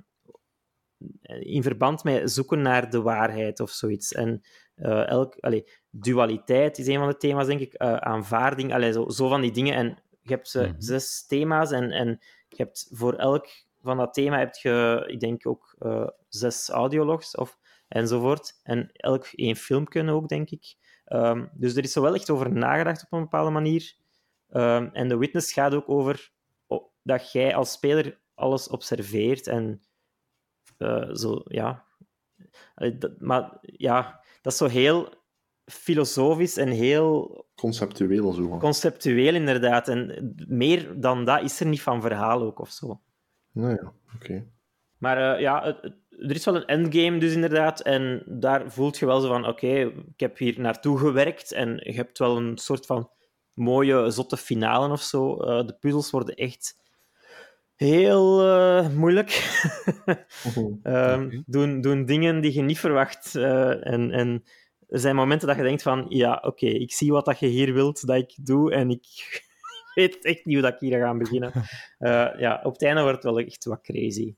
in 1.41 1.63
verband 1.63 2.05
met 2.05 2.31
zoeken 2.31 2.63
naar 2.63 2.91
de 2.91 3.01
waarheid 3.03 3.61
of 3.61 3.71
zoiets. 3.71 4.13
En 4.13 4.41
eh, 4.77 5.09
elk, 5.09 5.37
allee, 5.41 5.67
dualiteit 5.91 6.79
is 6.79 6.87
een 6.87 6.99
van 6.99 7.09
de 7.09 7.17
thema's, 7.17 7.47
denk 7.47 7.61
ik. 7.61 7.73
eh, 7.75 7.97
aanvaarding, 7.97 8.73
allee, 8.75 8.93
zo, 8.93 9.09
zo 9.09 9.29
van 9.29 9.41
die 9.41 9.53
dingen. 9.53 9.75
En 9.75 9.99
je 10.23 10.31
hebt 10.33 10.55
Mhm. 10.55 10.73
zes 10.79 11.27
thema's 11.27 11.71
en, 11.71 11.91
en 11.91 12.09
je 12.49 12.57
hebt 12.57 12.89
voor 12.91 13.15
elk 13.15 13.47
van 13.83 13.97
dat 13.97 14.15
thema 14.15 14.39
heb 14.39 14.55
je, 14.55 15.05
ik 15.07 15.21
denk 15.21 15.47
ook, 15.47 15.75
eh, 15.79 16.09
zes 16.29 16.69
audiologs 16.69 17.35
of, 17.37 17.59
enzovoort. 17.89 18.61
En 18.63 18.91
elk 18.93 19.27
één 19.27 19.57
filmpje 19.57 20.11
ook, 20.11 20.29
denk 20.29 20.51
ik. 20.51 20.75
Ehm, 21.05 21.47
dus 21.53 21.77
er 21.77 21.83
is 21.85 21.93
zo 21.93 22.03
wel 22.03 22.15
echt 22.15 22.31
over 22.31 22.53
nagedacht 22.53 23.03
op 23.05 23.13
een 23.13 23.21
bepaalde 23.21 23.51
manier. 23.51 23.95
Ehm, 24.51 24.89
en 24.93 25.09
de 25.09 25.17
witness 25.17 25.53
gaat 25.53 25.75
ook 25.75 25.89
over 25.89 26.31
o- 26.67 26.91
dat 27.03 27.33
jij 27.33 27.55
als 27.55 27.73
speler 27.73 28.19
alles 28.35 28.69
observeert 28.69 29.47
en 29.47 29.83
zo, 31.13 31.41
ja. 31.45 31.85
Allee, 32.75 32.99
dat- 32.99 33.21
maar 33.21 33.59
ja, 33.61 34.21
dat 34.47 34.53
is 34.53 34.59
zo 34.59 34.67
heel 34.67 35.09
filosofisch 35.65 36.57
en 36.57 36.69
heel 36.69 37.45
Conceptueel 37.55 38.33
zo. 38.33 38.59
conceptueel, 38.59 39.35
inderdaad. 39.35 39.89
En 39.89 40.35
meer 40.49 41.01
dan 41.01 41.25
dat 41.25 41.43
is 41.43 41.61
er 41.61 41.67
niet 41.67 41.83
van 41.83 42.01
verhaal 42.01 42.43
ook 42.43 42.59
of 42.59 42.71
zo. 42.71 43.01
Nou 43.53 43.71
ja, 43.71 43.93
oké. 44.15 44.47
Maar 44.99 45.35
eh, 45.35 45.41
ja, 45.41 45.65
het- 45.65 45.83
het- 45.83 45.97
er 46.11 46.35
is 46.35 46.45
wel 46.45 46.57
een 46.57 46.67
endgame 46.67 47.19
dus 47.19 47.33
inderdaad. 47.35 47.81
En 47.81 48.23
daar 48.27 48.71
voelt 48.73 48.99
je 48.99 49.07
wel 49.07 49.21
zo 49.21 49.29
van, 49.29 49.47
oké, 49.47 49.67
ik 50.15 50.21
heb 50.21 50.39
hier 50.39 50.61
naartoe 50.61 50.99
gewerkt 50.99 51.53
en 51.53 51.81
je 51.83 51.93
hebt 51.93 52.19
wel 52.19 52.37
een 52.37 52.59
soort 52.59 52.87
van 52.87 53.11
mooie, 53.53 54.11
zotte 54.11 54.37
finale 54.37 54.93
of 54.93 55.03
zo. 55.03 55.37
Eh, 55.37 55.67
de 55.67 55.73
puzzels 55.81 56.11
worden 56.11 56.35
echt 56.35 56.86
heel 57.77 58.43
eh, 58.43 58.89
moeilijk. 58.89 59.31
Ehm, 60.83 61.25
Oké. 61.25 61.43
doen, 61.47 61.81
doen 61.81 62.05
dingen 62.05 62.41
die 62.41 62.53
je 62.55 62.63
niet 62.63 62.79
verwacht. 62.79 63.35
eh, 63.35 63.87
en, 63.93 64.11
en 64.11 64.43
er 64.89 64.99
zijn 64.99 65.17
momenten 65.17 65.49
dat 65.49 65.57
je 65.57 65.63
denkt 65.63 65.83
van, 65.83 66.07
ja, 66.09 66.43
oké, 66.45 66.67
ik 66.67 66.93
zie 66.93 67.13
wat 67.13 67.25
dat 67.25 67.39
je 67.39 67.47
hier 67.47 67.73
wilt 67.75 68.07
dat 68.07 68.17
ik 68.17 68.35
doe 68.47 68.73
en 68.73 68.91
ik 68.91 69.05
weet 69.95 70.25
echt 70.25 70.45
niet 70.45 70.55
hoe 70.55 70.63
dat 70.65 70.73
ik 70.73 70.81
hier 70.81 70.99
ga 71.01 71.15
beginnen. 71.17 71.53
Eh, 71.99 72.39
ja, 72.39 72.61
op 72.65 72.73
het 72.73 72.83
einde 72.83 73.01
wordt 73.03 73.23
het 73.23 73.33
wel 73.33 73.41
echt 73.45 73.65
wat 73.65 73.81
crazy. 73.81 74.35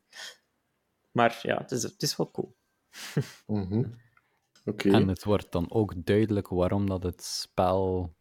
Maar 1.10 1.38
ja, 1.42 1.56
het 1.58 1.70
is, 1.70 1.82
het 1.82 2.02
is 2.02 2.16
wel 2.16 2.30
cool. 2.30 2.56
Mhm. 3.46 3.84
Oké. 4.64 4.90
En 4.90 5.08
het 5.08 5.24
wordt 5.24 5.52
dan 5.52 5.70
ook 5.70 5.92
duidelijk 5.96 6.48
waarom 6.48 6.88
dat 6.88 7.02
het 7.02 7.22
spel 7.24 8.12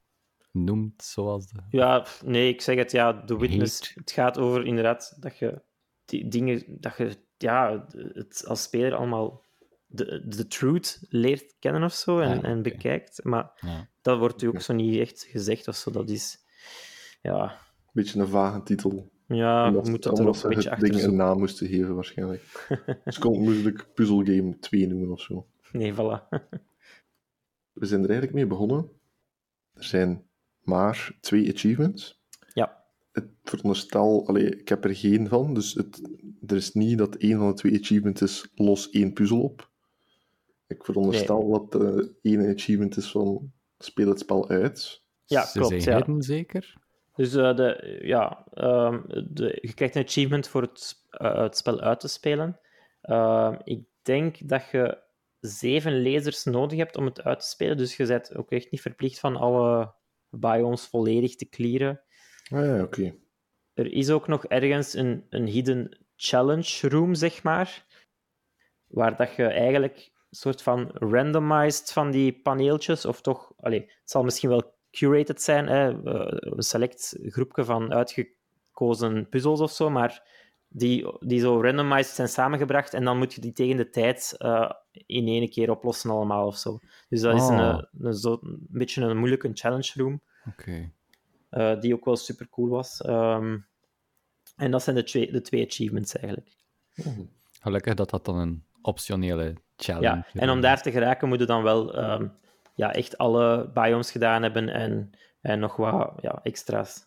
noemt 0.63 1.03
zoals 1.03 1.47
de... 1.47 1.59
Ja, 1.69 2.05
nee, 2.25 2.49
ik 2.53 2.61
zeg 2.61 2.77
het, 2.77 2.91
ja, 2.91 3.23
The 3.23 3.37
Witness. 3.39 3.79
Heet. 3.87 3.95
Het 3.95 4.11
gaat 4.11 4.37
over 4.37 4.65
inderdaad 4.65 5.17
dat 5.19 5.37
je 5.37 5.61
die 6.05 6.27
dingen, 6.27 6.63
dat 6.67 6.97
je 6.97 7.17
ja, 7.37 7.85
het 8.13 8.43
als 8.47 8.61
speler 8.63 8.93
allemaal 8.95 9.43
de, 9.85 10.23
de 10.27 10.47
truth 10.47 10.99
leert 11.09 11.55
kennen 11.59 11.83
of 11.83 11.93
zo 11.93 12.19
en, 12.19 12.37
Ah, 12.43 12.49
en 12.49 12.61
bekijkt. 12.61 13.23
Maar 13.23 13.51
Ja. 13.61 13.89
dat 14.01 14.19
wordt 14.19 14.41
u 14.41 14.47
ook 14.47 14.61
zo 14.61 14.73
niet 14.73 14.99
echt 14.99 15.23
gezegd 15.23 15.67
of 15.67 15.75
zo. 15.75 15.91
Dat 15.91 16.09
is, 16.09 16.37
ja, 17.21 17.57
Beetje 17.91 18.19
een 18.19 18.27
vage 18.27 18.63
titel. 18.63 19.11
ja 19.27 19.67
omdat 19.67 19.87
moet 19.87 20.03
dat 20.03 20.13
er 20.19 20.25
omdat 20.25 20.43
een 20.43 20.49
beetje 20.49 20.69
het 20.69 20.79
achter 20.79 20.89
ding 20.97 21.03
een 21.03 21.15
naam 21.15 21.37
moesten 21.39 21.67
geven, 21.67 21.95
waarschijnlijk. 21.95 22.67
dus 23.05 23.17
kon 23.19 23.41
moeilijk 23.43 23.87
Puzzle 23.93 24.25
Game 24.25 24.59
2 24.59 24.87
noemen 24.87 25.11
of 25.11 25.21
zo. 25.21 25.47
Nee, 25.71 25.93
voilà. 25.93 26.27
We 27.73 27.85
zijn 27.85 28.01
er 28.03 28.09
eigenlijk 28.09 28.33
mee 28.33 28.47
begonnen. 28.47 28.89
Er 29.73 29.83
zijn 29.83 30.26
maar 30.67 31.15
twee 31.19 31.53
achievements. 31.53 32.21
Ja, 32.53 32.83
Het 33.11 33.27
veronderstel, 33.43 34.27
allee, 34.27 34.59
ik 34.59 34.67
heb 34.67 34.83
er 34.83 34.95
geen 34.95 35.27
van, 35.27 35.53
dus 35.53 35.73
het, 35.73 36.01
er 36.47 36.55
is 36.55 36.73
niet 36.73 36.97
dat 36.97 37.15
één 37.15 37.37
van 37.37 37.47
de 37.47 37.53
twee 37.53 37.79
achievements 37.79 38.21
is 38.21 38.47
los 38.55 38.89
één 38.89 39.13
puzzel 39.13 39.41
op. 39.41 39.69
Ik 40.67 40.83
veronderstel 40.83 41.49
dat 41.49 41.71
de 41.71 42.15
ene 42.21 42.53
achievement 42.53 42.97
is 42.97 43.11
van 43.11 43.51
speel 43.77 44.07
het 44.07 44.19
spel 44.19 44.49
uit. 44.49 45.03
Ja, 45.25 45.45
Ze 45.45 45.59
klopt, 45.59 45.81
zijn 45.81 45.97
ja. 45.97 46.05
hidden, 46.05 46.21
zeker? 46.21 46.73
Dus 47.15 47.35
eh, 47.35 47.55
de, 47.55 47.99
ja, 48.01 48.45
ehm, 48.53 49.01
de, 49.07 49.57
je 49.61 49.73
krijgt 49.73 49.95
een 49.95 50.03
achievement 50.03 50.47
voor 50.47 50.61
het, 50.61 50.95
eh, 51.09 51.41
het 51.41 51.57
spel 51.57 51.79
uit 51.79 51.99
te 51.99 52.07
spelen. 52.07 52.59
Ehm, 53.01 53.55
ik 53.63 53.83
denk 54.01 54.49
dat 54.49 54.69
je 54.71 54.97
zeven 55.39 56.01
lezers 56.01 56.43
nodig 56.43 56.77
hebt 56.77 56.97
om 56.97 57.05
het 57.05 57.23
uit 57.23 57.39
te 57.39 57.47
spelen. 57.47 57.77
Dus 57.77 57.97
je 57.97 58.05
bent 58.05 58.35
ook 58.35 58.51
echt 58.51 58.71
niet 58.71 58.81
verplicht 58.81 59.19
van 59.19 59.35
alle 59.35 59.93
biomes 60.29 60.85
volledig 60.85 61.35
te 61.35 61.49
clearen. 61.49 62.01
Ah 62.49 62.65
ja, 62.65 62.81
oké. 62.81 63.15
Er 63.73 63.91
is 63.91 64.09
ook 64.09 64.27
nog 64.27 64.45
ergens 64.45 64.93
een, 64.93 65.25
een 65.29 65.45
hidden 65.45 66.05
challenge 66.15 66.89
room, 66.89 67.15
zeg 67.15 67.43
maar. 67.43 67.85
Waar 68.87 69.17
dat 69.17 69.35
je 69.35 69.45
eigenlijk 69.45 69.95
een 69.95 70.37
soort 70.37 70.61
van 70.61 70.89
randomized 70.93 71.91
van 71.91 72.11
die 72.11 72.41
paneeltjes, 72.41 73.05
of 73.05 73.21
toch, 73.21 73.53
allee, 73.57 73.79
het 73.79 74.09
zal 74.11 74.23
misschien 74.23 74.49
wel 74.49 74.75
curated 74.91 75.41
zijn, 75.41 75.67
hè, 75.67 75.89
een 76.39 76.63
select 76.63 77.17
groepje 77.21 77.65
van 77.65 77.93
uitgekozen 77.93 79.29
puzzels 79.29 79.59
of 79.59 79.71
zo, 79.71 79.89
maar 79.89 80.27
die, 80.69 81.17
die 81.19 81.39
zo 81.39 81.61
randomized 81.61 82.15
zijn 82.15 82.27
samengebracht 82.27 82.93
en 82.93 83.03
dan 83.03 83.17
moet 83.17 83.33
je 83.33 83.41
die 83.41 83.51
tegen 83.53 83.77
de 83.77 83.89
tijd 83.89 84.35
eh, 84.37 84.71
in 85.05 85.27
één 85.27 85.49
keer 85.49 85.69
oplossen 85.71 86.09
allemaal 86.09 86.47
of 86.47 86.57
zo. 86.57 86.79
Dus 87.09 87.21
dat 87.21 87.35
is 87.35 87.47
een, 87.47 87.59
Oh. 87.59 87.67
eh, 87.69 87.83
een, 87.99 88.13
zo, 88.13 88.39
een 88.41 88.57
beetje 88.69 89.01
een 89.01 89.17
moeilijke 89.17 89.49
challenge 89.53 89.91
room. 89.95 90.21
Oké. 90.47 90.91
Eh, 91.49 91.79
die 91.79 91.93
ook 91.93 92.05
wel 92.05 92.15
super 92.15 92.49
cool 92.49 92.69
was. 92.69 93.01
Ehm, 93.01 93.57
en 94.55 94.71
dat 94.71 94.83
zijn 94.83 94.95
de 94.95 95.03
twee, 95.03 95.31
de 95.31 95.41
twee 95.41 95.65
achievements 95.65 96.15
eigenlijk. 96.15 96.55
Mhm. 96.95 97.21
Gelukkig 97.61 97.93
dat 97.93 98.09
dat 98.09 98.25
dan 98.25 98.37
een 98.37 98.65
optionele 98.81 99.53
challenge 99.75 100.05
Ja, 100.33 100.41
en 100.41 100.49
om 100.49 100.61
daar 100.61 100.81
te 100.81 100.91
geraken 100.91 101.27
moet 101.27 101.39
je 101.39 101.45
dan 101.45 101.63
wel 101.63 101.95
ehm, 101.95 102.27
ja, 102.75 102.93
echt 102.93 103.17
alle 103.17 103.69
biomes 103.73 104.11
gedaan 104.11 104.43
hebben 104.43 104.69
en, 104.69 105.11
en 105.41 105.59
nog 105.59 105.75
wat 105.75 106.13
ja, 106.21 106.39
extra's. 106.43 107.05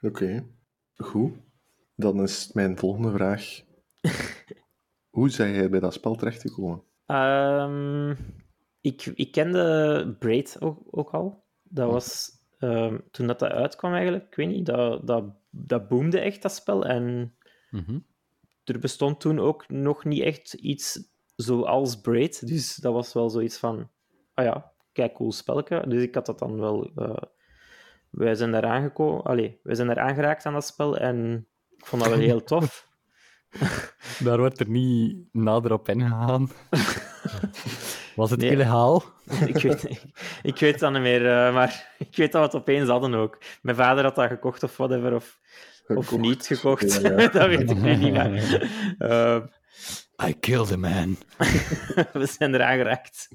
Oké, 0.00 0.46
goed. 0.96 1.32
Dan 1.96 2.22
is 2.22 2.50
mijn 2.52 2.78
volgende 2.78 3.12
vraag. 3.12 3.60
Hoe 5.10 5.30
zijn 5.30 5.54
jij 5.54 5.70
bij 5.70 5.80
dat 5.80 5.92
spel 5.92 6.14
terechtgekomen? 6.14 6.82
Ehm, 7.06 8.10
ik, 8.80 9.02
ik 9.14 9.32
kende 9.32 10.16
Braid 10.18 10.56
ook, 10.60 10.78
ook 10.90 11.10
al. 11.10 11.44
Dat 11.62 11.90
was 11.90 12.30
ehm, 12.58 12.98
toen 13.10 13.26
dat, 13.26 13.38
dat 13.38 13.50
uitkwam 13.50 13.92
eigenlijk. 13.92 14.24
Ik 14.26 14.34
weet 14.34 14.48
niet, 14.48 14.66
dat, 14.66 15.06
dat, 15.06 15.24
dat 15.50 15.88
boomde 15.88 16.20
echt, 16.20 16.42
dat 16.42 16.52
spel. 16.54 16.84
En 16.86 17.34
Mhm. 17.70 17.98
er 18.64 18.78
bestond 18.78 19.20
toen 19.20 19.38
ook 19.38 19.68
nog 19.68 20.04
niet 20.04 20.22
echt 20.22 20.52
iets 20.52 21.12
zoals 21.36 22.00
Braid. 22.00 22.46
Dus 22.46 22.76
dat 22.76 22.92
was 22.92 23.12
wel 23.12 23.30
zoiets 23.30 23.58
van, 23.58 23.90
ah 24.34 24.44
ja, 24.44 24.72
kijk, 24.92 25.14
cool 25.14 25.32
spelletje. 25.32 25.84
Dus 25.88 26.02
ik 26.02 26.14
had 26.14 26.26
dat 26.26 26.38
dan 26.38 26.60
wel... 26.60 26.90
eh, 26.94 27.22
wij 28.10 28.34
zijn 28.34 28.52
daar 28.52 28.64
aangekomen... 28.64 29.22
Allee, 29.22 29.60
wij 29.62 29.74
zijn 29.74 29.88
daar 29.88 29.98
aangeraakt 29.98 30.46
aan 30.46 30.52
dat 30.52 30.64
spel 30.66 30.96
en 30.96 31.46
ik 31.84 31.90
vond 31.90 32.02
dat 32.02 32.10
wel 32.10 32.20
heel 32.20 32.44
tof. 32.44 32.88
Daar 34.24 34.38
wordt 34.38 34.60
er 34.60 34.68
niet 34.68 35.16
nader 35.32 35.72
op 35.72 35.88
ingegaan. 35.88 36.50
Was 38.16 38.30
het 38.30 38.40
Nee. 38.40 38.50
illegaal? 38.50 39.04
ik, 39.46 39.56
weet, 39.62 39.90
ik, 39.90 40.02
ik 40.42 40.58
weet 40.58 40.78
dat 40.78 40.92
niet 40.92 41.00
meer, 41.00 41.26
eh, 41.30 41.54
maar 41.54 41.94
ik 41.98 42.16
weet 42.16 42.32
dat 42.32 42.40
we 42.40 42.46
het 42.46 42.56
opeens 42.56 42.88
hadden 42.88 43.14
ook. 43.14 43.38
Mijn 43.62 43.76
vader 43.76 44.04
had 44.04 44.14
dat 44.14 44.28
gekocht 44.28 44.62
of 44.62 44.76
whatever, 44.76 45.14
of, 45.14 45.38
of 45.86 46.16
niet 46.16 46.46
gekocht. 46.46 47.02
Ja, 47.02 47.10
ja. 47.10 47.28
dat 47.28 47.46
weet 47.46 47.70
ik 47.70 47.76
nu 47.76 47.96
niet 47.96 48.12
meer. 48.12 48.70
Eh, 48.98 49.40
I 50.28 50.38
killed 50.40 50.72
a 50.72 50.76
man. 50.76 51.16
we 52.12 52.26
zijn 52.26 52.54
eraan 52.54 52.76
geraakt. 52.76 53.28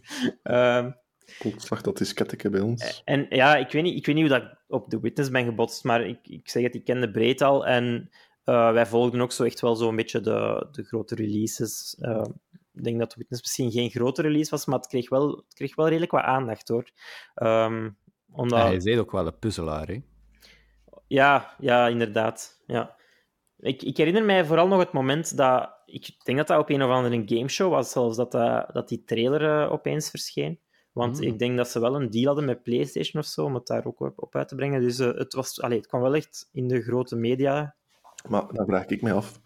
Ehm, 0.44 0.92
Plots 1.40 1.68
zag 1.68 1.82
dat 1.82 1.98
disketteke 1.98 2.50
bij 2.50 2.62
ons. 2.62 3.02
En 3.06 3.26
ja, 3.30 3.56
ik 3.56 3.72
weet, 3.72 3.84
niet, 3.84 3.98
ik 3.98 4.06
weet 4.06 4.16
niet 4.16 4.30
hoe 4.30 4.40
dat 4.40 4.48
ik 4.48 4.58
op 4.68 4.90
The 4.90 5.00
Witness 5.00 5.30
ben 5.30 5.46
gebotst, 5.46 5.84
maar 5.84 6.06
ik, 6.06 6.20
ik 6.24 6.50
zeg 6.50 6.64
het, 6.64 6.76
ik 6.76 6.84
kende 6.86 7.12
Breed 7.12 7.42
al 7.42 7.66
en 7.66 8.10
eh, 8.50 8.72
wij 8.72 8.86
volgden 8.86 9.22
ook 9.22 9.32
zo 9.32 9.44
echt 9.44 9.60
wel 9.60 9.76
zo'n 9.76 9.96
beetje 9.96 10.22
de, 10.22 10.68
de 10.72 10.84
grote 10.84 11.16
releases. 11.16 11.96
Eh, 12.00 12.26
ik 12.74 12.84
denk 12.84 13.00
dat 13.00 13.16
Witness 13.16 13.42
misschien 13.42 13.72
geen 13.72 13.90
grote 13.90 14.22
release 14.22 14.50
was, 14.50 14.66
maar 14.66 14.80
het 14.80 14.88
kreeg 14.88 15.10
wel, 15.10 15.30
het 15.30 15.54
kreeg 15.54 15.76
wel 15.76 15.88
redelijk 15.88 16.12
wat 16.12 16.22
aandacht, 16.24 16.68
hoor. 16.68 16.92
Ehm, 17.36 17.90
omdat... 18.32 18.60
Hij 18.60 18.80
zei 18.80 19.00
ook 19.00 19.12
wel 19.12 19.28
een 19.28 19.40
puzzelaar, 19.40 19.88
hè? 19.88 20.02
Ja, 21.08 21.56
ja, 21.60 21.88
inderdaad. 21.88 22.62
Ja. 22.66 22.96
Ik, 23.58 23.84
ik 23.84 23.98
herinner 23.98 24.26
mij 24.26 24.46
vooral 24.46 24.68
nog 24.68 24.80
het 24.80 24.92
moment 24.92 25.38
dat... 25.38 25.78
Ik 25.86 26.16
denk 26.24 26.38
dat 26.38 26.48
dat 26.48 26.60
op 26.60 26.70
een 26.70 26.84
of 26.84 26.90
andere 26.90 27.22
gameshow 27.26 27.72
was, 27.72 27.92
zelfs 27.92 28.18
dat, 28.18 28.32
dat, 28.32 28.74
dat 28.74 28.88
die 28.90 29.04
trailer 29.04 29.42
uh, 29.42 29.72
opeens 29.72 30.10
verscheen. 30.10 30.60
Want 30.92 31.18
Hmm. 31.18 31.28
ik 31.28 31.40
denk 31.40 31.58
dat 31.58 31.70
ze 31.70 31.80
wel 31.80 31.96
een 31.96 32.10
deal 32.10 32.26
hadden 32.26 32.46
met 32.46 32.64
PlayStation 32.64 33.22
of 33.22 33.28
zo, 33.28 33.46
om 33.46 33.54
het 33.54 33.68
daar 33.68 33.86
ook 33.86 34.00
op, 34.00 34.24
op 34.24 34.36
uit 34.36 34.48
te 34.48 34.56
brengen. 34.56 34.82
Dus 34.82 35.00
uh, 35.00 35.18
het, 35.18 35.34
was, 35.34 35.62
allee, 35.62 35.78
het 35.78 35.88
kwam 35.88 36.02
wel 36.02 36.16
echt 36.16 36.50
in 36.52 36.68
de 36.68 36.82
grote 36.82 37.16
media. 37.16 37.76
Maar 38.28 38.44
dan 38.52 38.66
vraag 38.66 38.86
ik 38.86 39.02
mij 39.02 39.14
af, 39.14 39.40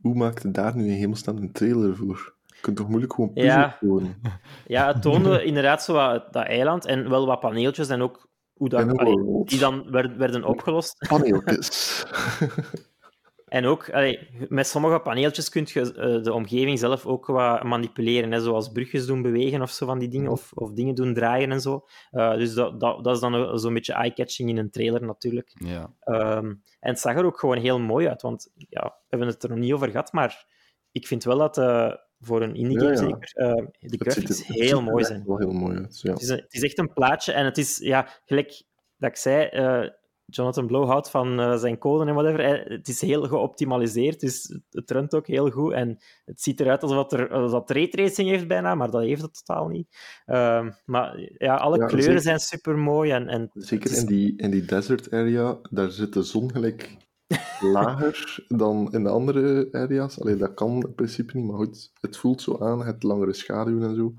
hoe 0.00 0.14
maakte 0.14 0.50
daar 0.50 0.76
nu 0.76 0.84
in 0.86 0.90
hemelsnaam 0.98 1.36
een 1.36 1.52
trailer 1.52 1.96
voor? 1.96 2.34
Je 2.46 2.60
kunt 2.60 2.76
toch 2.76 2.88
moeilijk 2.88 3.12
gewoon 3.14 3.32
puzzelen 3.32 3.58
Ja. 3.58 3.76
tonen? 3.80 4.20
Ja, 4.66 4.86
het 4.92 5.02
toonde 5.02 5.44
inderdaad 5.44 5.82
zo 5.82 5.92
wat, 5.92 6.32
dat 6.32 6.44
eiland 6.46 6.84
en 6.86 7.10
wel 7.10 7.26
wat 7.26 7.40
paneeltjes 7.40 7.88
en 7.88 8.02
ook 8.02 8.28
hoe 8.52 8.68
dat, 8.68 8.80
En 8.80 8.96
allee, 8.96 9.44
die 9.44 9.58
dan 9.58 9.90
werd- 9.90 10.16
werden 10.16 10.44
opgelost. 10.44 11.06
Paneeltjes. 11.08 12.04
En 13.46 13.64
ook, 13.66 13.90
allee, 13.90 14.28
met 14.48 14.66
sommige 14.66 14.98
paneeltjes 15.00 15.48
kun 15.48 15.66
je 15.68 15.80
eh, 15.94 16.22
de 16.22 16.32
omgeving 16.32 16.78
zelf 16.78 17.06
ook 17.06 17.26
wat 17.26 17.62
manipuleren, 17.62 18.32
hè, 18.32 18.40
zoals 18.40 18.68
brugjes 18.72 19.06
doen 19.06 19.22
bewegen 19.22 19.62
of 19.62 19.70
zo 19.70 19.86
van 19.86 19.98
die 19.98 20.08
dingen, 20.08 20.30
of, 20.30 20.52
of 20.54 20.72
dingen 20.72 20.94
doen 20.94 21.14
draaien 21.14 21.50
en 21.52 21.60
zo. 21.60 21.86
Eh, 22.10 22.34
dus 22.34 22.54
dat, 22.54 22.80
dat, 22.80 23.04
dat 23.04 23.14
is 23.14 23.20
dan 23.20 23.58
zo'n 23.58 23.74
beetje 23.74 23.92
eye-catching 23.92 24.48
in 24.48 24.56
een 24.56 24.70
trailer 24.70 25.02
natuurlijk. 25.02 25.50
Ja. 25.64 25.92
Ehm, 26.00 26.46
en 26.80 26.90
het 26.90 27.00
zag 27.00 27.16
er 27.16 27.24
ook 27.24 27.38
gewoon 27.38 27.58
heel 27.58 27.78
mooi 27.80 28.08
uit, 28.08 28.22
want 28.22 28.52
ja, 28.54 28.82
we 28.84 29.04
hebben 29.08 29.28
het 29.28 29.42
er 29.42 29.48
nog 29.48 29.58
niet 29.58 29.72
over 29.72 29.90
gehad, 29.90 30.12
maar 30.12 30.46
ik 30.92 31.06
vind 31.06 31.24
wel 31.24 31.38
dat 31.38 31.58
eh, 31.58 31.92
voor 32.20 32.42
een 32.42 32.54
indie 32.54 32.78
game 32.80 32.92
Ja, 32.96 33.00
ja. 33.00 33.08
zeker 33.08 33.32
de 33.34 33.88
ziet 33.88 34.02
graphics 34.02 34.46
heel 34.46 34.82
mooi 34.82 35.04
zijn. 35.04 35.22
wel 35.26 35.38
heel 35.38 35.52
mooi 35.52 35.76
uit, 35.78 36.00
ja. 36.00 36.12
Het 36.12 36.22
is, 36.22 36.28
een- 36.28 36.36
het 36.40 36.54
is 36.54 36.62
echt 36.62 36.78
een 36.78 36.92
plaatje 36.92 37.32
en 37.32 37.44
het 37.44 37.58
is, 37.58 37.78
ja, 37.78 38.08
gelijk 38.24 38.62
dat 38.96 39.10
ik 39.10 39.16
zei, 39.16 39.48
Jonathan 40.26 40.66
Blow 40.66 40.88
houdt 40.88 41.10
van 41.10 41.40
eh, 41.40 41.56
zijn 41.58 41.78
code 41.78 42.06
en 42.06 42.14
whatever. 42.14 42.40
eh, 42.40 42.76
het 42.76 42.88
is 42.88 43.00
heel 43.00 43.22
geoptimaliseerd, 43.22 44.20
dus 44.20 44.58
het 44.70 44.90
runt 44.90 45.14
ook 45.14 45.26
heel 45.26 45.50
goed. 45.50 45.72
En 45.72 45.98
het 46.24 46.40
ziet 46.42 46.60
eruit 46.60 46.82
alsof 46.82 47.02
het 47.02 47.12
er, 47.12 47.28
alsof 47.30 47.50
dat 47.50 47.70
raytracing 47.76 48.28
heeft 48.28 48.48
bijna, 48.48 48.74
maar 48.74 48.90
dat 48.90 49.02
heeft 49.02 49.22
het 49.22 49.44
totaal 49.44 49.68
niet. 49.68 49.88
Ehm, 50.26 50.70
maar 50.84 51.30
ja, 51.38 51.54
alle 51.56 51.78
Ja, 51.78 51.84
kleuren 51.86 52.06
zeker. 52.06 52.22
zijn 52.22 52.38
super 52.38 52.78
mooi. 52.78 53.10
En, 53.10 53.28
en 53.28 53.50
Zeker 53.54 53.90
is- 53.90 54.00
in 54.00 54.06
die, 54.06 54.36
in 54.36 54.50
die 54.50 54.64
desert 54.64 55.10
area, 55.12 55.58
daar 55.70 55.90
zit 55.90 56.12
de 56.12 56.22
zon 56.22 56.52
gelijk 56.52 56.96
lager 57.72 58.44
dan 58.48 58.92
in 58.92 59.02
de 59.02 59.08
andere 59.10 59.68
areas. 59.72 60.20
Allee, 60.20 60.36
dat 60.36 60.54
kan 60.54 60.70
in 60.86 60.94
principe 60.94 61.36
niet, 61.36 61.46
maar 61.46 61.56
goed, 61.56 61.92
het 62.00 62.16
voelt 62.16 62.42
zo 62.42 62.58
aan, 62.58 62.84
het 62.86 63.02
langere 63.02 63.32
schaduwen 63.32 63.82
en 63.88 63.94
zo. 63.94 64.14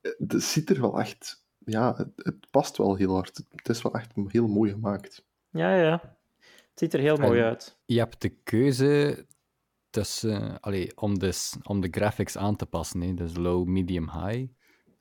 Het 0.00 0.42
ziet 0.42 0.70
er 0.70 0.80
wel 0.80 1.00
echt... 1.00 1.43
Ja, 1.64 1.94
het, 1.96 2.08
het 2.16 2.50
past 2.50 2.76
wel 2.76 2.94
heel 2.94 3.12
hard. 3.14 3.36
Het 3.50 3.68
is 3.68 3.82
wel 3.82 3.94
echt 3.94 4.12
heel 4.28 4.46
mooi 4.46 4.70
gemaakt. 4.72 5.24
ja, 5.50 5.76
ja, 5.76 6.16
het 6.40 6.78
ziet 6.78 6.94
er 6.94 7.00
heel 7.00 7.16
mooi 7.16 7.38
En- 7.38 7.44
uit. 7.44 7.78
Je 7.84 7.98
hebt 7.98 8.22
de 8.22 8.28
keuze 8.28 9.26
tussen, 9.90 10.60
allee, 10.60 10.96
om, 10.96 11.18
de, 11.18 11.50
om 11.62 11.80
de 11.80 11.88
graphics 11.90 12.36
aan 12.36 12.56
te 12.56 12.66
passen, 12.66 13.00
hè, 13.00 13.14
dus 13.14 13.36
low, 13.36 13.66
medium, 13.66 14.10
high. 14.10 14.52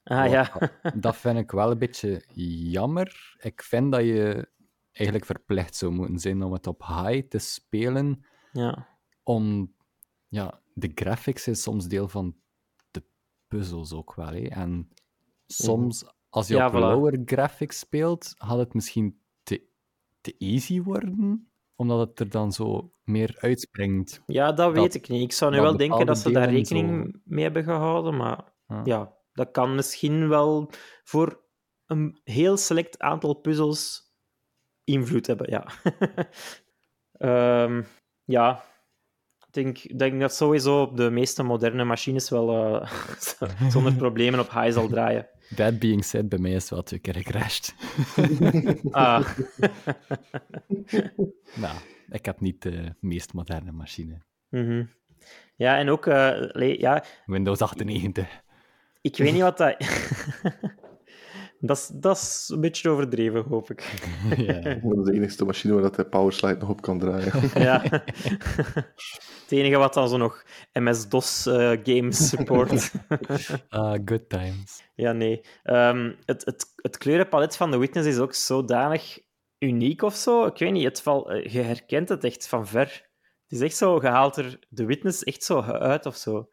Ah 0.04 0.30
ja, 0.32 0.72
Dat 0.96 1.16
vind 1.18 1.38
ik 1.38 1.52
wel 1.52 1.72
een 1.72 1.78
beetje 1.78 2.24
jammer. 2.72 3.36
Ik 3.42 3.62
vind 3.62 3.92
dat 3.92 4.02
je 4.02 4.50
eigenlijk 4.92 5.26
verplicht 5.26 5.76
zou 5.76 5.92
moeten 5.92 6.20
zijn 6.20 6.44
om 6.44 6.52
het 6.54 6.68
op 6.68 6.84
high 6.86 7.28
te 7.28 7.38
spelen, 7.40 8.26
ja. 8.52 8.88
om 9.24 9.74
ja, 10.28 10.60
de 10.74 10.92
graphics 10.96 11.48
is 11.48 11.62
soms 11.62 11.88
deel 11.88 12.08
van 12.08 12.36
de 12.92 13.04
puzzels 13.48 13.94
ook 13.94 14.14
wel. 14.14 14.28
Hè. 14.34 14.48
En 14.48 14.90
soms, 15.48 16.13
als 16.34 16.48
je 16.48 16.56
Ja, 16.56 16.66
op 16.68 16.74
voilà. 16.74 16.76
lower 16.78 17.22
graphics 17.26 17.80
speelt, 17.80 18.34
had 18.38 18.58
het 18.58 18.74
misschien 18.74 19.20
te, 19.44 19.62
te 20.22 20.36
easy 20.38 20.82
worden, 20.82 21.48
omdat 21.76 22.00
het 22.10 22.20
er 22.20 22.30
dan 22.30 22.52
zo 22.52 22.94
meer 23.04 23.36
uitspringt. 23.40 24.22
ja, 24.26 24.52
dat 24.52 24.74
weet 24.74 24.94
ik 24.96 25.08
niet. 25.10 25.22
Ik 25.22 25.32
zou 25.32 25.52
nu 25.52 25.62
wel 25.62 25.78
denken 25.78 26.06
dat 26.06 26.18
ze 26.18 26.32
daar 26.32 26.50
rekening 26.50 27.22
mee 27.24 27.44
hebben 27.44 27.64
gehouden, 27.64 28.18
maar 28.18 28.54
Ja. 28.68 28.82
ja, 28.84 29.14
dat 29.34 29.52
kan 29.52 29.76
misschien 29.76 30.28
wel 30.30 30.70
voor 31.04 31.42
een 31.86 32.20
heel 32.24 32.58
select 32.58 33.00
aantal 33.00 33.34
puzzels 33.34 34.12
invloed 34.84 35.28
hebben, 35.28 35.50
ja. 35.50 35.68
Ehm, 37.14 37.84
ja, 38.24 38.64
ik 39.48 39.54
denk, 39.54 40.00
denk 40.00 40.20
dat 40.22 40.34
sowieso 40.34 40.82
op 40.82 40.98
de 40.98 41.10
meeste 41.10 41.44
moderne 41.44 41.84
machines 41.84 42.30
wel 42.30 42.76
eh, 42.82 42.92
zonder 43.74 43.94
problemen 44.06 44.40
op 44.40 44.50
high 44.52 44.72
zal 44.72 44.88
draaien. 44.88 45.28
That 45.56 45.80
being 45.80 46.04
said, 46.06 46.30
bij 46.30 46.40
mij 46.40 46.52
is 46.52 46.62
het 46.62 46.70
wel 46.70 46.84
twee 46.84 47.00
keer 47.00 47.14
gecrashed. 47.16 47.74
Ah, 48.92 49.28
nou, 51.64 51.78
ik 52.10 52.26
heb 52.26 52.40
niet 52.40 52.62
de 52.62 52.96
meest 53.00 53.34
moderne 53.34 53.72
machine. 53.72 54.18
mhm. 54.50 54.84
Ja, 55.56 55.78
en 55.78 55.90
ook, 55.90 56.06
eh, 56.06 56.32
le- 56.38 56.76
ja, 56.80 57.04
Windows 57.26 57.62
98. 57.62 58.42
ik 59.02 59.18
weet 59.18 59.34
niet 59.34 59.42
wat 59.42 59.58
dat... 59.58 59.76
dat, 61.66 61.78
is, 61.78 61.88
dat 61.94 62.18
is 62.18 62.50
een 62.54 62.62
beetje 62.62 62.90
overdreven, 62.90 63.44
hoop 63.44 63.70
ik. 63.70 63.82
ja. 64.38 64.60
Dat 64.62 64.98
is 64.98 65.04
de 65.06 65.14
enige 65.14 65.46
machine 65.46 65.74
waar 65.74 65.82
dat 65.82 65.96
hij 65.96 66.06
PowerSlide 66.06 66.58
nog 66.58 66.70
op 66.70 66.82
kan 66.82 67.00
draaien. 67.00 67.32
Ja. 67.64 67.82
Het 69.44 69.52
enige 69.62 69.78
wat 69.78 69.94
dan 69.94 70.10
zo 70.10 70.18
nog 70.18 70.44
MS-DOS 70.74 71.46
eh, 71.46 71.72
games 71.84 72.30
support. 72.30 72.92
Ah, 73.70 74.00
good 74.06 74.30
times. 74.30 74.84
ja, 74.96 75.12
nee. 75.12 75.42
Ehm, 75.64 76.14
het, 76.26 76.46
het, 76.46 76.66
het 76.76 76.98
kleurenpalet 76.98 77.56
van 77.56 77.72
The 77.72 77.78
Witness 77.78 78.08
is 78.08 78.18
ook 78.20 78.34
zodanig 78.34 79.20
uniek 79.60 80.02
of 80.02 80.16
zo. 80.16 80.46
Ik 80.46 80.58
weet 80.58 80.72
niet, 80.72 80.84
het 80.84 81.02
val, 81.02 81.32
eh, 81.32 81.54
je 81.54 81.62
herkent 81.62 82.10
het 82.10 82.24
echt 82.24 82.48
van 82.48 82.68
ver. 82.68 83.12
Het 83.48 83.52
is 83.52 83.62
echt 83.62 83.78
zo, 83.78 84.00
je 84.02 84.08
haalt 84.08 84.38
er 84.38 84.60
The 84.74 84.86
Witness 84.86 85.24
echt 85.24 85.44
zo 85.44 85.62
uit 85.62 86.06
of 86.06 86.16
zo. 86.16 86.50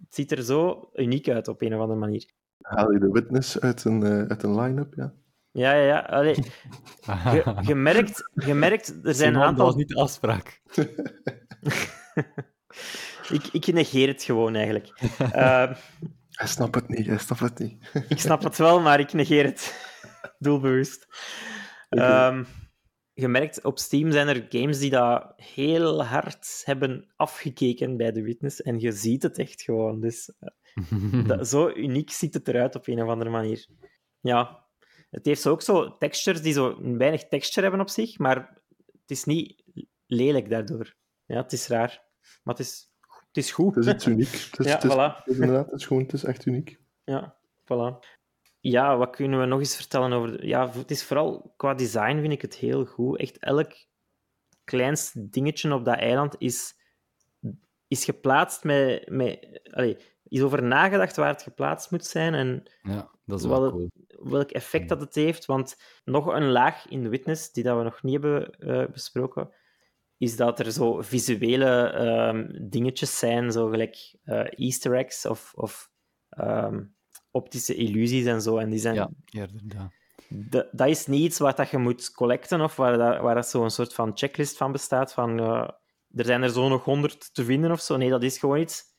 Het 0.00 0.14
ziet 0.14 0.32
er 0.32 0.42
zo 0.42 0.90
uniek 0.94 1.28
uit 1.28 1.48
op 1.48 1.62
een 1.62 1.74
of 1.74 1.80
andere 1.80 1.98
manier. 1.98 2.34
Haal 2.60 2.92
je 2.92 2.98
de 2.98 3.10
witness 3.10 3.60
uit 3.60 3.84
een, 3.84 4.02
eh, 4.02 4.22
uit 4.22 4.42
een 4.42 4.60
line-up, 4.60 4.94
ja? 4.94 5.12
Ja, 5.50 5.72
ja, 5.72 5.82
ja. 5.82 5.98
Allee, 5.98 6.34
je, 7.34 7.56
je, 7.62 7.74
merkt, 7.74 8.30
je 8.34 8.54
merkt, 8.54 8.94
er 9.02 9.14
zijn 9.14 9.34
een 9.34 9.40
aantal... 9.40 9.64
Dat 9.64 9.66
was 9.66 9.76
niet 9.76 9.88
de 9.88 10.00
afspraak. 10.00 10.60
Ik, 13.30 13.46
ik 13.52 13.66
negeer 13.66 14.08
het 14.08 14.22
gewoon 14.22 14.54
eigenlijk. 14.54 14.88
Ehm, 15.18 15.74
Hij 16.30 16.46
snapt 16.46 16.74
het 16.74 16.88
niet, 16.88 17.06
hij 17.06 17.18
snapt 17.18 17.40
het 17.40 17.58
niet. 17.58 17.90
Ik 18.08 18.18
snap 18.18 18.42
het 18.42 18.56
wel, 18.56 18.80
maar 18.80 19.00
ik 19.00 19.12
negeer 19.12 19.44
het 19.44 19.90
doelbewust. 20.38 21.06
Oké. 21.88 22.02
Ehm, 22.02 22.44
je 23.12 23.28
merkt, 23.28 23.64
op 23.64 23.78
Steam 23.78 24.12
zijn 24.12 24.28
er 24.28 24.46
games 24.48 24.78
die 24.78 24.90
dat 24.90 25.32
heel 25.36 26.04
hard 26.04 26.62
hebben 26.64 27.12
afgekeken 27.16 27.96
bij 27.96 28.12
The 28.12 28.22
Witness. 28.22 28.62
En 28.62 28.80
je 28.80 28.92
ziet 28.92 29.22
het 29.22 29.38
echt 29.38 29.62
gewoon. 29.62 30.00
Dus 30.00 30.32
eh, 30.38 30.48
dat, 31.26 31.48
zo 31.48 31.70
uniek 31.74 32.10
ziet 32.10 32.34
het 32.34 32.48
eruit 32.48 32.74
op 32.74 32.86
een 32.86 33.02
of 33.02 33.08
andere 33.08 33.30
manier. 33.30 33.66
Ja. 34.20 34.64
Het 35.10 35.26
heeft 35.26 35.40
zo 35.40 35.50
ook 35.50 35.62
zo 35.62 35.96
textures 35.96 36.42
die 36.42 36.52
zo 36.52 36.96
weinig 36.96 37.28
texture 37.28 37.60
hebben 37.62 37.80
op 37.80 37.88
zich, 37.88 38.18
maar 38.18 38.36
het 38.92 39.10
is 39.10 39.24
niet 39.24 39.62
lelijk 40.06 40.50
daardoor. 40.50 40.94
Ja, 41.26 41.36
het 41.42 41.52
is 41.52 41.68
raar. 41.68 42.04
Maar 42.42 42.54
het 42.54 42.66
is, 42.66 42.90
het 43.26 43.36
is 43.36 43.50
goed. 43.52 43.74
Het 43.74 43.86
is 43.86 43.92
iets 43.92 44.06
uniek. 44.06 44.32
Het 44.50 44.58
is, 44.58 44.66
Ja, 44.70 44.74
het 44.74 44.84
is, 44.84 44.92
voilà. 44.92 45.16
het 45.24 45.26
is 45.26 45.38
inderdaad, 45.38 45.70
het 45.70 45.80
is 45.80 45.86
gewoon, 45.86 46.02
het 46.02 46.12
is 46.12 46.24
echt 46.24 46.46
uniek. 46.46 46.78
Ja, 47.04 47.36
voilà. 47.64 47.98
Ja, 48.60 48.96
wat 48.96 49.10
kunnen 49.16 49.40
we 49.40 49.46
nog 49.46 49.58
eens 49.58 49.76
vertellen 49.76 50.12
over... 50.12 50.36
de- 50.40 50.46
Ja, 50.46 50.70
het 50.72 50.90
is 50.90 51.04
vooral 51.04 51.54
qua 51.56 51.74
design 51.74 52.20
vind 52.20 52.32
ik 52.32 52.42
het 52.42 52.54
heel 52.54 52.84
goed. 52.84 53.18
Echt 53.18 53.38
elk 53.38 53.72
kleinste 54.64 55.28
dingetje 55.28 55.74
op 55.74 55.84
dat 55.84 55.96
eiland 55.98 56.34
is, 56.38 56.74
is 57.88 58.04
geplaatst 58.04 58.64
met... 58.64 59.08
met 59.10 59.60
allee, 59.72 59.96
is 60.28 60.42
over 60.42 60.62
nagedacht 60.62 61.16
waar 61.16 61.28
het 61.28 61.42
geplaatst 61.42 61.90
moet 61.90 62.04
zijn 62.04 62.34
en 62.34 62.62
ja, 62.82 63.10
dat 63.24 63.40
is 63.40 63.46
wel 63.46 63.70
cool. 63.70 63.90
welk 64.08 64.50
effect 64.50 64.88
dat 64.88 65.00
het 65.00 65.14
heeft. 65.14 65.44
Want 65.44 65.76
nog 66.04 66.26
een 66.26 66.50
laag 66.50 66.88
in 66.88 67.02
de 67.02 67.08
Witness, 67.08 67.52
die 67.52 67.64
dat 67.64 67.76
we 67.76 67.82
nog 67.82 68.02
niet 68.02 68.12
hebben 68.12 68.50
eh, 68.50 68.86
besproken, 68.92 69.50
is 70.18 70.36
dat 70.36 70.58
er 70.58 70.72
zo 70.72 71.02
visuele 71.02 71.88
ehm, 71.88 72.68
dingetjes 72.68 73.18
zijn, 73.18 73.52
zo 73.52 73.68
gelijk 73.68 74.14
eh, 74.22 74.44
easter 74.50 74.94
eggs 74.94 75.26
of, 75.26 75.52
of 75.54 75.90
ehm, 76.28 76.84
optische 77.30 77.74
illusies 77.74 78.26
en 78.26 78.42
zo. 78.42 78.56
En 78.56 78.70
die 78.70 78.78
zijn, 78.78 78.94
Ja, 78.94 79.10
eerder 79.26 79.60
dat 80.72 80.88
is 80.88 81.06
niet 81.06 81.20
iets 81.20 81.38
wat 81.38 81.56
dat 81.56 81.70
je 81.70 81.78
moet 81.78 82.10
collecten 82.10 82.60
of 82.60 82.76
waar, 82.76 82.98
dat, 82.98 83.20
waar 83.20 83.34
dat 83.34 83.48
zo'n 83.48 83.70
soort 83.70 83.94
van 83.94 84.10
checklist 84.14 84.56
van 84.56 84.72
bestaat 84.72 85.12
van 85.12 85.38
eh, 85.38 85.68
er 86.14 86.24
zijn 86.24 86.42
er 86.42 86.50
zo 86.50 86.68
nog 86.68 86.84
honderd 86.84 87.34
te 87.34 87.44
vinden 87.44 87.70
of 87.70 87.80
zo. 87.80 87.96
Nee, 87.96 88.10
dat 88.10 88.22
is 88.22 88.38
gewoon 88.38 88.60
iets... 88.60 88.94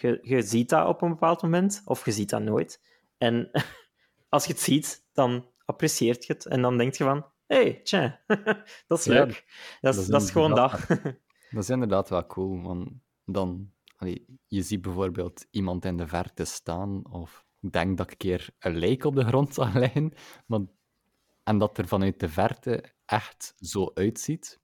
Je, 0.00 0.18
je 0.22 0.42
ziet 0.42 0.68
dat 0.68 0.88
op 0.88 1.02
een 1.02 1.08
bepaald 1.08 1.42
moment, 1.42 1.82
of 1.84 2.04
je 2.04 2.12
ziet 2.12 2.30
dat 2.30 2.42
nooit. 2.42 2.82
En 3.18 3.50
als 4.28 4.44
je 4.44 4.52
het 4.52 4.60
ziet, 4.60 5.06
dan 5.12 5.46
apprecieert 5.64 6.26
je 6.26 6.32
het. 6.32 6.46
En 6.46 6.62
dan 6.62 6.76
denk 6.76 6.94
je 6.94 7.04
van, 7.04 7.26
hé, 7.46 7.56
hey, 7.56 7.80
tja, 7.82 8.20
dat 8.86 8.98
is 8.98 9.04
Ja, 9.04 9.12
leuk. 9.12 9.44
Dat 9.80 9.94
is, 9.96 10.06
dat 10.06 10.22
is 10.22 10.30
gewoon 10.30 10.54
dat. 10.54 10.72
Dat 11.50 11.62
is 11.62 11.70
inderdaad 11.70 12.08
wel 12.08 12.26
cool, 12.26 12.62
want 12.62 12.90
dan... 13.24 13.72
allee, 13.96 14.26
je 14.46 14.62
ziet 14.62 14.82
bijvoorbeeld 14.82 15.46
iemand 15.50 15.84
in 15.84 15.96
de 15.96 16.06
verte 16.06 16.44
staan, 16.44 17.12
of 17.12 17.46
ik 17.60 17.72
denk 17.72 17.96
dat 17.96 18.06
ik 18.06 18.12
een 18.12 18.18
keer 18.18 18.48
een 18.58 18.76
lijk 18.78 19.04
op 19.04 19.14
de 19.14 19.24
grond 19.24 19.54
zag 19.54 19.74
liggen, 19.74 20.12
maar, 20.46 20.60
en 21.42 21.58
dat 21.58 21.78
er 21.78 21.88
vanuit 21.88 22.20
de 22.20 22.28
verte 22.28 22.92
echt 23.04 23.54
zo 23.56 23.90
uitziet. 23.94 24.60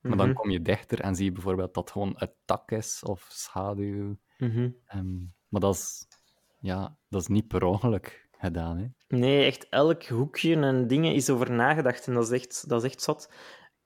Maar 0.00 0.16
dan 0.16 0.26
Mhm, 0.26 0.36
kom 0.36 0.50
je 0.50 0.62
dichter 0.62 1.00
en 1.00 1.14
zie 1.14 1.24
je 1.24 1.32
bijvoorbeeld 1.32 1.74
dat 1.74 1.84
het 1.84 1.92
gewoon 1.92 2.14
een 2.16 2.32
tak 2.44 2.70
is, 2.70 3.02
of 3.02 3.26
schaduw. 3.30 4.16
Ehm, 4.86 5.18
maar 5.48 5.60
dat 5.60 5.74
is, 5.74 6.06
ja, 6.60 6.96
dat 7.08 7.20
is 7.20 7.26
niet 7.26 7.48
per 7.48 7.64
ongeluk 7.64 8.28
gedaan, 8.38 8.78
hè. 8.78 9.16
Nee, 9.16 9.44
echt 9.44 9.68
elk 9.68 10.04
hoekje 10.04 10.56
en 10.56 10.86
dingen 10.86 11.14
is 11.14 11.30
over 11.30 11.50
nagedacht. 11.52 12.06
En 12.06 12.14
dat 12.14 12.30
is 12.30 12.40
echt, 12.40 12.68
dat 12.68 12.84
is 12.84 12.90
echt 12.90 13.02
zot. 13.02 13.32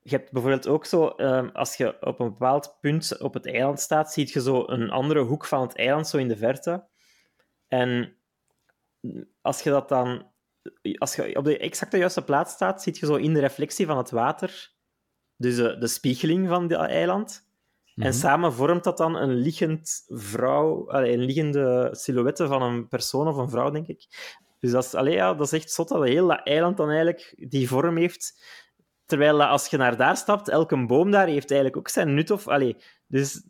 Je 0.03 0.17
hebt 0.17 0.33
bijvoorbeeld 0.33 0.67
ook 0.67 0.85
zo, 0.85 1.09
ehm, 1.09 1.49
als 1.49 1.77
je 1.77 2.03
op 2.03 2.21
een 2.21 2.29
bepaald 2.29 2.77
punt 2.81 3.21
op 3.21 3.35
het 3.35 3.47
eiland 3.47 3.81
staat, 3.81 4.13
zie 4.13 4.31
je 4.33 4.41
zo 4.41 4.65
een 4.67 4.91
andere 4.91 5.21
hoek 5.21 5.45
van 5.45 5.61
het 5.61 5.77
eiland 5.77 6.09
zo 6.09 6.17
in 6.17 6.29
de 6.29 6.37
verte. 6.37 6.87
En 7.69 8.17
als 9.41 9.63
je 9.63 9.71
dat 9.71 9.89
dan, 9.89 10.31
als 10.99 11.17
je 11.17 11.37
op 11.37 11.45
de 11.45 11.59
exacte 11.59 11.97
juiste 11.97 12.25
plaats 12.25 12.53
staat, 12.53 12.83
zie 12.83 12.97
je 13.01 13.07
zo 13.07 13.15
in 13.15 13.35
de 13.35 13.41
reflectie 13.41 13.87
van 13.87 13.97
het 13.97 14.11
water, 14.11 14.73
dus 15.37 15.57
de, 15.57 15.79
de 15.79 15.87
spiegeling 15.87 16.49
van 16.49 16.69
dat 16.69 16.89
eiland. 16.89 17.49
Mhm. 17.95 18.07
En 18.07 18.15
samen 18.15 18.53
vormt 18.53 18.85
dat 18.85 18.97
dan 18.97 19.17
een 19.17 19.35
liggend 19.35 20.05
vrouw, 20.09 20.89
een 20.93 21.19
liggende 21.19 21.89
silhouette 21.93 22.47
van 22.47 22.63
een 22.63 22.89
persoon 22.89 23.29
of 23.29 23.37
een 23.37 23.51
vrouw, 23.51 23.71
denk 23.71 23.87
ik. 23.87 24.07
Dus 24.61 24.71
dat 24.71 24.85
is, 24.85 24.95
allee, 24.95 25.15
ja, 25.15 25.35
dat 25.35 25.47
is 25.47 25.53
echt 25.53 25.71
zot 25.73 25.89
dat 25.89 26.05
heel 26.05 26.27
dat 26.29 26.41
eiland 26.45 26.77
dan 26.77 26.89
eigenlijk 26.89 27.35
die 27.49 27.69
vorm 27.69 27.97
heeft. 27.97 28.45
Terwijl 29.07 29.39
dat 29.39 29.49
als 29.49 29.67
je 29.67 29.77
naar 29.77 29.97
daar 29.97 30.17
stapt, 30.17 30.49
elke 30.49 30.87
boom 30.87 31.11
daar 31.11 31.27
heeft 31.27 31.51
eigenlijk 31.51 31.77
ook 31.81 31.89
zijn 31.89 32.15
nut. 32.15 32.31
Of, 32.31 32.49
allee, 32.49 32.77
dus 33.07 33.43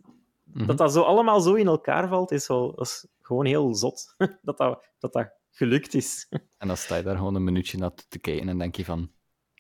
Mhm. 0.45 0.67
dat 0.67 0.79
dat 0.79 0.93
zo 0.93 1.03
allemaal 1.03 1.41
zo 1.41 1.55
in 1.55 1.67
elkaar 1.67 2.09
valt, 2.09 2.31
is, 2.31 2.47
wel, 2.47 2.81
is 2.81 3.07
gewoon 3.21 3.47
heel 3.47 3.75
zot. 3.75 4.15
dat, 4.43 4.57
dat, 4.57 4.85
dat 4.99 5.13
dat 5.13 5.31
gelukt 5.51 5.95
is. 5.95 6.27
En 6.59 6.69
dan 6.69 6.77
sta 6.77 6.97
je 6.97 7.03
daar 7.03 7.17
gewoon 7.17 7.35
een 7.35 7.45
minuutje 7.45 7.79
naar 7.79 7.95
te 8.09 8.19
kijken 8.19 8.49
en 8.49 8.59
denk 8.59 8.77
je 8.77 8.85
van... 8.85 9.11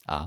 Ah, 0.02 0.26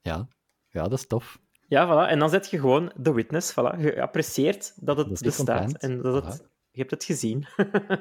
ja, 0.00 0.28
ja, 0.68 0.82
dat 0.82 0.92
is 0.98 1.06
tof. 1.06 1.38
Ja, 1.68 1.86
voilà. 1.86 2.10
En 2.10 2.18
dan 2.18 2.30
zet 2.30 2.50
je 2.50 2.58
gewoon 2.58 2.92
The 3.02 3.14
Witness. 3.14 3.52
Voilà. 3.52 3.80
Je 3.80 4.02
apprecieert 4.02 4.72
dat 4.76 4.96
het 4.96 5.08
Dat 5.08 5.22
bestaat 5.22 5.76
en 5.76 6.02
dat 6.02 6.24
het, 6.24 6.40
Voilà. 6.40 6.46
je 6.70 6.78
hebt 6.78 6.90
het 6.90 7.04
gezien. 7.04 7.46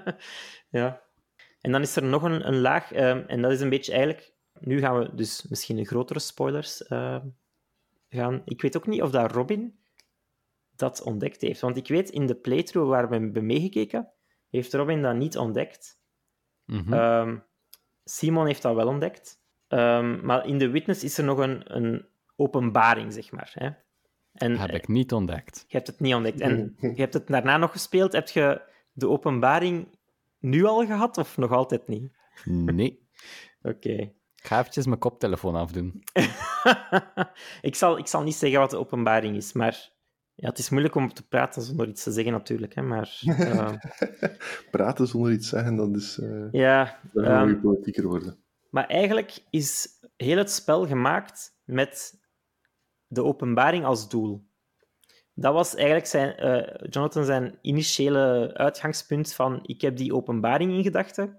ja. 0.70 1.02
En 1.62 1.72
dan 1.72 1.82
is 1.82 1.96
er 1.96 2.04
nog 2.04 2.24
een, 2.24 2.48
een 2.48 2.60
laag, 2.60 2.92
ehm, 2.92 3.24
en 3.28 3.42
dat 3.42 3.52
is 3.52 3.62
een 3.62 3.70
beetje 3.70 3.92
eigenlijk... 3.92 4.36
Nu 4.60 4.80
gaan 4.80 5.00
we 5.00 5.16
dus 5.16 5.48
misschien 5.50 5.78
een 5.78 5.86
grotere 5.86 6.20
spoilers 6.20 6.84
ehm, 6.84 7.26
gaan. 8.10 8.42
Ik 8.46 8.62
weet 8.62 8.78
ook 8.78 8.88
niet 8.88 9.02
of 9.02 9.12
dat 9.12 9.32
Robin 9.32 9.80
dat 10.76 11.02
ontdekt 11.02 11.42
heeft. 11.42 11.62
Want 11.62 11.78
ik 11.78 11.88
weet, 11.88 12.10
in 12.10 12.26
de 12.26 12.36
playthrough 12.36 12.90
waar 12.90 13.10
we 13.10 13.16
hebben 13.16 13.46
meegekeken, 13.46 14.12
heeft 14.50 14.74
Robin 14.74 15.02
dat 15.02 15.16
niet 15.16 15.38
ontdekt. 15.38 16.00
Mhm. 16.66 16.94
Ehm, 16.94 17.38
Simon 18.04 18.46
heeft 18.46 18.62
dat 18.62 18.76
wel 18.76 18.88
ontdekt. 18.88 19.42
Maar 20.22 20.46
in 20.46 20.58
The 20.58 20.68
Witness 20.68 21.04
is 21.04 21.18
er 21.18 21.24
nog 21.24 21.38
een, 21.38 21.76
een 21.76 22.08
openbaring, 22.38 23.14
zeg 23.14 23.32
maar. 23.32 23.52
Hè? 23.54 23.70
En 24.34 24.58
Heb 24.60 24.70
eh, 24.70 24.76
ik 24.76 24.88
niet 24.88 25.14
ontdekt. 25.14 25.64
je 25.68 25.76
hebt 25.76 25.88
het 25.88 26.00
niet 26.00 26.14
ontdekt. 26.14 26.40
En 26.42 26.76
je 26.96 27.02
hebt 27.02 27.14
het 27.14 27.28
daarna 27.28 27.58
nog 27.58 27.72
gespeeld. 27.72 28.14
Heb 28.14 28.28
je 28.30 28.62
de 28.92 29.08
openbaring 29.10 29.88
nu 30.40 30.66
al 30.66 30.86
gehad 30.86 31.18
of 31.18 31.38
nog 31.38 31.52
altijd 31.52 31.88
niet? 31.88 32.12
Nee. 32.44 33.08
Oké. 33.62 34.12
Ik 34.36 34.44
ga 34.54 34.60
eventjes 34.60 34.86
mijn 34.86 35.00
koptelefoon 35.00 35.56
afdoen. 35.56 36.04
ik, 37.62 37.76
zal, 37.76 37.98
ik 37.98 38.08
zal 38.08 38.24
niet 38.24 38.36
zeggen 38.36 38.60
wat 38.60 38.70
de 38.70 38.78
openbaring 38.78 39.36
is, 39.36 39.54
maar 39.54 39.92
ja, 40.36 40.50
het 40.50 40.58
is 40.58 40.70
moeilijk 40.70 40.96
om 40.96 41.14
te 41.14 41.28
praten 41.28 41.62
zonder 41.62 41.88
iets 41.88 42.04
te 42.04 42.12
zeggen 42.12 42.32
natuurlijk. 42.32 42.76
Hè, 42.76 42.82
maar 42.82 43.20
eh, 43.26 43.74
Praten 44.72 45.08
zonder 45.08 45.32
iets 45.32 45.50
zeggen, 45.50 45.76
dat 45.76 45.96
is... 45.96 46.20
eh 46.20 46.48
ja, 46.52 47.00
ehm, 47.14 47.60
politieker 47.62 48.08
worden. 48.08 48.38
Maar 48.70 48.88
eigenlijk 48.88 49.38
is 49.50 49.88
heel 50.18 50.38
het 50.38 50.52
spel 50.52 50.88
gemaakt 50.88 51.60
met 51.64 52.17
de 53.08 53.24
openbaring 53.24 53.86
als 53.86 54.10
doel. 54.10 54.46
Dat 55.34 55.54
was 55.54 55.76
eigenlijk 55.76 56.06
zijn, 56.06 56.36
eh, 56.36 56.88
Jonathan 56.90 57.26
zijn 57.26 57.58
initiële 57.62 58.52
uitgangspunt 58.54 59.34
van 59.34 59.60
ik 59.64 59.82
heb 59.82 59.98
die 59.98 60.14
openbaring 60.16 60.72
in 60.72 60.84
gedachten 60.84 61.38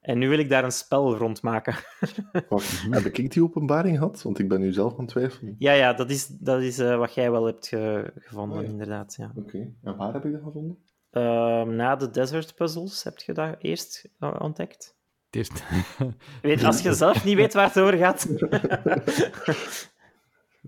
en 0.00 0.18
nu 0.18 0.28
wil 0.28 0.38
ik 0.38 0.48
daar 0.48 0.64
een 0.64 0.72
spel 0.72 1.16
rond 1.16 1.42
maken. 1.42 1.74
Wacht, 2.48 2.82
heb 2.90 3.04
ik 3.04 3.32
die 3.32 3.42
openbaring 3.42 3.98
gehad? 3.98 4.22
Want 4.22 4.38
ik 4.38 4.48
ben 4.48 4.60
nu 4.60 4.72
zelf 4.72 4.92
aan 4.92 4.98
het 4.98 5.08
twijfelen. 5.08 5.54
ja, 5.58 5.72
ja, 5.72 5.92
dat 5.92 6.10
is, 6.10 6.26
dat 6.26 6.60
is 6.62 6.78
eh, 6.78 6.96
wat 6.98 7.14
jij 7.14 7.30
wel 7.30 7.44
hebt 7.46 7.68
ge- 7.68 8.12
gevonden, 8.14 8.58
Oh 8.58 8.64
ja. 8.64 8.70
inderdaad. 8.70 9.14
Ja. 9.18 9.32
Oké, 9.36 9.72
en 9.82 9.96
waar 9.96 10.12
heb 10.12 10.24
ik 10.24 10.32
dat 10.32 10.42
gevonden? 10.42 10.78
Ehm, 11.10 11.76
na 11.76 11.96
de 11.96 12.10
desert 12.10 12.54
puzzles 12.54 13.02
heb 13.04 13.18
je 13.18 13.32
dat 13.32 13.56
eerst 13.58 14.08
eh, 14.18 14.34
ontdekt. 14.38 14.96
Eerst... 15.30 15.62
Weet, 16.42 16.64
als 16.64 16.82
je 16.82 16.92
zelf 16.94 17.24
niet 17.24 17.36
weet 17.36 17.52
waar 17.54 17.66
het 17.66 17.78
over 17.78 17.96
gaat. 17.98 18.26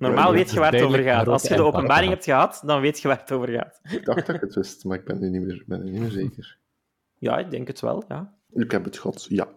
Normaal 0.07 0.31
Ja, 0.31 0.37
weet 0.37 0.51
je 0.51 0.61
waar 0.61 0.73
het 0.73 0.83
over 0.83 1.03
gaat. 1.03 1.29
Als 1.29 1.43
je 1.43 1.55
de 1.55 1.63
openbaring 1.63 2.11
hebt 2.11 2.25
gehad, 2.25 2.63
dan 2.67 2.81
weet 2.81 3.01
je 3.01 3.09
waar 3.09 3.19
het 3.19 3.33
over 3.33 3.49
gaat. 3.49 3.81
Ik 3.83 4.05
dacht 4.05 4.27
dat 4.27 4.35
ik 4.35 4.41
het 4.41 4.55
wist, 4.55 4.85
maar 4.85 4.99
ik 4.99 5.05
ben 5.05 5.21
nu 5.21 5.29
niet 5.31 5.43
meer, 5.43 5.65
ben 5.67 5.85
nu 5.85 5.91
niet 5.91 6.01
meer 6.01 6.11
zeker. 6.11 6.59
Ja, 7.19 7.39
ik 7.39 7.51
denk 7.51 7.67
het 7.67 7.81
wel. 7.81 8.05
Ja. 8.09 8.35
Ik 8.53 8.71
heb 8.71 8.85
het 8.85 8.99
gehad, 8.99 9.27
ja. 9.29 9.49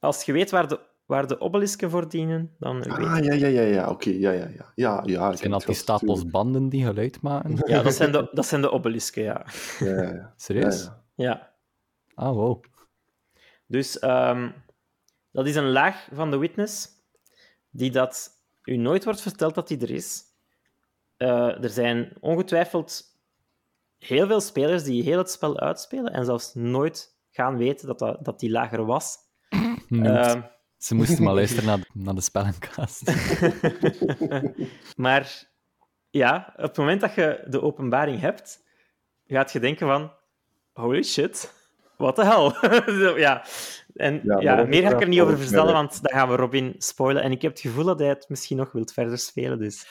Als 0.00 0.24
je 0.24 0.32
weet 0.32 0.50
waar 0.50 0.68
de, 0.68 0.80
waar 1.06 1.26
de 1.26 1.40
obelisken 1.40 1.90
voor 1.90 2.08
dienen, 2.08 2.54
dan 2.58 2.82
weet 2.82 2.92
Ah, 2.92 3.24
ja, 3.24 3.32
ja, 3.34 3.46
ja, 3.46 3.62
ja, 3.62 3.90
oké, 3.90 4.10
ja, 4.10 4.30
ja, 4.30 4.48
ja. 4.48 4.72
Ja, 4.74 5.02
ja, 5.06 5.30
ik 5.30 5.36
Zijn 5.36 5.50
dat 5.50 5.64
die 5.64 5.74
stapels 5.74 6.26
banden 6.26 6.68
die 6.68 6.84
geluid 6.84 7.20
maken? 7.20 7.62
Ja, 7.64 7.82
dat 7.82 7.94
zijn 7.94 8.12
de, 8.12 8.28
dat 8.32 8.46
zijn 8.46 8.60
de 8.60 8.70
obelisken, 8.70 9.22
ja. 9.22 9.46
Ja, 9.78 9.86
ja, 9.86 10.02
ja. 10.02 10.12
ja, 10.12 10.32
Serieus? 10.36 10.84
ja. 10.84 11.02
ja. 11.14 11.50
Ah, 12.14 12.34
wow. 12.34 12.64
Dus 13.66 13.98
ehm, 13.98 14.50
dat 15.30 15.46
is 15.46 15.54
een 15.54 15.70
laag 15.70 16.08
van 16.12 16.30
de 16.30 16.36
witness, 16.36 16.88
die 17.70 17.90
dat 17.90 18.30
u 18.64 18.76
nooit 18.76 19.04
wordt 19.04 19.20
verteld 19.20 19.54
dat 19.54 19.68
die 19.68 19.80
er 19.80 19.90
is. 19.90 20.22
Eh, 21.16 21.62
er 21.62 21.70
zijn 21.70 22.12
ongetwijfeld 22.20 23.04
heel 23.98 24.26
veel 24.26 24.40
spelers 24.40 24.84
die 24.84 25.02
heel 25.02 25.18
het 25.18 25.30
spel 25.30 25.60
uitspelen 25.60 26.12
en 26.12 26.24
zelfs 26.24 26.54
nooit 26.54 27.20
gaan 27.30 27.56
weten 27.56 27.86
dat, 27.86 27.98
dat, 27.98 28.24
dat 28.24 28.40
die 28.40 28.50
lager 28.50 28.84
was. 28.84 29.16
Ehm, 29.90 30.40
Ze 30.76 30.94
moesten 30.94 31.22
maar 31.22 31.34
luisteren 31.40 31.64
naar, 31.64 31.88
naar 31.92 32.14
de 32.14 32.20
spellenkast. 32.20 33.12
maar 34.96 35.50
ja, 36.10 36.52
op 36.56 36.62
het 36.62 36.76
moment 36.76 37.00
dat 37.00 37.14
je 37.14 37.44
de 37.48 37.62
openbaring 37.62 38.20
hebt, 38.20 38.64
gaat 39.26 39.52
je 39.52 39.60
denken 39.60 39.86
van... 39.86 40.12
Holy 40.72 41.02
shit, 41.02 41.52
what 41.96 42.14
the 42.14 42.24
hell? 42.24 43.18
Ja, 43.18 43.44
en 43.94 44.20
Ja, 44.24 44.64
meer 44.64 44.82
ga 44.82 44.90
ik 44.90 45.00
er 45.00 45.08
niet 45.08 45.20
over 45.20 45.38
vertellen, 45.38 45.72
want 45.72 46.02
dan 46.02 46.12
gaan 46.12 46.28
we 46.28 46.36
Robin 46.36 46.74
spoilen. 46.78 47.22
En 47.22 47.30
ik 47.30 47.42
heb 47.42 47.50
het 47.50 47.60
gevoel 47.60 47.84
dat 47.84 47.98
hij 47.98 48.08
het 48.08 48.28
misschien 48.28 48.56
nog 48.56 48.72
wilt 48.72 48.92
verder 48.92 49.18
spelen, 49.18 49.58
dus... 49.58 49.86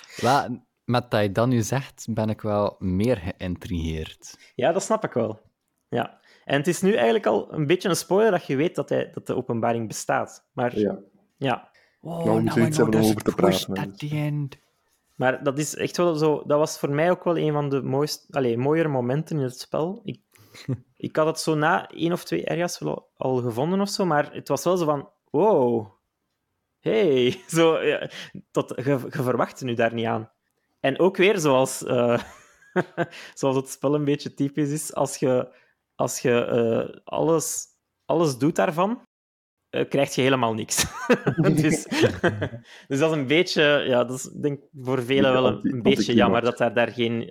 Met 0.86 1.12
dat 1.12 1.22
je 1.22 1.32
dat 1.32 1.48
nu 1.48 1.62
zegt, 1.62 2.08
ben 2.10 2.30
ik 2.30 2.42
wel 2.42 2.76
meer 2.80 3.18
geïntrigeerd. 3.18 4.52
Ja, 4.56 4.72
dat 4.72 4.84
snap 4.84 5.04
ik 5.04 5.14
wel. 5.14 5.42
Ja. 5.90 6.20
En 6.46 6.58
het 6.58 6.68
is 6.68 6.82
nu 6.82 6.94
eigenlijk 6.94 7.26
al 7.26 7.54
een 7.54 7.68
beetje 7.68 7.90
een 7.90 7.96
spoiler 7.96 8.32
dat 8.32 8.46
je 8.46 8.56
weet 8.56 8.76
dat, 8.76 8.90
hij, 8.90 9.10
dat 9.14 9.28
de 9.28 9.36
openbaring 9.36 9.88
bestaat. 9.88 10.46
Maar 10.54 10.80
ja, 10.80 11.00
Ja. 11.38 11.70
Oh, 12.02 12.26
Nou, 12.26 12.36
we 12.36 12.42
moeten 12.42 12.66
iets 12.66 12.78
hebben 12.78 13.00
over 13.00 13.16
te 13.22 13.36
praten, 13.36 13.78
At 13.78 14.00
dus. 14.00 14.10
the 14.10 14.16
end. 14.16 14.58
Maar 15.16 15.44
dat 15.44 15.58
is 15.58 15.76
echt 15.76 15.98
wel 15.98 16.16
zo. 16.16 16.44
Dat 16.46 16.60
was 16.60 16.80
voor 16.80 16.90
mij 16.90 17.12
ook 17.12 17.24
wel 17.24 17.38
een 17.38 17.54
van 17.54 17.70
de 17.70 17.82
mooiste, 17.82 18.26
allez, 18.32 18.56
mooiere 18.56 18.88
momenten 18.88 19.38
in 19.38 19.44
het 19.44 19.60
spel. 19.60 20.02
Ik, 20.04 20.20
ik 20.98 21.16
had 21.16 21.26
het 21.26 21.40
zo 21.40 21.56
na 21.56 21.90
één 21.90 22.12
of 22.12 22.24
twee 22.24 22.50
areas 22.50 22.82
al 23.18 23.38
gevonden 23.38 23.82
of 23.82 23.90
zo, 23.90 24.06
maar 24.06 24.34
het 24.34 24.48
was 24.48 24.64
wel 24.64 24.78
zo 24.78 24.86
van: 24.86 25.10
wow, 25.32 25.88
hey, 26.80 27.42
zo, 27.48 27.82
ja, 27.82 28.10
tot, 28.52 28.74
je, 28.76 28.90
je 28.90 29.24
verwacht 29.24 29.60
er 29.60 29.66
nu 29.66 29.74
daar 29.74 29.94
niet 29.94 30.06
aan. 30.06 30.32
En 30.80 31.00
ook 31.00 31.18
weer 31.18 31.40
zoals, 31.40 31.84
eh, 31.84 32.22
zoals 33.34 33.56
het 33.56 33.70
spel 33.70 33.96
een 33.96 34.06
beetje 34.06 34.34
typisch 34.34 34.70
is, 34.70 34.94
als 34.94 35.18
je, 35.18 35.56
als 35.96 36.20
je 36.20 36.46
eh, 36.46 37.02
alles, 37.04 37.66
alles 38.06 38.38
doet 38.38 38.56
daarvan, 38.56 39.02
eh, 39.70 39.90
krijg 39.90 40.16
je 40.16 40.22
helemaal 40.22 40.54
niks. 40.54 40.86
dus, 41.42 41.84
dus 42.88 43.00
dat 43.00 43.12
is 43.12 43.18
een 43.18 43.28
beetje, 43.28 43.84
ja, 43.88 44.04
dat 44.04 44.18
is 44.18 44.24
denk 44.24 44.64
voor 44.74 45.04
velen 45.04 45.32
wel 45.32 45.46
een, 45.46 45.82
beetje 45.82 46.14
jammer 46.14 46.42
dat, 46.42 46.58
daar, 46.58 46.74
daar 46.74 46.92
geen, 46.92 47.22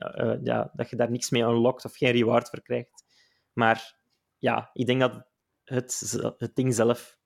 ja, 0.42 0.70
dat 0.74 0.90
je 0.90 0.96
daar 0.96 1.10
niks 1.10 1.30
mee 1.30 1.42
unlockt 1.42 1.84
of 1.84 1.96
geen 1.96 2.12
reward 2.12 2.48
voor 2.48 2.62
krijgt. 2.62 3.04
Maar 3.52 3.98
ja, 4.38 4.70
ik 4.72 4.86
denk 4.86 5.00
dat 5.00 5.26
het, 5.64 6.18
het 6.38 6.54
ding 6.54 6.74
zelf 6.74 7.18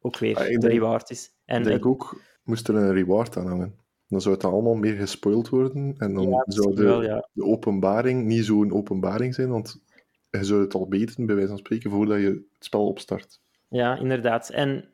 ook 0.00 0.18
weer 0.18 0.36
Ah, 0.36 0.42
de 0.42 0.48
denk- 0.58 0.72
reward 0.72 1.10
is. 1.10 1.34
En 1.44 1.58
Ik 1.58 1.64
denk 1.64 1.76
het- 1.76 1.86
ook, 1.86 2.20
moest 2.42 2.68
er 2.68 2.74
een 2.74 2.92
reward 2.92 3.36
aan 3.36 3.46
hangen. 3.46 3.78
Dan 4.08 4.20
zou 4.20 4.34
het 4.34 4.44
allemaal 4.44 4.74
meer 4.74 4.94
gespoild 4.96 5.48
worden. 5.48 5.94
En 5.98 6.14
dan 6.14 6.28
ja, 6.28 6.42
zou 6.46 6.74
de, 6.74 6.82
wel, 6.84 7.02
ja. 7.02 7.28
de 7.32 7.44
openbaring 7.44 8.24
niet 8.24 8.44
zo'n 8.44 8.72
openbaring 8.72 9.34
zijn, 9.34 9.48
want 9.48 9.82
je 10.30 10.44
zou 10.44 10.60
het 10.60 10.74
al 10.74 10.88
weten, 10.88 11.26
bij 11.26 11.34
wijze 11.34 11.50
van 11.50 11.58
spreken, 11.58 11.90
voordat 11.90 12.18
je 12.20 12.26
het 12.26 12.64
spel 12.64 12.86
opstart. 12.86 13.40
Ja, 13.68 13.96
inderdaad. 13.98 14.50
En 14.50 14.88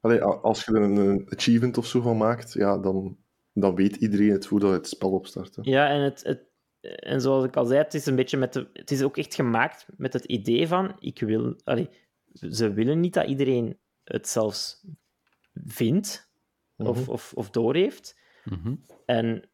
Allee, 0.00 0.22
als 0.22 0.64
je 0.64 0.72
er 0.74 0.82
een, 0.82 0.96
een 0.96 1.26
achievement 1.36 1.78
of 1.78 1.86
zo 1.86 2.00
van 2.00 2.16
maakt, 2.16 2.52
ja, 2.52 2.78
dan, 2.78 3.16
dan 3.52 3.74
weet 3.74 3.96
iedereen 3.96 4.30
het 4.30 4.46
voordat 4.46 4.72
het 4.72 4.88
spel 4.88 5.10
opstart. 5.10 5.56
hè. 5.56 5.62
Ja, 5.64 5.88
en, 5.88 6.00
het, 6.00 6.22
het, 6.24 6.42
en 6.84 7.20
zoals 7.20 7.44
ik 7.44 7.56
al 7.56 7.64
zei, 7.66 7.78
het 7.82 7.94
is 7.94 8.06
een 8.06 8.16
beetje 8.16 8.36
met 8.36 8.52
de, 8.52 8.68
het 8.72 8.90
is 8.90 9.02
ook 9.02 9.16
echt 9.16 9.34
gemaakt 9.34 9.86
met 9.96 10.12
het 10.12 10.24
idee 10.24 10.68
van, 10.68 10.96
ik 10.98 11.20
wil, 11.20 11.56
allee, 11.64 11.88
ze 12.32 12.72
willen 12.72 13.00
niet 13.00 13.14
dat 13.14 13.26
iedereen 13.26 13.78
het 14.04 14.28
zelfs 14.28 14.86
vindt 15.64 16.32
of, 16.76 17.00
Mhm. 17.00 17.10
of, 17.10 17.32
of 17.34 17.50
doorheeft. 17.50 18.18
Mhm. 18.44 18.74
En 19.06 19.48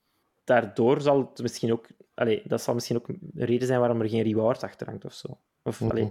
daardoor 0.44 1.00
zal 1.00 1.18
het 1.18 1.42
misschien 1.42 1.72
ook, 1.72 1.86
allee, 2.14 2.42
dat 2.46 2.62
zal 2.62 2.74
misschien 2.74 2.96
ook 2.96 3.08
een 3.08 3.30
reden 3.34 3.66
zijn 3.66 3.80
waarom 3.80 4.00
er 4.00 4.08
geen 4.08 4.22
reward 4.22 4.62
achter 4.62 4.86
hangt 4.86 5.04
of 5.04 5.12
zo. 5.14 5.40
Of, 5.62 5.82
allee, 5.82 6.08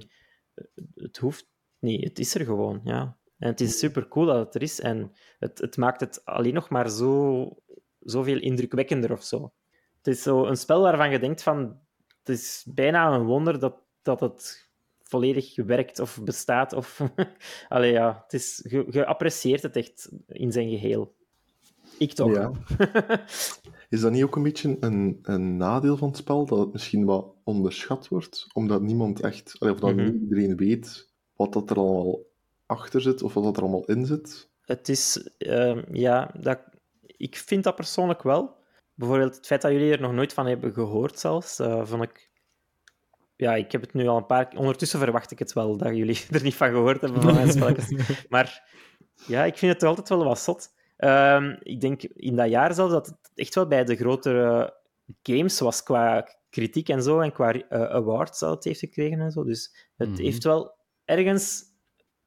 het 0.95 1.17
hoeft 1.17 1.49
niet, 1.79 2.03
het 2.03 2.19
is 2.19 2.35
er 2.35 2.45
gewoon, 2.45 2.81
ja. 2.83 3.17
En 3.37 3.47
het 3.47 3.61
is 3.61 3.79
super 3.79 4.07
cool 4.07 4.25
dat 4.25 4.45
het 4.45 4.55
er 4.55 4.61
is 4.61 4.79
en 4.79 5.11
het, 5.39 5.57
het 5.59 5.77
maakt 5.77 5.99
het 5.99 6.25
alleen 6.25 6.53
nog 6.53 6.69
maar 6.69 6.89
zo, 6.89 7.47
zoveel 7.99 8.39
indrukwekkender 8.39 9.11
of 9.11 9.23
zo. 9.23 9.53
Het 10.01 10.07
is 10.07 10.21
zo 10.21 10.45
een 10.45 10.57
spel 10.57 10.81
waarvan 10.81 11.11
je 11.11 11.19
denkt 11.19 11.43
van, 11.43 11.79
het 12.19 12.29
is 12.37 12.65
bijna 12.73 13.13
een 13.13 13.25
wonder 13.25 13.59
dat, 13.59 13.75
dat 14.01 14.19
het 14.19 14.69
volledig 15.03 15.55
werkt 15.55 15.99
of 15.99 16.19
bestaat. 16.23 16.73
Of, 16.73 17.01
allee, 17.69 17.91
ja, 17.91 18.19
het 18.23 18.33
is, 18.33 18.65
je, 18.69 18.85
je 18.89 19.05
apprecieert 19.05 19.61
het 19.63 19.75
echt 19.75 20.09
in 20.27 20.51
zijn 20.51 20.69
geheel. 20.69 21.15
Ik 21.97 22.13
toch. 22.13 22.33
Ja. 22.33 22.51
Is 23.89 24.01
dat 24.01 24.11
niet 24.11 24.23
ook 24.23 24.35
een 24.35 24.43
beetje 24.43 24.77
een, 24.79 25.19
een 25.21 25.57
nadeel 25.57 25.97
van 25.97 26.07
het 26.07 26.17
spel, 26.17 26.45
dat 26.45 26.59
het 26.59 26.71
misschien 26.71 27.05
wat 27.05 27.25
onderschat 27.43 28.07
wordt, 28.07 28.47
omdat 28.53 28.81
niemand 28.81 29.19
echt, 29.21 29.59
of 29.59 29.79
dat 29.79 29.95
Mhm. 29.95 30.03
niet 30.03 30.21
iedereen 30.21 30.55
weet 30.57 31.09
wat 31.35 31.53
dat 31.53 31.69
er 31.69 31.77
allemaal 31.77 32.19
achter 32.65 33.01
zit, 33.01 33.23
of 33.23 33.33
wat 33.33 33.43
dat 33.43 33.57
er 33.57 33.61
allemaal 33.61 33.85
in 33.85 34.05
zit? 34.05 34.49
Het 34.61 34.89
is, 34.89 35.29
ehm, 35.37 35.83
ja, 35.91 36.31
dat, 36.39 36.59
ik 37.05 37.35
vind 37.35 37.63
dat 37.63 37.75
persoonlijk 37.75 38.23
wel. 38.23 38.57
Bijvoorbeeld 38.99 39.35
het 39.35 39.45
feit 39.45 39.61
dat 39.61 39.71
jullie 39.71 39.91
er 39.91 40.01
nog 40.01 40.13
nooit 40.13 40.33
van 40.33 40.45
hebben 40.45 40.73
gehoord, 40.73 41.19
zelfs, 41.19 41.59
eh, 41.59 41.85
vond 41.85 42.03
ik. 42.03 42.29
Ja, 43.35 43.55
ik 43.55 43.71
heb 43.71 43.81
het 43.81 43.93
nu 43.93 44.07
al 44.07 44.17
een 44.17 44.25
paar 44.25 44.47
keer. 44.47 44.59
Ondertussen 44.59 44.99
verwacht 44.99 45.31
ik 45.31 45.39
het 45.39 45.53
wel 45.53 45.77
dat 45.77 45.95
jullie 45.95 46.25
er 46.31 46.43
niet 46.43 46.55
van 46.55 46.69
gehoord 46.69 47.01
hebben 47.01 47.21
van 47.21 47.33
mijn 47.33 47.51
spelletjes. 47.51 47.91
Maar 48.29 48.69
ja, 49.27 49.43
ik 49.43 49.57
vind 49.57 49.71
het 49.71 49.79
toch 49.79 49.89
altijd 49.89 50.09
wel 50.09 50.23
wat 50.23 50.39
zot. 50.39 50.67
Ehm, 50.97 51.55
ik 51.59 51.81
denk 51.81 52.03
in 52.03 52.35
dat 52.35 52.49
jaar 52.49 52.73
zelfs 52.73 52.91
dat 52.93 53.05
het 53.05 53.31
echt 53.35 53.55
wel 53.55 53.67
bij 53.67 53.83
de 53.83 53.95
grotere 53.95 54.77
games 55.23 55.59
was 55.59 55.83
qua 55.83 56.27
kritiek 56.49 56.89
en 56.89 57.03
zo 57.03 57.19
en 57.19 57.31
qua 57.31 57.51
eh, 57.53 57.81
awards 57.81 58.39
dat 58.39 58.49
het 58.55 58.63
heeft 58.63 58.79
gekregen 58.79 59.19
en 59.19 59.31
zo. 59.31 59.43
Dus 59.43 59.89
het 59.97 60.09
Mhm. 60.09 60.21
heeft 60.21 60.43
wel 60.43 60.75
ergens 61.05 61.63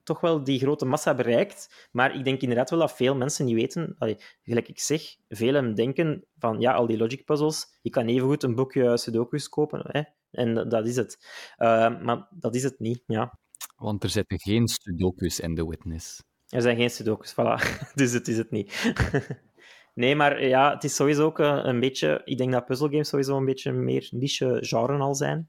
toch 0.03 0.21
wel 0.21 0.45
die 0.45 0.59
grote 0.59 0.85
massa 0.85 1.15
bereikt. 1.15 1.89
Maar 1.93 2.15
ik 2.17 2.25
denk 2.25 2.41
inderdaad 2.41 2.71
wel 2.71 2.79
dat 2.79 2.97
veel 2.97 3.17
mensen 3.17 3.45
niet 3.45 3.55
weten. 3.55 3.95
Allee, 3.99 4.17
gelijk 4.43 4.69
ik 4.69 4.81
zeg, 4.81 5.03
velen 5.29 5.75
denken 5.75 6.25
van 6.39 6.61
ja, 6.61 6.73
al 6.73 6.87
die 6.87 6.97
logic 6.97 7.25
puzzles, 7.25 7.79
je 7.83 7.91
kan 7.91 8.07
evengoed 8.07 8.43
een 8.43 8.55
boekje 8.55 8.99
Sudoku's 8.99 9.49
kopen. 9.49 9.83
Hè? 9.87 10.03
En 10.31 10.55
dat- 10.55 10.71
dat 10.71 10.87
is 10.87 10.97
het. 10.97 11.27
Eh, 11.57 12.01
maar 12.03 12.27
dat 12.31 12.55
is 12.55 12.63
het 12.63 12.79
niet, 12.79 13.03
ja. 13.07 13.39
Want 13.77 14.03
er 14.03 14.09
zitten 14.11 14.39
geen 14.41 14.69
sudokus 14.69 15.41
in 15.41 15.55
The 15.55 15.69
Witness. 15.69 16.23
Er 16.49 16.63
zijn 16.63 16.77
geen 16.77 16.91
Sudoku's, 16.91 17.33
voilà. 17.39 17.93
dus 17.95 18.13
het 18.13 18.29
is 18.29 18.37
het 18.37 18.51
niet. 18.51 18.93
nee, 19.95 20.17
maar 20.17 20.45
ja, 20.47 20.73
het 20.75 20.85
is 20.85 20.95
sowieso 20.95 21.25
ook 21.25 21.39
eh, 21.39 21.61
een 21.63 21.81
beetje... 21.81 22.21
Ik 22.25 22.39
denk 22.39 22.53
dat 22.53 22.65
puzzelgames 22.67 23.09
sowieso 23.09 23.37
een 23.37 23.45
beetje 23.45 23.73
meer 23.73 24.09
niche-genre 24.11 24.99
al 24.99 25.15
zijn. 25.15 25.49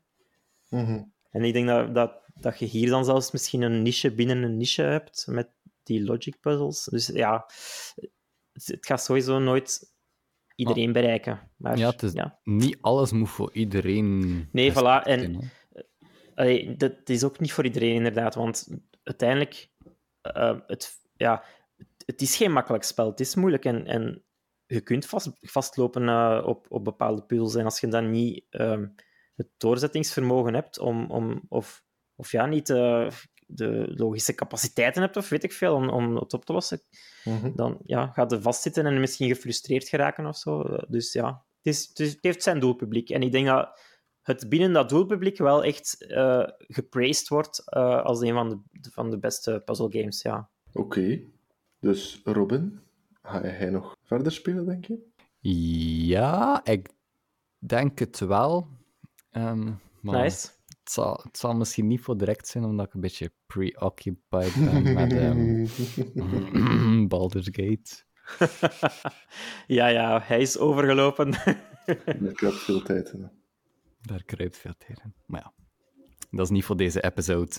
Mhm. 0.70 1.04
En 1.34 1.44
ik 1.44 1.54
denk 1.54 1.68
dat, 1.68 1.96
dat, 1.96 2.22
dat 2.34 2.60
je 2.60 2.66
hier 2.66 2.90
dan 2.90 3.06
zelfs 3.06 3.32
misschien 3.32 3.62
een 3.62 3.82
niche 3.82 4.12
binnen 4.12 4.44
een 4.44 4.58
niche 4.58 4.82
hebt 4.82 5.26
met 5.30 5.50
die 5.84 6.04
logic 6.04 6.40
puzzles. 6.40 6.84
Dus 6.84 7.08
ja, 7.08 7.46
het, 8.54 8.68
het 8.68 8.86
gaat 8.86 9.04
sowieso 9.04 9.40
nooit 9.40 9.92
iedereen 10.56 10.92
bereiken. 10.92 11.52
Maar, 11.58 11.78
Ja, 11.78 11.90
het 11.90 12.04
is- 12.04 12.14
ja. 12.14 12.40
Niet 12.44 12.78
alles 12.82 13.12
moet 13.12 13.30
voor 13.30 13.50
iedereen. 13.54 14.20
Nee, 14.52 14.72
voilà, 14.72 15.04
en-. 15.04 15.52
Allee, 16.36 16.76
dat 16.76 16.94
is 17.10 17.24
ook 17.24 17.40
niet 17.40 17.52
voor 17.54 17.64
iedereen, 17.66 17.94
inderdaad. 17.96 18.36
Want 18.36 18.68
uiteindelijk, 19.04 19.70
eh, 20.22 20.60
het, 20.68 20.94
ja, 21.16 21.44
het, 21.78 21.88
het 22.06 22.22
is 22.22 22.36
geen 22.36 22.52
makkelijk 22.52 22.84
spel. 22.84 23.10
Het 23.10 23.20
is 23.20 23.36
moeilijk 23.36 23.66
en, 23.66 23.86
en 23.86 24.24
je 24.66 24.82
kunt 24.82 25.06
vast, 25.06 25.32
vastlopen 25.42 26.08
eh, 26.10 26.44
op, 26.46 26.66
op 26.70 26.84
bepaalde 26.84 27.24
puzzels. 27.24 27.56
En 27.56 27.66
als 27.66 27.80
je 27.80 27.88
dan 27.88 28.10
niet 28.12 28.46
ehm, 28.50 28.86
het 29.44 29.60
doorzettingsvermogen 29.60 30.54
hebt 30.54 30.80
om, 30.80 31.12
om, 31.12 31.42
of, 31.50 31.84
of 32.16 32.32
ja, 32.32 32.46
niet 32.46 32.70
eh, 32.70 33.08
de 33.48 33.92
logische 33.96 34.36
capaciteiten 34.36 35.02
hebt, 35.02 35.18
of 35.18 35.30
weet 35.30 35.44
ik 35.44 35.54
veel, 35.54 35.76
om, 35.76 35.90
om 35.90 36.16
het 36.16 36.34
op 36.34 36.46
te 36.46 36.54
lossen, 36.54 36.82
Mhm. 37.24 37.56
dan 37.56 37.78
ja, 37.86 38.08
gaat 38.08 38.32
je 38.32 38.42
vastzitten 38.42 38.86
en 38.86 39.00
misschien 39.00 39.28
gefrustreerd 39.28 39.88
geraken 39.90 40.26
of 40.26 40.38
zo. 40.38 40.64
Dus 40.88 41.14
ja, 41.14 41.28
het, 41.58 41.66
is, 41.74 41.88
het, 41.88 42.00
is- 42.00 42.12
het 42.14 42.24
heeft 42.24 42.44
zijn 42.44 42.60
doelpubliek. 42.60 43.10
En 43.10 43.22
ik 43.22 43.32
denk 43.32 43.46
dat 43.48 43.80
het 44.22 44.50
binnen 44.50 44.74
dat 44.74 44.90
doelpubliek 44.90 45.38
wel 45.38 45.64
echt 45.64 46.06
eh 46.08 46.44
gepraised 46.58 47.28
wordt 47.28 47.64
eh, 47.70 48.02
als 48.04 48.22
een 48.22 48.34
van 48.34 48.50
de, 48.50 48.90
van 48.92 49.10
de 49.10 49.20
beste 49.20 49.62
puzzlegames. 49.66 50.22
Ja. 50.22 50.50
Oké, 50.74 51.20
dus 51.80 52.22
Robin, 52.24 52.80
ga 53.22 53.42
jij 53.42 53.70
nog 53.70 53.96
verder 54.04 54.32
spelen, 54.32 54.66
denk 54.66 54.86
je? 54.86 54.98
Ja, 56.08 56.62
ik 56.66 56.90
denk 57.58 58.00
het 58.00 58.20
wel. 58.20 58.68
Ehm, 59.34 59.72
maar 60.02 60.22
Nice. 60.22 60.48
het, 60.68 60.92
zal, 60.92 61.20
het 61.24 61.38
zal 61.38 61.56
misschien 61.56 61.88
niet 61.88 62.02
voor 62.02 62.18
direct 62.18 62.48
zijn, 62.48 62.64
omdat 62.64 62.86
ik 62.86 62.94
een 62.94 63.02
beetje 63.02 63.32
preoccupied 63.46 64.20
ben 64.30 64.94
met 64.94 65.14
ehm, 65.14 67.08
Baldur's 67.12 67.50
Gate. 67.52 68.04
ja, 69.78 69.88
ja, 69.88 70.22
hij 70.24 70.42
is 70.42 70.58
overgelopen. 70.58 71.32
Daar 71.32 72.34
kruipt 72.34 72.58
veel 72.58 72.82
tijd 72.82 73.12
in. 73.14 73.30
Daar 74.02 74.24
kruipt 74.24 74.58
veel 74.58 74.74
tijd 74.78 75.02
in. 75.04 75.14
Maar 75.26 75.42
ja, 75.42 75.54
dat 76.32 76.46
is 76.46 76.50
niet 76.52 76.66
voor 76.66 76.78
deze 76.78 77.04
episode. 77.04 77.52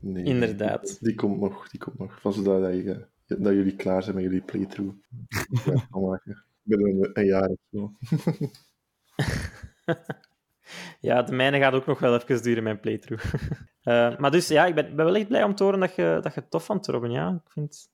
Nee, 0.00 0.24
Inderdaad. 0.24 0.98
Die 1.00 1.14
komt 1.14 1.40
nog, 1.40 1.68
die 1.68 1.80
komt 1.80 1.98
nog. 1.98 2.20
Van 2.20 2.32
zodat 2.32 2.62
dat, 2.62 2.72
je, 2.74 3.06
dat 3.26 3.52
jullie 3.52 3.76
klaar 3.76 4.02
zijn 4.02 4.14
met 4.14 4.24
jullie 4.24 4.42
playthrough. 4.42 4.96
Ja, 5.64 5.86
kan 5.90 6.02
maken. 6.02 6.44
Binnen 6.62 6.88
een, 6.90 7.10
een 7.12 7.26
jaar 7.26 7.48
of 7.48 7.58
zo. 7.70 7.92
Ja, 11.00 11.22
de 11.22 11.32
mijne 11.32 11.58
gaat 11.58 11.72
ook 11.72 11.86
nog 11.86 11.98
wel 11.98 12.14
even 12.14 12.42
duren, 12.42 12.62
mijn 12.62 12.80
playthrough. 12.80 13.34
Eh, 13.82 14.18
maar 14.18 14.30
dus 14.30 14.48
ja, 14.48 14.66
ik 14.66 14.74
ben, 14.74 14.96
ben 14.96 15.04
wel 15.04 15.14
echt 15.14 15.28
blij 15.28 15.42
om 15.44 15.54
te 15.54 15.62
horen 15.64 15.80
dat 15.80 15.94
je, 15.94 16.18
dat 16.22 16.34
je 16.34 16.40
het 16.40 16.50
tof 16.50 16.64
vond, 16.64 16.86
Robin. 16.86 17.10
Ja, 17.10 17.42
ik 17.44 17.50
vind... 17.52 17.90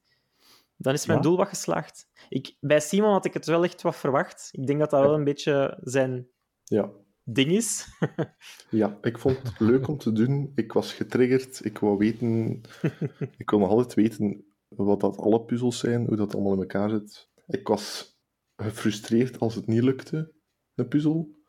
Dan 0.77 0.93
is 0.93 1.07
mijn 1.07 1.19
Ja? 1.19 1.25
doel 1.25 1.37
wat 1.37 1.49
geslaagd. 1.49 2.09
Ik, 2.29 2.57
bij 2.61 2.81
Simon 2.81 3.13
had 3.13 3.25
ik 3.25 3.35
het 3.35 3.47
wel 3.47 3.65
echt 3.65 3.83
wat 3.83 3.97
verwacht. 3.97 4.49
Ik 4.53 4.67
denk 4.67 4.79
dat 4.79 4.91
dat 4.91 5.01
wel 5.01 5.15
een 5.15 5.25
beetje 5.25 5.79
zijn 5.83 6.29
Ja. 6.65 6.91
ding 7.25 7.51
is. 7.51 7.87
ja, 8.71 8.99
ik 9.03 9.19
vond 9.19 9.43
het 9.43 9.61
leuk 9.61 9.89
om 9.89 9.99
te 9.99 10.13
doen. 10.13 10.53
Ik 10.55 10.73
was 10.73 10.93
getriggerd. 10.93 11.65
Ik 11.65 11.79
wou 11.79 11.97
weten... 11.97 12.61
ik 13.39 13.51
wil 13.51 13.59
nog 13.59 13.69
altijd 13.69 13.95
weten 13.95 14.45
wat 14.69 15.01
dat 15.01 15.17
alle 15.19 15.45
puzzels 15.45 15.79
zijn, 15.79 16.07
hoe 16.07 16.17
dat 16.17 16.35
allemaal 16.35 16.53
in 16.53 16.61
elkaar 16.61 16.91
zit. 16.91 17.31
Ik 17.47 17.69
was 17.69 18.17
gefrustreerd 18.57 19.39
als 19.41 19.55
het 19.55 19.67
niet 19.67 19.83
lukte, 19.83 20.33
een 20.75 20.89
puzzel. 20.89 21.43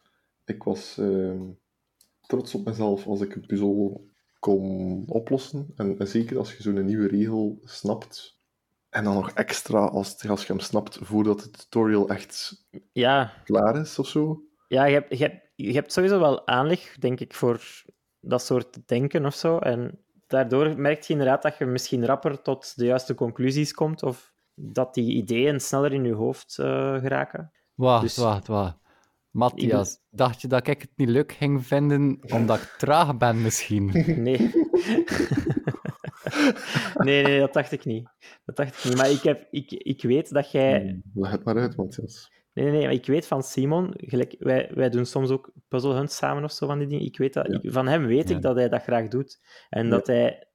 Ik 0.46 0.64
was 0.64 0.98
ehm, 0.98 1.42
trots 2.22 2.56
op 2.56 2.66
mezelf 2.66 3.08
als 3.08 3.22
ik 3.22 3.36
een 3.36 3.46
puzzel 3.46 4.10
kon 4.40 5.04
oplossen. 5.08 5.68
En, 5.76 6.00
en 6.00 6.08
zeker 6.08 6.38
als 6.38 6.56
je 6.56 6.62
zo'n 6.64 6.86
nieuwe 6.86 7.08
regel 7.08 7.60
snapt. 7.64 8.40
En 8.90 9.04
dan 9.04 9.14
nog 9.14 9.30
extra 9.32 9.86
als, 9.86 10.28
als 10.28 10.42
je 10.46 10.54
hem 10.54 10.62
snapt 10.62 10.98
voordat 11.02 11.42
het 11.44 11.58
tutorial 11.60 12.10
echt 12.10 12.66
Ja, 12.92 13.34
klaar 13.44 13.80
is 13.80 14.00
of 14.00 14.08
zo. 14.08 14.42
ja 14.68 14.86
je, 14.86 14.94
hebt, 14.94 15.18
je, 15.18 15.24
hebt, 15.24 15.52
je 15.56 15.74
hebt 15.74 15.92
sowieso 15.94 16.20
wel 16.20 16.48
aanleg, 16.48 16.96
denk 16.98 17.20
ik, 17.20 17.34
voor 17.34 17.84
dat 18.20 18.42
soort 18.42 18.88
denken 18.88 19.26
of 19.26 19.36
zo. 19.36 19.58
En 19.58 20.04
daardoor 20.28 20.80
merk 20.80 21.02
je 21.02 21.14
inderdaad 21.14 21.42
dat 21.42 21.58
je 21.58 21.66
misschien 21.66 22.06
rapper 22.06 22.42
tot 22.42 22.76
de 22.76 22.86
juiste 22.86 23.16
conclusies 23.16 23.74
komt. 23.74 24.04
Of 24.04 24.34
dat 24.54 24.94
die 24.94 25.14
ideeën 25.16 25.60
sneller 25.60 25.94
in 25.94 26.04
je 26.04 26.14
hoofd 26.14 26.58
eh, 26.60 26.66
geraken. 27.00 27.52
Wacht, 27.74 28.02
Dus- 28.02 28.18
wacht, 28.18 28.48
wacht. 28.48 28.78
Matthias, 29.36 30.00
dacht 30.10 30.42
je 30.42 30.48
dat 30.48 30.68
ik 30.68 30.82
het 30.82 30.92
niet 30.96 31.10
leuk 31.10 31.32
ging 31.32 31.66
vinden 31.66 32.20
omdat 32.34 32.58
ik 32.58 32.76
traag 32.78 33.18
ben 33.18 33.42
misschien? 33.42 33.86
Nee. 34.24 34.38
nee, 37.06 37.24
nee, 37.24 37.40
dat 37.40 37.54
dacht 37.54 37.72
ik 37.72 37.86
niet. 37.86 38.10
Dat 38.46 38.56
dacht 38.56 38.78
ik 38.78 38.84
niet. 38.84 38.96
Maar 38.98 39.10
ik, 39.12 39.22
heb, 39.22 39.48
ik, 39.52 39.72
ik 39.72 40.02
weet 40.02 40.30
dat 40.34 40.52
jij... 40.52 41.02
Leg 41.14 41.32
het 41.32 41.44
maar 41.44 41.58
uit, 41.58 41.76
Matthias. 41.76 42.32
Nee, 42.54 42.66
nee, 42.66 42.74
nee, 42.74 42.84
maar 42.84 42.94
ik 42.94 43.06
weet 43.06 43.28
van 43.28 43.44
Simon, 43.44 43.94
gelijk, 43.98 44.36
wij, 44.40 44.72
wij 44.74 44.90
doen 44.90 45.06
soms 45.06 45.30
ook 45.30 45.52
puzzle 45.68 45.94
hunts 45.94 46.16
samen 46.16 46.44
of 46.44 46.52
zo 46.52 46.68
van 46.68 46.78
die 46.80 46.88
dingen. 46.88 47.06
Ik 47.06 47.18
weet 47.18 47.34
dat, 47.34 47.48
Ja. 47.48 47.60
ik- 47.62 47.72
van 47.72 47.88
hem 47.88 48.06
weet 48.06 48.30
Ja. 48.30 48.36
ik 48.36 48.42
dat 48.42 48.56
hij 48.56 48.70
dat 48.70 48.82
graag 48.84 49.08
doet. 49.08 49.40
En 49.70 49.84
Ja. 49.84 49.90
dat, 49.90 50.08
hij, 50.08 50.48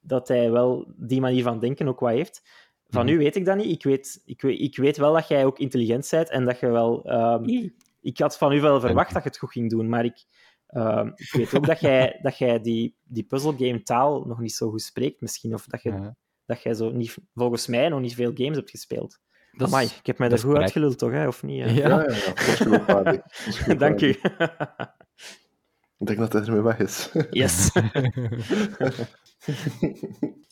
dat 0.00 0.28
hij 0.28 0.50
wel 0.50 0.92
die 0.96 1.20
manier 1.20 1.42
van 1.42 1.58
denken 1.60 1.88
ook 1.88 2.00
wat 2.00 2.10
heeft. 2.10 2.42
Van 2.88 3.04
Mhm. 3.04 3.14
u 3.14 3.18
weet 3.18 3.36
ik 3.36 3.44
dat 3.44 3.56
niet. 3.56 3.70
Ik 3.70 3.82
weet, 3.82 4.22
ik, 4.24 4.42
weet, 4.42 4.60
ik 4.60 4.76
weet 4.76 4.96
wel 4.96 5.12
dat 5.12 5.28
jij 5.28 5.44
ook 5.44 5.58
intelligent 5.58 6.08
bent 6.10 6.30
en 6.30 6.44
dat 6.44 6.58
je 6.60 6.66
wel... 6.70 7.04
ehm, 7.04 7.68
ik 8.02 8.18
had 8.18 8.38
van 8.38 8.52
u 8.52 8.60
wel 8.60 8.80
verwacht 8.80 9.12
dat 9.14 9.22
je 9.22 9.28
het 9.28 9.38
goed 9.38 9.50
ging 9.52 9.70
doen, 9.70 9.88
maar 9.88 10.04
ik, 10.04 10.24
ehm, 10.66 11.06
ik 11.14 11.32
weet 11.32 11.54
ook 11.54 11.66
dat 11.66 11.80
jij, 11.80 12.18
dat 12.22 12.38
jij 12.38 12.60
die, 12.60 12.96
die 13.04 13.24
puzzelgame 13.24 13.82
taal 13.82 14.24
nog 14.24 14.40
niet 14.40 14.52
zo 14.54 14.70
goed 14.70 14.82
spreekt 14.82 15.20
misschien. 15.20 15.54
Of 15.54 15.66
dat 15.66 15.82
je, 15.82 15.90
Ja. 15.90 16.16
dat 16.46 16.62
jij 16.62 16.74
zo 16.74 16.90
niet, 16.90 17.16
volgens 17.34 17.66
mij 17.66 17.88
nog 17.88 18.00
niet 18.00 18.14
veel 18.14 18.30
games 18.34 18.56
hebt 18.56 18.70
gespeeld. 18.70 19.18
Dat 19.52 19.68
Amai, 19.68 19.86
ik 19.98 20.06
heb 20.06 20.18
mij 20.18 20.28
dat 20.28 20.38
er 20.38 20.44
is 20.44 20.50
goed 20.50 20.58
correct. 20.58 20.62
uitgeluld, 20.76 20.98
toch? 20.98 21.10
Hè? 21.10 21.26
Of 21.26 21.42
niet? 21.42 21.64
hè? 21.64 21.70
Ja. 21.70 21.88
Ja, 21.88 22.02
ja, 22.02 22.16
ja. 22.16 22.26
Dat 22.26 22.38
is 22.46 22.54
geloofwaardig. 22.54 23.22
Dat 23.22 23.68
is 23.68 23.78
Dank 23.84 24.00
u. 24.00 24.08
Ik 25.98 26.06
denk 26.08 26.18
dat 26.18 26.32
hij 26.32 26.42
ermee 26.42 26.60
weg 26.62 26.78
is. 26.78 27.10
Yes. 27.30 27.70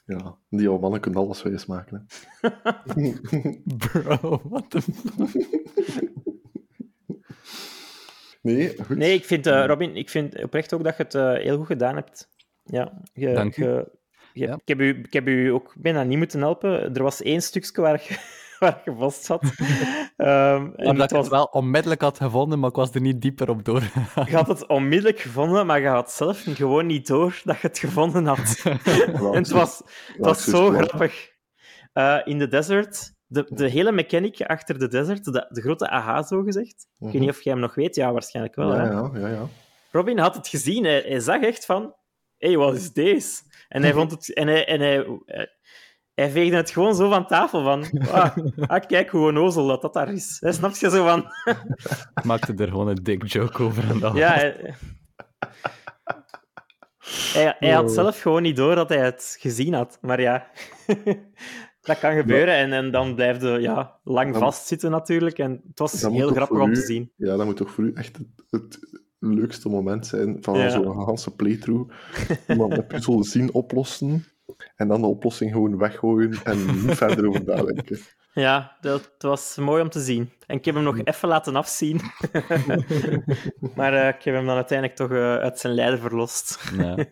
ja, 0.07 0.39
die 0.49 0.69
oude 0.69 0.81
mannen 0.83 1.01
kunnen 1.01 1.21
alles 1.21 1.43
wijs 1.43 1.67
maken. 1.67 2.07
Hè. 2.41 2.49
Bro, 3.77 4.41
what 4.45 4.71
the 4.71 4.83
Nee, 8.41 8.75
goed. 8.85 8.97
Nee, 8.97 9.15
ik 9.15 9.25
vind, 9.25 9.47
eh, 9.47 9.65
Robin, 9.67 9.97
ik 9.97 10.11
vind 10.11 10.43
oprecht 10.43 10.73
ook 10.75 10.85
dat 10.85 10.97
je 10.97 11.03
het 11.03 11.15
eh, 11.15 11.33
heel 11.33 11.57
goed 11.57 11.67
gedaan 11.67 11.95
hebt. 11.95 12.29
Ja, 12.65 13.01
je, 13.13 13.33
Dank 13.33 13.55
je- 13.55 13.65
je- 14.33 14.47
Ja. 14.47 14.55
ik, 14.55 14.69
heb 14.69 14.81
u, 14.81 14.99
ik 15.05 15.13
heb 15.13 15.27
u 15.29 15.49
ook 15.49 15.75
bijna 15.77 16.03
niet 16.03 16.19
moeten 16.19 16.41
helpen. 16.41 16.95
Er 16.95 17.03
was 17.03 17.23
één 17.23 17.43
stukje 17.43 17.81
waar 17.83 18.03
je, 18.09 18.17
waar 18.59 18.81
je 18.85 18.95
vast 18.99 19.25
zat. 19.25 19.43
Ehm, 20.17 20.65
en 20.77 20.87
Omdat 20.87 20.97
het 20.97 21.11
ik 21.11 21.17
was, 21.17 21.25
het 21.25 21.29
wel 21.35 21.45
onmiddellijk 21.45 22.01
had 22.01 22.17
gevonden, 22.17 22.59
maar 22.59 22.71
ik 22.71 22.77
was 22.77 22.95
er 22.95 23.01
niet 23.01 23.21
dieper 23.23 23.49
op 23.51 23.65
doorgegaan. 23.65 24.25
Je 24.31 24.37
had 24.37 24.49
het 24.49 24.67
onmiddellijk 24.67 25.21
gevonden, 25.21 25.67
maar 25.67 25.81
je 25.81 25.87
had 25.89 26.13
zelf 26.13 26.43
gewoon 26.47 26.87
niet 26.87 27.07
door 27.07 27.41
dat 27.45 27.61
je 27.61 27.67
het 27.67 27.79
gevonden 27.79 28.27
had. 28.27 28.63
en 28.65 29.35
het 29.35 29.51
was, 29.51 29.79
het 30.07 30.17
was 30.27 30.45
zo 30.45 30.51
zoiets 30.51 30.89
grappig. 30.89 31.29
Eh, 31.93 32.19
in 32.25 32.39
de 32.39 32.49
desert, 32.49 33.15
de, 33.31 33.47
de 33.49 33.69
hele 33.69 33.93
mechanic 33.93 34.41
achter 34.43 34.79
de 34.79 34.89
desert, 34.89 35.25
de, 35.25 35.47
de 35.49 35.61
grote 35.61 35.89
aha 35.89 36.23
zo 36.23 36.43
gezegd. 36.43 36.87
Ik 36.99 37.13
weet 37.13 37.21
niet 37.21 37.29
of 37.31 37.43
jij 37.43 37.53
hem 37.53 37.63
nog 37.63 37.75
weet, 37.75 37.95
ja, 37.95 38.13
waarschijnlijk 38.13 38.55
wel. 38.57 38.75
Ja, 38.75 38.85
hè? 38.85 38.91
ja, 38.91 39.11
ja, 39.15 39.29
ja. 39.29 39.47
Robin 39.93 40.19
had 40.19 40.35
het 40.35 40.49
gezien, 40.49 40.85
hij, 40.85 41.05
hij 41.07 41.21
zag 41.21 41.43
echt 41.43 41.65
van: 41.65 41.95
hé, 42.39 42.49
hey, 42.49 42.57
wat 42.57 42.75
is 42.75 42.93
deze? 42.93 43.43
En 43.69 43.83
hij 43.83 43.93
vond 43.99 44.11
het. 44.11 44.35
En 44.35 44.47
hij, 44.47 44.67
en 44.67 44.81
hij, 44.81 45.07
hij, 45.27 45.49
hij 46.15 46.31
veegde 46.31 46.57
het 46.57 46.71
gewoon 46.71 46.95
zo 46.95 47.09
van 47.11 47.27
tafel 47.27 47.63
van: 47.63 47.85
ah, 48.11 48.37
ah, 48.75 48.87
kijk 48.87 49.11
hoe 49.11 49.27
onnozel 49.27 49.67
dat 49.67 49.83
dat 49.83 49.95
daar 49.95 50.13
is. 50.13 50.37
Hij 50.41 50.53
snap 50.53 50.75
je 50.75 50.91
zo 50.91 51.05
van. 51.07 51.27
Maakte 52.29 52.55
er 52.57 52.69
gewoon 52.69 52.89
een 52.89 53.03
dik 53.03 53.27
joke 53.27 53.63
over 53.63 53.91
en 53.91 53.99
dat 54.01 54.17
Ja, 54.17 54.33
hij, 54.33 54.75
hij, 57.33 57.57
hij 57.59 57.71
had 57.71 57.85
Oh. 57.85 57.91
zelf 57.95 58.21
gewoon 58.21 58.43
niet 58.43 58.57
door 58.57 58.75
dat 58.75 58.89
hij 58.89 59.05
het 59.05 59.37
gezien 59.41 59.75
had. 59.75 59.99
Maar 60.01 60.21
ja, 60.21 60.51
dat 61.91 61.99
kan 61.99 62.15
gebeuren. 62.17 62.55
En, 62.55 62.73
en 62.73 62.91
dan 62.91 63.15
blijf 63.15 63.43
je 63.43 63.49
ja, 63.49 63.99
lang 64.05 64.33
Dan- 64.33 64.41
vastzitten 64.41 64.91
natuurlijk. 64.91 65.39
En 65.39 65.61
het 65.69 65.79
was 65.79 66.03
heel 66.03 66.29
grappig 66.31 66.61
om 66.61 66.71
u- 66.71 66.75
te 66.75 66.81
zien. 66.81 67.13
Ja, 67.17 67.37
dat 67.37 67.47
moet 67.47 67.57
toch 67.57 67.71
voor 67.71 67.85
u 67.85 67.93
echt 67.95 68.17
het, 68.17 68.27
het 68.51 68.79
leukste 69.19 69.69
moment 69.69 70.07
zijn 70.07 70.37
van 70.41 70.59
Ja. 70.59 70.71
zo'n 70.71 71.03
ganse 71.05 71.35
playthrough. 71.37 71.93
Iemand 72.49 72.77
een 72.77 72.87
puzzel 72.87 73.25
zien 73.25 73.53
oplossen 73.55 74.25
en 74.77 74.89
dan 74.89 75.01
de 75.01 75.07
oplossing 75.07 75.53
gewoon 75.53 75.79
weggooien 75.79 76.33
en 76.45 76.67
niet 76.67 76.97
verder 77.05 77.29
over 77.29 77.45
nadenken. 77.45 77.99
Ja, 78.33 78.77
dat 78.81 79.11
was 79.19 79.57
mooi 79.57 79.83
om 79.83 79.89
te 79.91 80.01
zien. 80.01 80.31
En 80.47 80.57
ik 80.57 80.65
heb 80.65 80.75
hem 80.75 80.85
nog 80.85 80.99
even 81.05 81.29
laten 81.29 81.57
afzien. 81.57 82.01
maar 83.77 83.95
eh, 83.95 84.09
ik 84.09 84.23
heb 84.23 84.35
hem 84.35 84.47
dan 84.47 84.55
uiteindelijk 84.57 84.99
toch 84.99 85.11
eh, 85.11 85.37
uit 85.37 85.59
zijn 85.59 85.75
lijden 85.75 85.99
verlost. 85.99 86.71
Ja. 86.77 86.97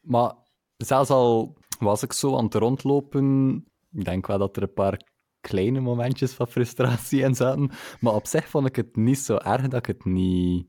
Maar 0.00 0.32
zelfs 0.76 1.10
al 1.10 1.56
was 1.78 2.02
ik 2.02 2.12
zo 2.12 2.36
aan 2.36 2.44
het 2.44 2.54
rondlopen, 2.54 3.64
ik 3.98 4.04
denk 4.04 4.26
wel 4.26 4.38
dat 4.38 4.56
er 4.56 4.62
een 4.62 4.72
paar 4.72 5.00
kleine 5.40 5.80
momentjes 5.80 6.32
van 6.32 6.46
frustratie 6.46 7.22
in 7.22 7.34
zaten. 7.34 7.70
Maar 8.00 8.14
op 8.14 8.26
zich 8.26 8.48
vond 8.48 8.66
ik 8.66 8.76
het 8.76 8.96
niet 8.96 9.18
zo 9.18 9.36
erg 9.36 9.68
dat 9.68 9.78
ik 9.78 9.86
het 9.86 10.04
niet 10.04 10.66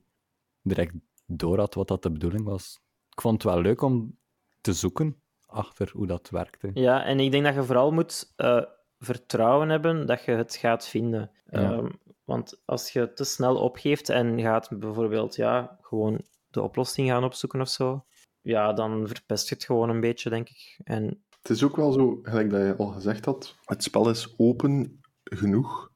direct 0.61 0.93
door 1.25 1.59
had 1.59 1.73
wat 1.73 1.88
dat 1.88 2.03
de 2.03 2.11
bedoeling 2.11 2.43
was. 2.43 2.80
Ik 3.09 3.21
vond 3.21 3.43
het 3.43 3.51
wel 3.53 3.61
leuk 3.61 3.82
om 3.82 4.17
te 4.61 4.73
zoeken 4.73 5.21
achter 5.45 5.89
hoe 5.93 6.07
dat 6.07 6.30
werkte. 6.30 6.71
Ja, 6.73 7.03
en 7.03 7.19
ik 7.19 7.32
denk 7.32 7.43
dat 7.43 7.53
je 7.53 7.63
vooral 7.63 7.91
moet 7.91 8.34
eh, 8.36 8.63
vertrouwen 8.99 9.69
hebben 9.69 10.05
dat 10.05 10.23
je 10.23 10.32
het 10.32 10.55
gaat 10.55 10.88
vinden. 10.88 11.32
Ja. 11.45 11.71
Ehm, 11.71 11.89
want 12.23 12.61
als 12.65 12.91
je 12.91 13.13
te 13.13 13.23
snel 13.23 13.57
opgeeft 13.57 14.09
en 14.09 14.41
gaat 14.41 14.80
bijvoorbeeld 14.80 15.36
ja, 15.36 15.77
gewoon 15.82 16.21
de 16.49 16.61
oplossing 16.61 17.09
gaan 17.09 17.23
opzoeken 17.23 17.61
of 17.61 17.69
zo, 17.69 18.05
ja, 18.41 18.73
dan 18.73 19.07
verpest 19.07 19.49
je 19.49 19.55
het 19.55 19.63
gewoon 19.63 19.89
een 19.89 19.99
beetje, 19.99 20.30
denk 20.30 20.49
ik. 20.49 20.80
En 20.84 21.23
Het 21.42 21.50
is 21.50 21.64
ook 21.64 21.76
wel 21.76 21.92
zo, 21.92 22.20
gelijk 22.24 22.50
dat 22.50 22.62
je 22.62 22.76
al 22.78 22.88
gezegd 22.88 23.26
had, 23.26 23.56
het 23.64 23.84
spel 23.84 24.10
is 24.10 24.34
open 24.38 25.02
genoeg 25.24 25.92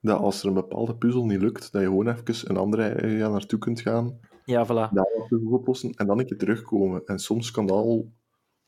dat 0.00 0.18
als 0.18 0.42
er 0.42 0.48
een 0.48 0.54
bepaalde 0.54 0.96
puzzel 0.96 1.26
niet 1.26 1.40
lukt, 1.40 1.72
dat 1.72 1.82
je 1.82 1.88
gewoon 1.88 2.08
even 2.08 2.50
een 2.50 2.56
andere 2.56 2.94
area 3.02 3.28
naartoe 3.28 3.58
kunt 3.58 3.80
gaan, 3.80 4.20
ja, 4.44 4.64
voilà. 4.64 4.92
daar 4.92 5.06
puzzel 5.28 5.50
oplossen 5.50 5.92
en 5.92 6.06
dan 6.06 6.18
een 6.18 6.26
keer 6.26 6.38
terugkomen. 6.38 7.02
En 7.04 7.18
soms 7.18 7.50
kan 7.50 7.66
dat 7.66 7.76
al 7.76 8.12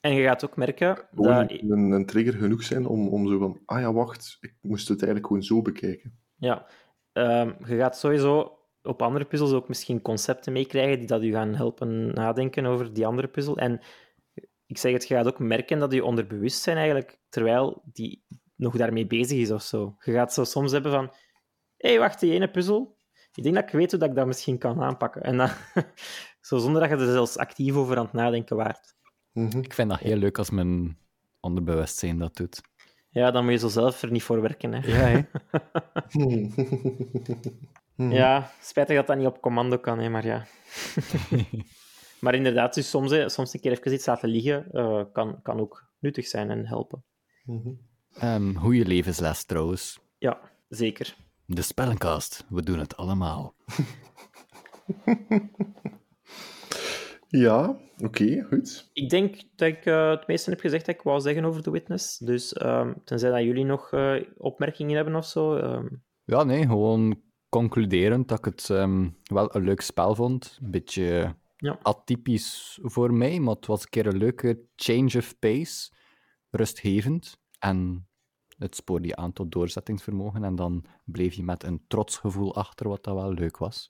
En 0.00 0.14
je 0.14 0.22
gaat 0.22 0.44
ook 0.44 0.56
merken 0.56 1.08
dat... 1.10 1.50
een, 1.50 1.90
een 1.90 2.06
trigger 2.06 2.34
genoeg 2.34 2.62
zijn 2.62 2.86
om, 2.86 3.08
om 3.08 3.28
zo 3.28 3.38
van, 3.38 3.60
ah 3.64 3.80
ja, 3.80 3.92
wacht, 3.92 4.38
ik 4.40 4.54
moest 4.60 4.88
het 4.88 4.98
eigenlijk 4.98 5.26
gewoon 5.26 5.42
zo 5.42 5.62
bekijken. 5.62 6.18
Ja, 6.36 6.66
ehm, 7.12 7.52
je 7.64 7.76
gaat 7.76 7.98
sowieso 7.98 8.58
op 8.82 9.02
andere 9.02 9.24
puzzels 9.24 9.52
ook 9.52 9.68
misschien 9.68 10.02
concepten 10.02 10.52
meekrijgen 10.52 10.98
die 10.98 11.06
dat 11.06 11.22
je 11.22 11.32
gaan 11.32 11.54
helpen 11.54 12.14
nadenken 12.14 12.66
over 12.66 12.92
die 12.92 13.06
andere 13.06 13.28
puzzel. 13.28 13.56
En 13.56 13.80
ik 14.68 14.78
zeg 14.78 14.92
het, 14.92 15.08
je 15.08 15.14
gaat 15.14 15.26
ook 15.26 15.38
merken 15.38 15.78
dat 15.78 15.92
je 15.92 16.04
onderbewustzijn 16.04 16.76
eigenlijk, 16.76 17.18
terwijl 17.28 17.82
die 17.84 18.24
nog 18.56 18.76
daarmee 18.76 19.06
bezig 19.06 19.38
is 19.38 19.50
of 19.50 19.62
zo. 19.62 19.96
Je 20.04 20.12
gaat 20.12 20.32
zo 20.32 20.44
soms 20.44 20.72
hebben 20.72 20.92
van, 20.92 21.04
hé, 21.76 21.88
hey, 21.88 21.98
wacht, 21.98 22.20
die 22.20 22.32
ene 22.32 22.50
puzzel, 22.50 22.96
ik 23.34 23.42
denk 23.42 23.54
dat 23.54 23.64
ik 23.64 23.70
weet 23.70 23.90
hoe 23.90 24.00
dat 24.00 24.08
ik 24.08 24.14
dat 24.14 24.26
misschien 24.26 24.58
kan 24.58 24.82
aanpakken. 24.82 25.22
En 25.22 25.36
dan, 25.36 25.50
zo 26.40 26.58
zonder 26.58 26.80
dat 26.80 26.90
je 26.90 27.06
er 27.06 27.12
zelfs 27.12 27.36
actief 27.36 27.74
over 27.74 27.96
aan 27.96 28.04
het 28.04 28.12
nadenken 28.12 28.56
waart. 28.56 28.94
Mhm. 29.32 29.58
Ik 29.58 29.74
vind 29.74 29.90
dat 29.90 29.98
heel 29.98 30.16
leuk 30.16 30.38
als 30.38 30.50
mijn 30.50 30.98
onderbewustzijn 31.40 32.18
dat 32.18 32.36
doet. 32.36 32.60
Ja, 33.10 33.30
dan 33.30 33.44
moet 33.44 33.52
je 33.52 33.58
zo 33.58 33.68
zelf 33.68 34.02
er 34.02 34.10
niet 34.10 34.22
voor 34.22 34.40
werken. 34.40 34.72
Hè. 34.72 34.86
Ja, 34.86 35.06
hè? 35.06 35.20
Mhm. 37.98 38.12
Ja, 38.12 38.50
spijtig 38.60 38.96
dat 38.96 39.06
dat 39.06 39.16
niet 39.16 39.26
op 39.26 39.40
commando 39.40 39.78
kan, 39.78 39.98
hè, 39.98 40.08
maar 40.08 40.26
ja. 40.26 40.46
Maar 42.20 42.34
inderdaad, 42.34 42.74
dus 42.74 42.90
soms, 42.90 43.10
hè, 43.10 43.28
soms 43.28 43.54
een 43.54 43.60
keer 43.60 43.72
even 43.72 43.92
iets 43.92 44.06
laten 44.06 44.28
liggen 44.28 44.70
eh, 44.72 45.04
kan, 45.12 45.42
kan 45.42 45.60
ook 45.60 45.86
nuttig 45.98 46.26
zijn 46.26 46.50
en 46.50 46.66
helpen. 46.66 47.04
Mhm. 47.44 47.70
Ehm, 48.14 48.54
goeie 48.54 48.86
levensles 48.86 49.44
trouwens. 49.44 49.98
Ja, 50.18 50.40
zeker. 50.68 51.16
De 51.46 51.62
spellencast, 51.62 52.44
we 52.48 52.62
doen 52.62 52.78
het 52.78 52.96
allemaal. 52.96 53.54
Ja, 57.30 57.76
oké, 57.98 58.42
goed. 58.42 58.90
Ik 58.92 59.10
denk 59.10 59.36
dat 59.56 59.68
ik 59.68 59.84
eh, 59.84 60.10
het 60.10 60.26
meeste 60.26 60.50
heb 60.50 60.60
gezegd 60.60 60.86
dat 60.86 60.94
ik 60.94 61.02
wou 61.02 61.20
zeggen 61.20 61.44
over 61.44 61.62
The 61.62 61.70
Witness. 61.70 62.18
Dus 62.18 62.52
ehm, 62.52 62.92
tenzij 63.04 63.30
dat 63.30 63.42
jullie 63.42 63.64
nog 63.64 63.92
eh, 63.92 64.14
opmerkingen 64.36 64.96
hebben 64.96 65.14
of 65.14 65.26
zo. 65.26 65.56
ehm, 65.56 65.86
Ja, 66.24 66.44
nee, 66.44 66.66
gewoon 66.66 67.22
concluderend 67.48 68.28
dat 68.28 68.38
ik 68.38 68.44
het 68.44 68.70
ehm, 68.70 69.08
wel 69.22 69.56
een 69.56 69.64
leuk 69.64 69.80
spel 69.80 70.14
vond. 70.14 70.58
Een 70.62 70.70
beetje 70.70 71.34
Ja. 71.60 71.78
atypisch 71.82 72.78
voor 72.82 73.14
mij, 73.14 73.40
maar 73.40 73.54
het 73.54 73.66
was 73.66 73.82
een 73.82 73.88
keer 73.88 74.06
een 74.06 74.16
leuke 74.16 74.60
change 74.76 75.16
of 75.16 75.38
pace. 75.38 75.90
Rustgevend. 76.50 77.40
En 77.58 78.08
het 78.58 78.74
spoorde 78.76 79.08
je 79.08 79.16
aan 79.16 79.32
tot 79.32 79.52
doorzettingsvermogen. 79.52 80.44
En 80.44 80.54
dan 80.54 80.84
bleef 81.04 81.34
je 81.34 81.42
met 81.42 81.62
een 81.62 81.84
trotsgevoel 81.88 82.54
achter, 82.54 82.88
wat 82.88 83.04
dat 83.04 83.14
wel 83.14 83.32
leuk 83.32 83.56
was. 83.56 83.86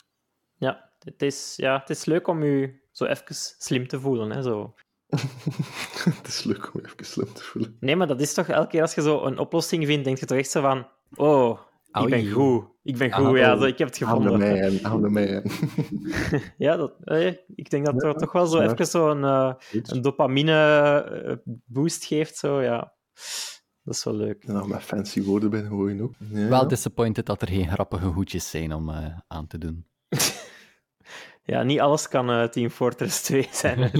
ja, 0.56 0.92
het 0.98 1.22
is, 1.22 1.56
ja, 1.56 1.78
het 1.78 1.90
is 1.90 2.04
leuk 2.04 2.26
om 2.26 2.42
je 2.42 2.86
zo 2.92 3.04
even 3.04 3.34
slim 3.58 3.86
te 3.88 4.00
voelen. 4.00 4.30
Hè, 4.30 4.42
zo. 4.42 4.74
het 6.18 6.26
is 6.26 6.44
leuk 6.44 6.74
om 6.74 6.80
even 6.80 7.04
slim 7.04 7.32
te 7.32 7.42
voelen. 7.42 7.76
Nee, 7.80 7.96
maar 7.96 8.06
dat 8.06 8.20
is 8.20 8.34
toch 8.34 8.48
elke 8.48 8.68
keer 8.68 8.82
als 8.82 8.94
je 8.94 9.02
zo 9.02 9.24
een 9.24 9.38
oplossing 9.38 9.86
vindt, 9.86 10.04
denk 10.04 10.18
je 10.18 10.26
toch 10.26 10.38
echt 10.38 10.50
zo 10.50 10.60
van... 10.60 10.88
Oh, 11.14 11.60
ik 11.88 11.96
Oei. 12.00 12.10
ben 12.10 12.30
goed. 12.30 12.64
Ik 12.88 12.96
ben 12.98 13.12
goed, 13.12 13.26
Ah, 13.26 13.36
ja, 13.36 13.54
oh. 13.54 13.60
zo, 13.60 13.66
ik 13.66 13.78
heb 13.78 13.88
het 13.88 13.96
gevonden. 13.96 14.32
aan 14.84 15.02
de 15.02 15.10
mij. 15.10 15.42
Ja, 16.58 16.76
dat, 16.76 16.92
eh, 17.04 17.26
ik 17.54 17.70
denk 17.70 17.84
dat 17.84 17.94
Ja, 18.02 18.08
het 18.08 18.18
toch 18.18 18.32
wel 18.32 18.46
zo 18.46 18.60
even 18.60 18.86
zo'n 18.86 19.24
eh, 19.24 19.52
Goed. 19.70 19.90
een 19.90 20.02
dopamine-boost 20.02 22.04
geeft. 22.04 22.36
Zo, 22.36 22.62
ja. 22.62 22.92
Dat 23.82 23.94
is 23.94 24.04
wel 24.04 24.14
leuk. 24.14 24.44
En 24.44 24.54
dan 24.54 24.68
met 24.68 24.82
fancy 24.82 25.22
woorden 25.22 25.50
binnen 25.50 25.70
gooien 25.70 26.00
ook. 26.00 26.14
Ja. 26.30 26.48
Wel 26.48 26.68
disappointed 26.68 27.26
dat 27.26 27.42
er 27.42 27.48
geen 27.48 27.68
grappige 27.70 28.06
hoedjes 28.06 28.50
zijn 28.50 28.74
om 28.74 28.88
eh, 28.90 29.18
aan 29.26 29.46
te 29.46 29.58
doen. 29.58 29.86
Ja, 31.42 31.62
niet 31.62 31.80
alles 31.80 32.08
kan 32.08 32.30
eh, 32.30 32.44
Team 32.44 32.70
Fortress 32.70 33.22
2 33.22 33.48
zijn. 33.62 33.90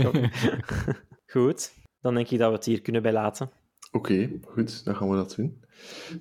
Goed, 1.33 1.73
dan 2.01 2.15
denk 2.15 2.29
ik 2.31 2.39
dat 2.39 2.49
we 2.51 2.57
het 2.57 2.65
hier 2.65 2.81
kunnen 2.81 3.03
bij 3.03 3.13
laten. 3.13 3.51
Oké, 3.93 4.31
goed, 4.45 4.85
dan 4.85 4.97
gaan 4.97 5.09
we 5.11 5.17
dat 5.17 5.35
doen. 5.37 5.65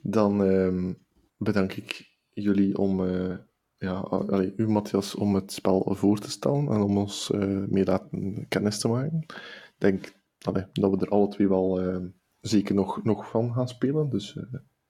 Dan 0.01 0.43
ehm, 0.43 0.93
bedank 1.37 1.73
ik 1.73 2.06
jullie 2.41 2.77
om, 2.77 3.05
eh, 3.07 3.37
ja, 3.77 3.93
allee, 3.99 4.53
u 4.55 4.67
Matthias, 4.67 5.15
om 5.15 5.35
het 5.35 5.51
spel 5.51 5.95
voor 5.95 6.19
te 6.19 6.31
stellen 6.31 6.67
en 6.67 6.81
om 6.81 6.97
ons 6.97 7.31
eh, 7.31 7.63
mee 7.67 7.85
laten 7.85 8.45
kennis 8.47 8.79
te 8.79 8.87
maken. 8.87 9.19
Ik 9.27 9.75
denk 9.77 10.13
dat 10.37 10.53
we 10.73 10.97
er 10.99 11.09
alle 11.09 11.27
twee 11.27 11.47
wel 11.47 11.81
eh, 11.81 12.05
zeker 12.39 12.75
nog, 12.75 13.03
nog 13.03 13.29
van 13.29 13.53
gaan 13.53 13.67
spelen, 13.67 14.09
dus 14.09 14.39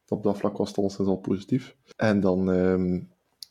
op 0.07 0.23
dat 0.23 0.37
vlak 0.37 0.57
was 0.57 0.67
het 0.67 0.77
alleszins 0.77 1.07
al 1.07 1.17
positief. 1.17 1.77
En 1.95 2.19
dan 2.19 2.51
ehm, 2.51 3.01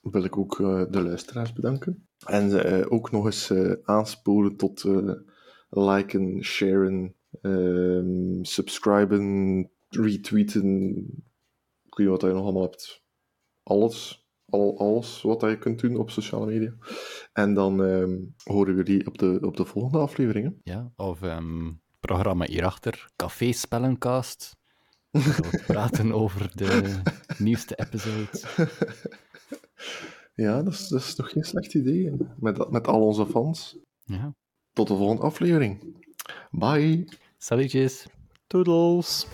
wil 0.02 0.24
ik 0.24 0.36
ook 0.36 0.56
de 0.90 1.02
luisteraars 1.02 1.52
bedanken. 1.52 2.08
En 2.26 2.88
ook 2.90 3.10
nog 3.10 3.24
eens 3.24 3.52
aansporen 3.82 4.56
tot 4.56 4.84
liken, 5.68 6.44
sharen, 6.44 7.14
ehm, 7.40 8.42
subscriben, 8.42 9.70
retweeten. 9.88 10.96
Ik 11.84 11.96
weet 11.96 12.06
niet 12.06 12.08
wat 12.08 12.20
je 12.20 12.26
nog 12.26 12.42
allemaal 12.42 12.62
hebt. 12.62 13.05
Alles. 13.66 14.24
Al, 14.48 14.78
alles 14.78 15.22
wat 15.22 15.40
je 15.40 15.58
kunt 15.58 15.80
doen 15.80 15.96
op 15.96 16.10
sociale 16.10 16.46
media. 16.46 16.74
En 17.32 17.54
dan 17.54 17.84
ehm, 17.84 18.18
horen 18.44 18.76
we 18.76 18.84
jullie 18.84 19.06
op 19.06 19.18
de, 19.18 19.38
op 19.42 19.56
de 19.56 19.64
volgende 19.64 19.98
afleveringen. 19.98 20.60
Ja, 20.62 20.92
of 20.96 21.22
ehm 21.22 21.70
programma 22.00 22.44
hierachter, 22.46 23.10
Café 23.16 23.52
Spellencast. 23.52 24.56
We 25.10 25.62
praten 25.66 26.12
over 26.12 26.50
de 26.54 27.00
nieuwste 27.38 27.74
episodes. 27.76 28.44
Ja, 30.34 30.62
dat 30.62 30.72
is, 30.72 30.88
dat 30.88 31.00
is 31.00 31.14
toch 31.14 31.30
geen 31.30 31.44
slecht 31.44 31.74
idee. 31.74 32.12
Met, 32.36 32.70
met 32.70 32.86
al 32.86 33.06
onze 33.06 33.26
fans. 33.26 33.78
Ja, 34.04 34.34
Tot 34.72 34.88
de 34.88 34.96
volgende 34.96 35.22
aflevering. 35.22 35.96
Bye. 36.50 37.08
salutjes. 37.38 38.06
Toodles. 38.46 39.26